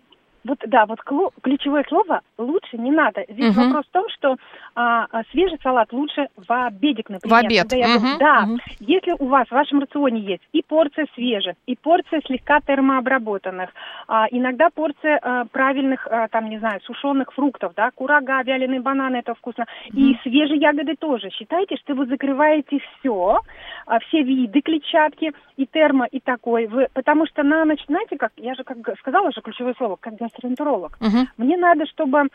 Вот 0.45 0.59
да, 0.66 0.86
вот 0.86 0.99
ключевое 1.43 1.84
слово 1.88 2.20
лучше 2.38 2.76
не 2.76 2.90
надо. 2.90 3.24
Здесь 3.28 3.55
Мгм. 3.55 3.64
вопрос 3.64 3.86
в 3.86 3.90
том, 3.90 4.09
что 4.09 4.36
а, 4.74 5.07
а, 5.11 5.22
свежий 5.30 5.59
салат 5.62 5.93
лучше 5.93 6.26
в 6.36 6.66
обедик, 6.66 7.09
например. 7.09 7.43
В 7.43 7.47
обед. 7.47 7.62
Когда 7.62 7.76
я 7.76 7.86
говорю, 7.86 8.03
Мгм, 8.03 8.18
Да, 8.18 8.40
мгм. 8.47 8.59
если 8.80 9.14
у 9.18 9.26
вас 9.26 9.47
в 9.49 9.53
вашем 9.53 9.80
рационе 9.80 10.20
есть 10.20 10.43
и 10.53 10.62
порция 10.62 11.07
свежих, 11.14 11.55
и 11.66 11.76
порция 11.76 12.20
слегка 12.26 12.61
термообработанных, 12.61 13.70
а, 14.09 14.26
иногда 14.30 14.68
порция 14.70 15.18
а, 15.22 15.45
правильных, 15.47 16.07
а, 16.11 16.28
там, 16.28 16.49
не 16.49 16.59
знаю, 16.59 16.80
сушеных 16.82 17.32
фруктов, 17.32 17.74
да, 17.76 17.90
курага, 17.95 18.43
вяленые 18.43 18.80
бананы, 18.80 19.16
это 19.16 19.34
вкусно, 19.34 19.66
и 19.93 20.16
свежие 20.22 20.59
ягоды 20.59 20.97
тоже. 20.97 21.30
Считайте, 21.30 21.76
что 21.76 21.95
вы 21.95 22.07
закрываете 22.07 22.80
все, 22.99 23.40
все 24.01 24.22
виды 24.22 24.61
клетчатки, 24.61 25.32
и 25.57 25.66
термо, 25.66 26.07
и 26.07 26.20
такой. 26.20 26.66
Вы, 26.66 26.88
потому 26.93 27.26
что 27.26 27.43
на 27.43 27.64
ночь, 27.64 27.84
знаете, 27.86 28.16
как, 28.16 28.32
я 28.36 28.55
же 28.55 28.64
как 28.64 28.78
сказала 28.99 29.30
же 29.32 29.40
ключевое 29.40 29.74
слово, 29.74 29.97
как 30.01 30.16
гастроэнтеролог. 30.32 30.96
Мгм. 31.00 31.28
Мне 31.36 31.56
надо, 31.56 31.86
чтобы 31.86 32.28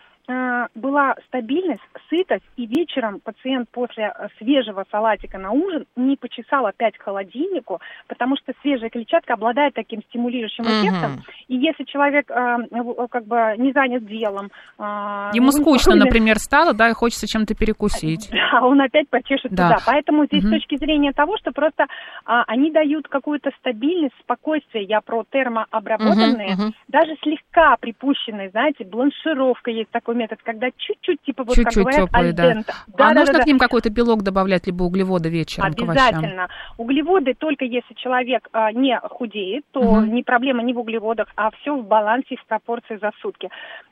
была 0.75 1.15
стабильность, 1.28 1.82
сытость, 2.09 2.43
и 2.57 2.65
вечером 2.65 3.19
пациент 3.21 3.69
после 3.69 4.05
э, 4.13 4.28
свежего 4.38 4.86
салатика 4.91 5.38
на 5.38 5.51
ужин 5.51 5.86
не 5.95 6.17
почесал 6.17 6.65
опять 6.65 6.97
к 6.97 7.03
холодильнику, 7.03 7.80
потому 8.07 8.36
что 8.36 8.51
свежая 8.61 8.89
клетчатка 8.89 9.36
обладает 9.36 9.73
таким 9.73 10.01
стимулирующим 10.03 10.65
эффектом. 10.65 11.23
И 11.47 11.55
если 11.55 11.86
человек 11.86 12.30
э, 12.30 12.57
в- 12.71 13.07
как 13.07 13.25
бы 13.25 13.55
не 13.57 13.71
занят 13.71 14.05
делом... 14.05 14.49
э, 14.80 15.32
Ему 15.34 15.51
скучно, 15.51 15.93
спокойно- 15.93 16.05
например, 16.05 16.38
стало, 16.39 16.73
да, 16.73 16.89
и 16.89 16.93
хочется 16.93 17.28
чем-то 17.28 17.55
перекусить. 17.55 18.30
да, 18.51 18.61
он 18.65 18.82
опять 18.82 19.09
почешет 19.09 19.51
Да. 19.53 19.69
туда. 19.69 19.78
Поэтому 19.86 20.25
здесь 20.25 20.43
Мгм. 20.43 20.51
с 20.51 20.55
точки 20.57 20.75
зрения 20.78 21.13
того, 21.13 21.38
что 21.38 21.51
просто 21.51 21.86
а, 22.25 22.43
они 22.47 22.71
дают 22.71 23.07
какую-то 23.07 23.51
стабильность, 23.59 24.15
спокойствие. 24.19 24.84
Я 24.84 24.99
про 25.01 25.23
термообработанные, 25.32 26.53
Мгм, 26.55 26.63
мгм. 26.65 26.73
даже 26.89 27.15
слегка 27.23 27.78
припущенные, 27.80 28.49
знаете, 28.49 28.84
бланшировка 28.84 29.71
есть 29.71 29.89
такой 29.91 30.15
метод, 30.18 30.39
когда 30.43 30.68
чуть-чуть, 30.76 31.22
типа 31.22 31.43
вот 31.43 31.55
как 31.55 31.65
Чуть-чуть 31.65 31.84
говорят, 31.84 32.09
теплые, 32.09 32.34
да. 32.34 32.43
альдента. 32.43 32.74
а 32.97 33.13
нужно 33.13 33.34
да, 33.34 33.43
к 33.43 33.45
ним 33.45 33.59
какой-то 33.59 33.89
белок 33.89 34.24
добавлять, 34.24 34.65
либо 34.68 34.84
углеводы 34.84 35.30
вечером? 35.30 35.68
Обязательно. 35.68 36.47
Углеводы 36.78 37.34
только 37.34 37.65
если 37.65 37.93
человек 37.95 38.47
а, 38.53 38.72
не 38.72 38.99
худеет, 38.99 39.63
то 39.72 39.82
Мгм. 39.82 40.13
не 40.13 40.24
проблема 40.24 40.63
не 40.63 40.74
в 40.74 40.80
углеводах, 40.80 41.28
а 41.36 41.51
все 41.51 41.76
в 41.76 41.86
балансе 41.86 42.36
и 42.36 42.38
в 42.38 42.45
пропорции 42.45 42.97
за 43.01 43.11
сутки. 43.22 43.49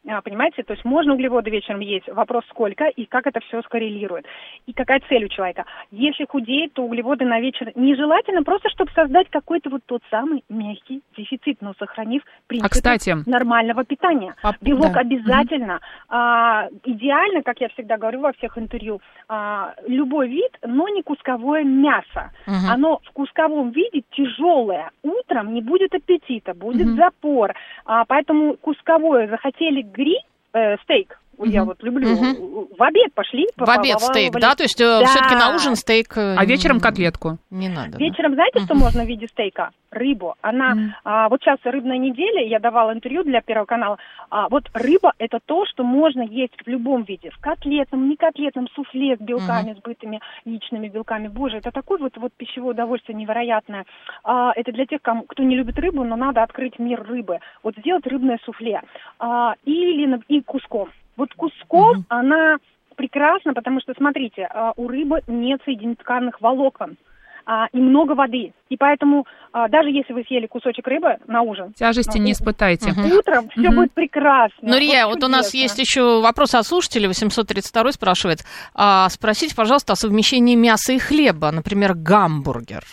А, 0.07 0.21
понимаете, 0.21 0.63
то 0.63 0.73
есть 0.73 0.85
можно 0.85 1.13
углеводы 1.13 1.49
вечером 1.49 1.79
есть, 1.79 2.07
вопрос 2.09 2.43
сколько 2.49 2.85
и 2.85 3.05
как 3.05 3.27
это 3.27 3.39
все 3.41 3.61
скоррелирует. 3.63 4.25
И 4.65 4.73
какая 4.73 5.01
цель 5.09 5.25
у 5.25 5.27
человека. 5.29 5.65
Если 5.91 6.25
худеет, 6.25 6.73
то 6.73 6.83
углеводы 6.83 7.25
на 7.25 7.39
вечер 7.39 7.71
нежелательно, 7.75 8.43
просто 8.43 8.69
чтобы 8.69 8.91
создать 8.91 9.29
какой-то 9.29 9.69
вот 9.69 9.81
тот 9.85 10.01
самый 10.09 10.43
мягкий 10.49 11.01
дефицит, 11.17 11.57
но 11.61 11.73
сохранив 11.79 12.23
принципы 12.47 12.67
А, 12.67 12.69
кстати, 12.69 13.15
нормального 13.25 13.83
питания. 13.83 14.35
По- 14.41 14.55
Белок 14.61 14.93
да. 14.93 14.99
обязательно. 15.01 15.79
А, 16.17 16.69
идеально, 16.85 17.43
как 17.43 17.59
я 17.59 17.67
всегда 17.67 17.97
говорю 17.97 18.21
во 18.21 18.31
всех 18.31 18.57
интервью, 18.57 19.01
а, 19.27 19.73
любой 19.85 20.29
вид, 20.29 20.57
но 20.65 20.87
не 20.87 21.01
кусковое 21.03 21.65
мясо. 21.65 22.31
Мгм. 22.47 22.71
Оно 22.71 23.01
в 23.03 23.11
кусковом 23.11 23.71
виде 23.71 24.01
тяжелое. 24.11 24.91
Утром 25.03 25.53
не 25.53 25.61
будет 25.61 25.93
аппетита, 25.93 26.53
будет 26.53 26.87
Мгм. 26.87 26.95
запор. 26.95 27.53
А, 27.85 28.05
поэтому 28.05 28.55
кусковое 28.55 29.27
захотели 29.27 29.81
гри, 29.81 30.19
э, 30.53 30.77
стейк. 30.83 31.19
Я 31.43 31.61
Мгм. 31.61 31.67
вот 31.69 31.83
люблю. 31.83 32.09
Мгм. 32.09 32.67
В 32.77 32.83
обед 32.83 33.13
пошли. 33.13 33.47
В 33.57 33.69
обед 33.69 33.99
стейк, 33.99 34.33
да? 34.33 34.55
То 34.55 34.63
есть 34.63 34.77
Да. 34.79 35.05
все-таки 35.05 35.35
на 35.35 35.55
ужин 35.55 35.75
стейк... 35.75 36.17
э, 36.17 36.35
А 36.37 36.45
вечером 36.45 36.79
котлетку? 36.79 37.37
Не 37.49 37.69
надо. 37.69 37.93
да. 37.93 37.97
Вечером 37.97 38.33
знаете, 38.35 38.59
что 38.59 38.73
Мгм. 38.73 38.83
можно 38.83 39.03
в 39.03 39.07
виде 39.07 39.27
стейка? 39.27 39.71
Рыбу. 39.91 40.35
Она, 40.41 40.75
Мгм. 40.75 40.93
а, 41.05 41.29
вот 41.29 41.41
сейчас 41.41 41.57
рыбная 41.63 41.97
неделя, 41.97 42.45
я 42.45 42.59
давала 42.59 42.91
интервью 42.93 43.23
для 43.23 43.41
Первого 43.41 43.65
канала. 43.65 43.97
А, 44.29 44.49
вот 44.49 44.65
рыба– 44.73 45.13
это 45.19 45.39
то, 45.45 45.65
что 45.65 45.83
можно 45.83 46.21
есть 46.21 46.53
в 46.65 46.67
любом 46.67 47.03
виде. 47.03 47.29
В 47.29 47.39
котлетном, 47.39 48.09
не 48.09 48.17
котлетном, 48.17 48.67
суфле 48.75 49.15
с 49.15 49.19
белками, 49.19 49.73
с 49.73 49.81
бытыми 49.81 50.19
яичными 50.43 50.89
белками. 50.89 51.27
Боже, 51.29 51.57
это 51.57 51.71
такое 51.71 51.97
вот, 51.99 52.17
вот 52.17 52.33
пищевое 52.35 52.71
удовольствие 52.71 53.15
невероятное. 53.17 53.85
А, 54.23 54.51
это 54.55 54.71
для 54.73 54.85
тех, 54.85 55.01
кому, 55.01 55.23
кто 55.23 55.43
не 55.43 55.55
любит 55.55 55.79
рыбу, 55.79 56.03
но 56.03 56.15
надо 56.17 56.43
открыть 56.43 56.77
мир 56.77 57.01
рыбы. 57.07 57.39
Вот 57.63 57.75
сделать 57.77 58.05
рыбное 58.05 58.39
суфле. 58.43 58.81
А, 59.19 59.53
или 59.63 60.05
на- 60.07 60.19
и 60.27 60.41
куском. 60.41 60.89
Вот 61.17 61.33
куском 61.35 62.05
она 62.09 62.57
прекрасна, 62.95 63.53
потому 63.53 63.81
что, 63.81 63.93
смотрите, 63.97 64.47
а, 64.49 64.73
у 64.75 64.87
рыбы 64.87 65.21
нет 65.27 65.61
соединительных 65.65 66.39
волокон 66.41 66.97
а, 67.45 67.67
и 67.73 67.77
много 67.77 68.13
воды. 68.13 68.53
И 68.69 68.77
поэтому 68.77 69.25
а, 69.51 69.67
даже 69.67 69.89
если 69.89 70.13
вы 70.13 70.23
съели 70.23 70.47
кусочек 70.47 70.87
рыбы 70.87 71.17
на 71.27 71.41
ужин, 71.41 71.73
Тяжести 71.73 72.17
Ну, 72.17 72.23
не 72.23 72.31
испытайте. 72.31 72.91
утром 72.91 73.49
все 73.49 73.67
Мгм. 73.69 73.75
будет 73.75 73.93
прекрасно. 73.93 74.57
Нурия, 74.69 75.07
вот 75.07 75.23
у 75.23 75.27
нас 75.27 75.53
есть 75.53 75.77
еще 75.77 76.21
вопрос 76.21 76.55
от 76.55 76.65
слушателя, 76.65 77.07
832 77.07 77.91
спрашивает. 77.91 78.39
А, 78.73 79.07
спросите, 79.09 79.55
пожалуйста, 79.55 79.93
о 79.93 79.95
совмещении 79.95 80.55
мяса 80.55 80.93
и 80.93 80.99
хлеба, 80.99 81.51
например, 81.51 81.93
гамбургер. 81.93 82.83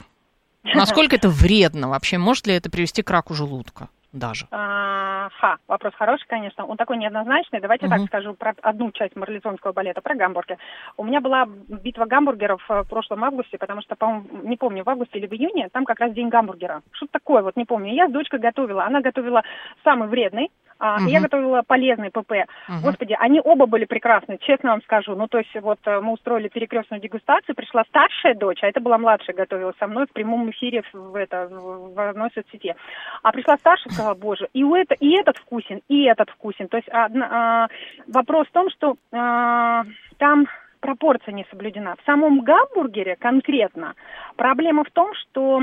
Насколько 0.74 1.16
это 1.16 1.28
вредно 1.28 1.88
вообще? 1.88 2.18
Может 2.18 2.46
ли 2.46 2.54
это 2.54 2.70
привести 2.70 3.02
к 3.02 3.10
раку 3.10 3.34
желудка 3.34 3.88
даже? 4.12 4.46
А, 4.50 5.28
ха, 5.38 5.56
вопрос 5.68 5.94
хороший, 5.94 6.26
конечно. 6.26 6.66
Он 6.66 6.76
такой 6.76 6.98
неоднозначный. 6.98 7.60
Давайте 7.60 7.86
Мгм. 7.86 7.96
так 7.96 8.06
скажу 8.06 8.34
про 8.34 8.54
одну 8.62 8.90
часть 8.92 9.16
марлезонского 9.16 9.72
балета, 9.72 10.00
про 10.00 10.14
гамбургер. 10.14 10.58
У 10.96 11.04
меня 11.04 11.20
была 11.20 11.46
битва 11.46 12.04
гамбургеров 12.04 12.62
э, 12.68 12.82
в 12.82 12.88
прошлом 12.88 13.24
августе, 13.24 13.58
потому 13.58 13.82
что, 13.82 13.96
по-моему, 13.96 14.26
не 14.42 14.56
помню, 14.56 14.84
в 14.84 14.90
августе 14.90 15.18
или 15.18 15.26
в 15.26 15.32
июне, 15.32 15.68
там 15.72 15.84
как 15.84 16.00
раз 16.00 16.12
день 16.12 16.28
гамбургера. 16.28 16.82
Что-то 16.92 17.12
такое, 17.12 17.42
вот 17.42 17.56
не 17.56 17.64
помню. 17.64 17.94
Я 17.94 18.08
с 18.08 18.12
дочкой 18.12 18.40
готовила. 18.40 18.84
Она 18.84 19.00
готовила 19.00 19.42
самый 19.82 20.08
вредный, 20.08 20.50
а, 20.84 20.98
и 21.00 21.12
я 21.12 21.20
готовила 21.20 21.62
полезный 21.64 22.10
ПП. 22.10 22.32
Мгм. 22.68 22.80
Господи, 22.82 23.16
они 23.16 23.40
оба 23.42 23.66
были 23.66 23.84
прекрасны, 23.84 24.36
честно 24.40 24.70
вам 24.70 24.82
скажу. 24.82 25.14
Ну, 25.14 25.28
то 25.28 25.38
есть 25.38 25.54
вот 25.60 25.78
э, 25.84 26.00
мы 26.00 26.14
устроили 26.14 26.48
перекрестную 26.48 27.00
дегустацию, 27.00 27.54
пришла 27.54 27.84
старшая 27.84 28.34
дочь, 28.34 28.64
а 28.64 28.66
это 28.66 28.80
была 28.80 28.98
младшая, 28.98 29.36
готовила 29.36 29.72
со 29.78 29.86
мной 29.86 30.06
в 30.06 30.12
прямом 30.12 30.50
эфире 30.50 30.82
в, 30.92 31.12
в 31.12 31.14
это, 31.14 31.46
в, 31.46 31.94
в 31.94 32.08
одной 32.08 32.30
соцсети. 32.34 32.74
А 33.22 33.30
пришла 33.30 33.56
старшая, 33.58 33.92
сказала, 34.02 34.14
боже, 34.14 34.48
и, 34.52 34.64
у 34.64 34.74
это, 34.74 34.94
и 34.94 35.10
этот 35.12 35.36
вкусен, 35.38 35.80
и 35.88 36.04
этот 36.04 36.30
вкусен. 36.30 36.68
То 36.68 36.76
есть 36.76 36.88
одна- 36.88 37.28
а, 37.30 37.68
вопрос 38.08 38.48
в 38.48 38.52
том, 38.52 38.70
что 38.70 38.96
а, 39.12 39.84
там 40.18 40.46
пропорция 40.82 41.32
не 41.32 41.46
соблюдена. 41.50 41.94
В 41.96 42.04
самом 42.04 42.40
гамбургере 42.40 43.16
конкретно 43.16 43.94
проблема 44.36 44.84
в 44.84 44.90
том, 44.90 45.12
что 45.14 45.62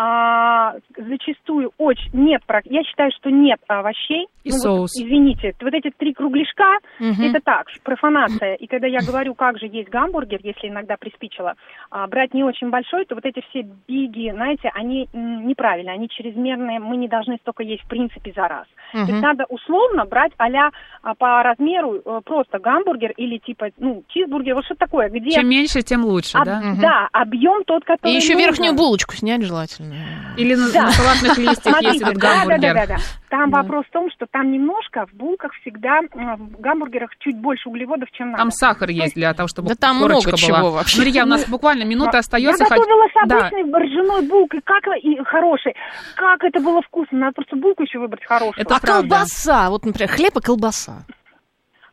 а, 0.00 0.74
зачастую 0.96 1.72
очень 1.76 2.10
нет, 2.12 2.40
я 2.66 2.84
считаю, 2.84 3.10
что 3.18 3.30
нет 3.30 3.58
овощей. 3.66 4.28
И 4.44 4.50
Ну, 4.50 4.54
вот, 4.54 4.62
соус. 4.62 4.90
извините, 4.96 5.54
вот 5.60 5.74
эти 5.74 5.90
три 5.90 6.14
кругляшка, 6.14 6.78
Мгм. 7.00 7.20
это 7.24 7.40
так, 7.44 7.66
профанация. 7.82 8.54
И 8.54 8.68
когда 8.68 8.86
я 8.86 8.98
говорю, 9.06 9.34
как 9.34 9.58
же 9.58 9.66
есть 9.66 9.88
гамбургер, 9.88 10.38
если 10.44 10.68
иногда 10.68 10.96
приспичило, 10.96 11.54
а, 11.90 12.06
брать 12.06 12.32
не 12.32 12.44
очень 12.44 12.70
большой, 12.70 13.06
то 13.06 13.16
вот 13.16 13.24
эти 13.24 13.42
все 13.50 13.62
биги, 13.88 14.30
знаете, 14.30 14.70
они 14.72 15.08
неправильные, 15.12 15.94
они 15.94 16.08
чрезмерные, 16.08 16.78
мы 16.78 16.96
не 16.96 17.08
должны 17.08 17.36
столько 17.38 17.64
есть 17.64 17.82
в 17.82 17.88
принципе 17.88 18.32
за 18.36 18.46
раз. 18.46 18.66
То 18.92 18.98
есть 18.98 19.20
надо 19.20 19.46
условно 19.48 20.04
брать 20.06 20.32
а 20.38 21.14
по 21.14 21.42
размеру 21.42 21.96
э, 21.96 22.20
просто 22.24 22.58
гамбургер 22.58 23.12
или 23.16 23.38
типа, 23.38 23.70
ну, 23.78 24.04
чизбургер, 24.08 24.54
вот 24.58 24.64
что 24.66 24.74
такое, 24.74 25.08
где... 25.08 25.30
Чем 25.30 25.48
меньше, 25.48 25.82
тем 25.82 26.04
лучше, 26.04 26.36
об- 26.38 26.44
да? 26.44 26.60
Мгм. 26.60 26.80
Да, 26.80 27.08
объем 27.12 27.64
тот, 27.64 27.84
который 27.84 28.12
И 28.12 28.16
еще 28.16 28.34
нужен. 28.34 28.46
верхнюю 28.48 28.74
булочку 28.74 29.14
снять 29.16 29.42
желательно. 29.42 29.94
Или 30.36 30.54
на, 30.54 30.70
Да. 30.72 30.82
на 30.84 30.90
салатных 30.92 31.38
листьях 31.38 31.76
этот 31.82 32.14
да, 32.14 32.34
гамбургер. 32.34 32.60
Да, 32.60 32.74
да, 32.74 32.86
да, 32.86 32.86
да. 32.86 32.96
Там 33.30 33.50
Да. 33.50 33.58
вопрос 33.62 33.84
в 33.86 33.90
том, 33.92 34.10
что 34.10 34.26
там 34.30 34.50
немножко 34.52 35.06
в 35.06 35.14
булках 35.14 35.52
всегда, 35.60 36.00
в 36.12 36.60
гамбургерах 36.60 37.10
чуть 37.18 37.36
больше 37.38 37.68
углеводов, 37.68 38.08
чем 38.12 38.28
надо. 38.30 38.38
Там 38.42 38.50
сахар 38.50 38.88
есть 38.90 39.14
для 39.14 39.32
того, 39.34 39.48
чтобы 39.48 39.68
Да 39.68 39.74
там 39.74 39.96
много 39.96 40.24
была. 40.24 40.36
чего 40.36 40.70
вообще. 40.70 40.98
Мария, 40.98 41.24
у 41.24 41.26
нас 41.26 41.46
буквально 41.48 41.82
минута 41.84 42.18
остается. 42.18 42.64
Я 42.64 42.70
готовила 42.70 43.06
с 43.08 43.28
Да. 43.28 43.38
обычной 43.48 43.62
ржаной 43.64 44.22
булкой, 44.28 44.60
как 44.64 44.82
и 45.02 45.18
хорошей. 45.24 45.74
Как 46.16 46.42
это 46.44 46.60
было 46.60 46.80
вкусно, 46.82 47.18
надо 47.18 47.32
просто 47.34 47.56
булку 47.56 47.82
еще 47.82 47.98
выбрать 47.98 48.24
хорошую. 48.24 48.54
Это 48.64 48.76
а 48.76 48.80
правда. 48.80 49.08
колбаса, 49.08 49.70
вот, 49.70 49.84
например, 49.84 50.10
хлеб 50.10 50.36
и 50.36 50.40
колбаса. 50.40 51.04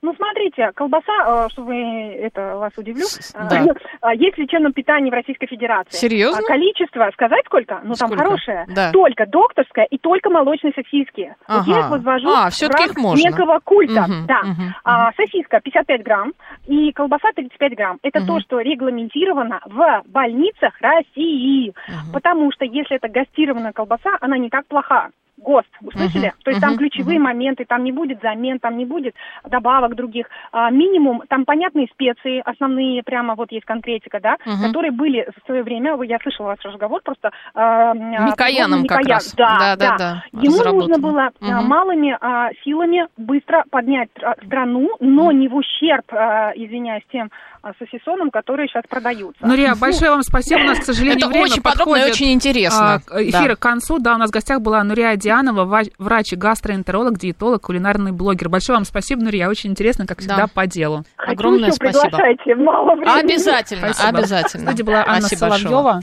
Ну, 0.05 0.13
смотрите, 0.13 0.71
колбаса, 0.75 1.13
э, 1.25 1.49
чтобы 1.49 1.73
это 1.75 2.57
вас 2.57 2.71
удивлю, 2.77 3.05
э, 3.33 3.49
да. 3.49 4.11
э, 4.11 4.15
есть 4.21 4.35
в 4.35 4.39
лечебном 4.39 4.71
питании 4.71 5.09
в 5.09 5.13
Российской 5.15 5.47
Федерации. 5.47 5.97
Серьезно? 5.97 6.41
А 6.45 6.47
количество, 6.47 7.09
сказать 7.13 7.43
сколько? 7.45 7.81
Ну, 7.83 7.95
там 7.95 8.11
хорошее. 8.11 8.65
Да. 8.67 8.91
Только 8.91 9.25
докторское 9.25 9.85
и 9.85 9.97
только 9.97 10.29
молочные 10.29 10.73
сосиски. 10.73 11.33
Вот 11.47 11.61
Ага. 11.61 11.71
я 11.71 11.79
их 11.79 11.89
возвожу 11.89 12.29
А, 12.29 12.49
в 12.51 12.53
всё-таки 12.53 12.83
ранг 12.83 12.91
их 12.97 13.03
можно. 13.03 13.27
некого 13.27 13.59
культа. 13.63 14.05
Мгм, 14.07 14.25
да. 14.27 14.41
мгм, 14.43 14.75
А, 14.83 15.11
сосиска 15.13 15.59
55 15.59 16.03
грамм 16.03 16.33
и 16.67 16.91
колбаса 16.91 17.29
35 17.35 17.73
грамм. 17.75 17.97
Это 18.03 18.19
Мгм. 18.19 18.27
то, 18.27 18.39
что 18.41 18.59
регламентировано 18.59 19.61
в 19.65 20.03
больницах 20.05 20.73
России. 20.81 21.73
Мгм. 21.87 22.11
Потому 22.13 22.51
что 22.51 22.63
если 22.63 22.97
это 22.97 23.07
гастированная 23.07 23.73
колбаса, 23.73 24.15
она 24.21 24.37
не 24.37 24.49
так 24.51 24.67
плоха. 24.67 25.09
ГОСТ, 25.37 25.69
услышали? 25.81 26.27
Мгм, 26.27 26.35
То 26.43 26.51
есть 26.51 26.61
там 26.61 26.71
мгм, 26.71 26.79
ключевые 26.79 27.19
моменты, 27.19 27.65
там 27.65 27.83
не 27.83 27.91
будет 27.91 28.21
замен, 28.21 28.59
там 28.59 28.77
не 28.77 28.85
будет 28.85 29.15
добавок 29.49 29.95
других. 29.95 30.27
А, 30.51 30.71
минимум, 30.71 31.23
там 31.27 31.45
понятные 31.45 31.87
специи, 31.87 32.41
основные, 32.45 33.03
прямо 33.03 33.35
вот 33.35 33.51
есть 33.51 33.65
конкретика, 33.65 34.19
да, 34.19 34.37
Мгм. 34.45 34.61
которые 34.61 34.91
были 34.91 35.27
в 35.35 35.45
свое 35.45 35.63
время, 35.63 36.01
я 36.03 36.19
слышала 36.19 36.47
ваш 36.47 36.59
разговор 36.63 37.01
просто... 37.03 37.31
а, 37.53 37.93
Микояном 37.93 38.83
а, 38.83 38.87
как 38.87 39.01
Микоян, 39.01 39.17
раз. 39.17 39.35
Да, 39.35 39.57
Да, 39.59 39.75
да, 39.75 39.75
да. 39.75 39.97
да, 39.97 40.23
Ему 40.31 40.63
нужно 40.63 40.97
было 40.99 41.29
Мгм. 41.41 41.65
малыми 41.65 42.17
а, 42.19 42.51
силами 42.63 43.07
быстро 43.17 43.63
поднять 43.69 44.09
а, 44.21 44.35
страну, 44.45 44.95
но 44.99 45.31
не 45.31 45.47
в 45.47 45.55
ущерб, 45.55 46.05
а, 46.11 46.51
извиняюсь, 46.55 47.03
тем 47.11 47.29
а, 47.67 47.71
сосисонам, 47.79 48.29
которые 48.29 48.67
сейчас 48.67 48.83
продаются. 48.87 49.43
Нурия, 49.43 49.73
большое 49.73 50.11
вам 50.11 50.21
спасибо. 50.21 50.59
У 50.59 50.63
нас, 50.65 50.79
к 50.79 50.83
сожалению, 50.83 51.17
Это 51.17 51.27
время 51.29 51.43
очень 51.45 51.61
подробно 51.63 51.95
и 51.95 51.95
подходит, 51.95 52.13
очень 52.15 52.31
интересно. 52.33 53.01
а, 53.09 53.21
Эфир 53.23 53.49
Да. 53.49 53.55
к 53.55 53.59
концу. 53.59 53.97
Да, 53.97 54.13
у 54.13 54.17
нас 54.19 54.29
в 54.29 54.33
гостях 54.33 54.61
была 54.61 54.83
Нурия 54.83 55.15
Дианова, 55.15 55.65
ва- 55.65 55.81
врач, 55.97 56.33
гастроэнтеролог, 56.33 57.17
диетолог, 57.17 57.63
кулинарный 57.63 58.11
блогер. 58.11 58.49
Большое 58.49 58.77
вам 58.77 58.85
спасибо, 58.85 59.23
Нурия. 59.23 59.49
Очень 59.49 59.71
интересно, 59.71 60.05
как 60.05 60.19
всегда, 60.19 60.37
Да. 60.37 60.47
по 60.47 60.67
делу. 60.67 61.05
Хочу 61.17 61.31
огромное 61.31 61.69
еще, 61.69 61.73
спасибо. 61.77 62.01
приглашайте, 62.03 62.55
мало 62.55 62.95
времени. 62.95 63.19
Обязательно, 63.19 63.93
Спасибо. 63.93 64.15
В 64.15 64.19
обязательно. 64.19 64.65
студии 64.67 64.83
была 64.83 65.03
Анна 65.07 65.21
Спасибо 65.21 65.41
большое. 65.49 65.69
Соловьева. 65.69 66.01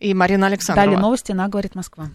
И 0.00 0.14
Марина 0.14 0.46
Александрова. 0.46 0.86
Далее 0.86 1.00
новости 1.02 1.32
на 1.32 1.48
«Говорит 1.48 1.74
Москва». 1.74 2.06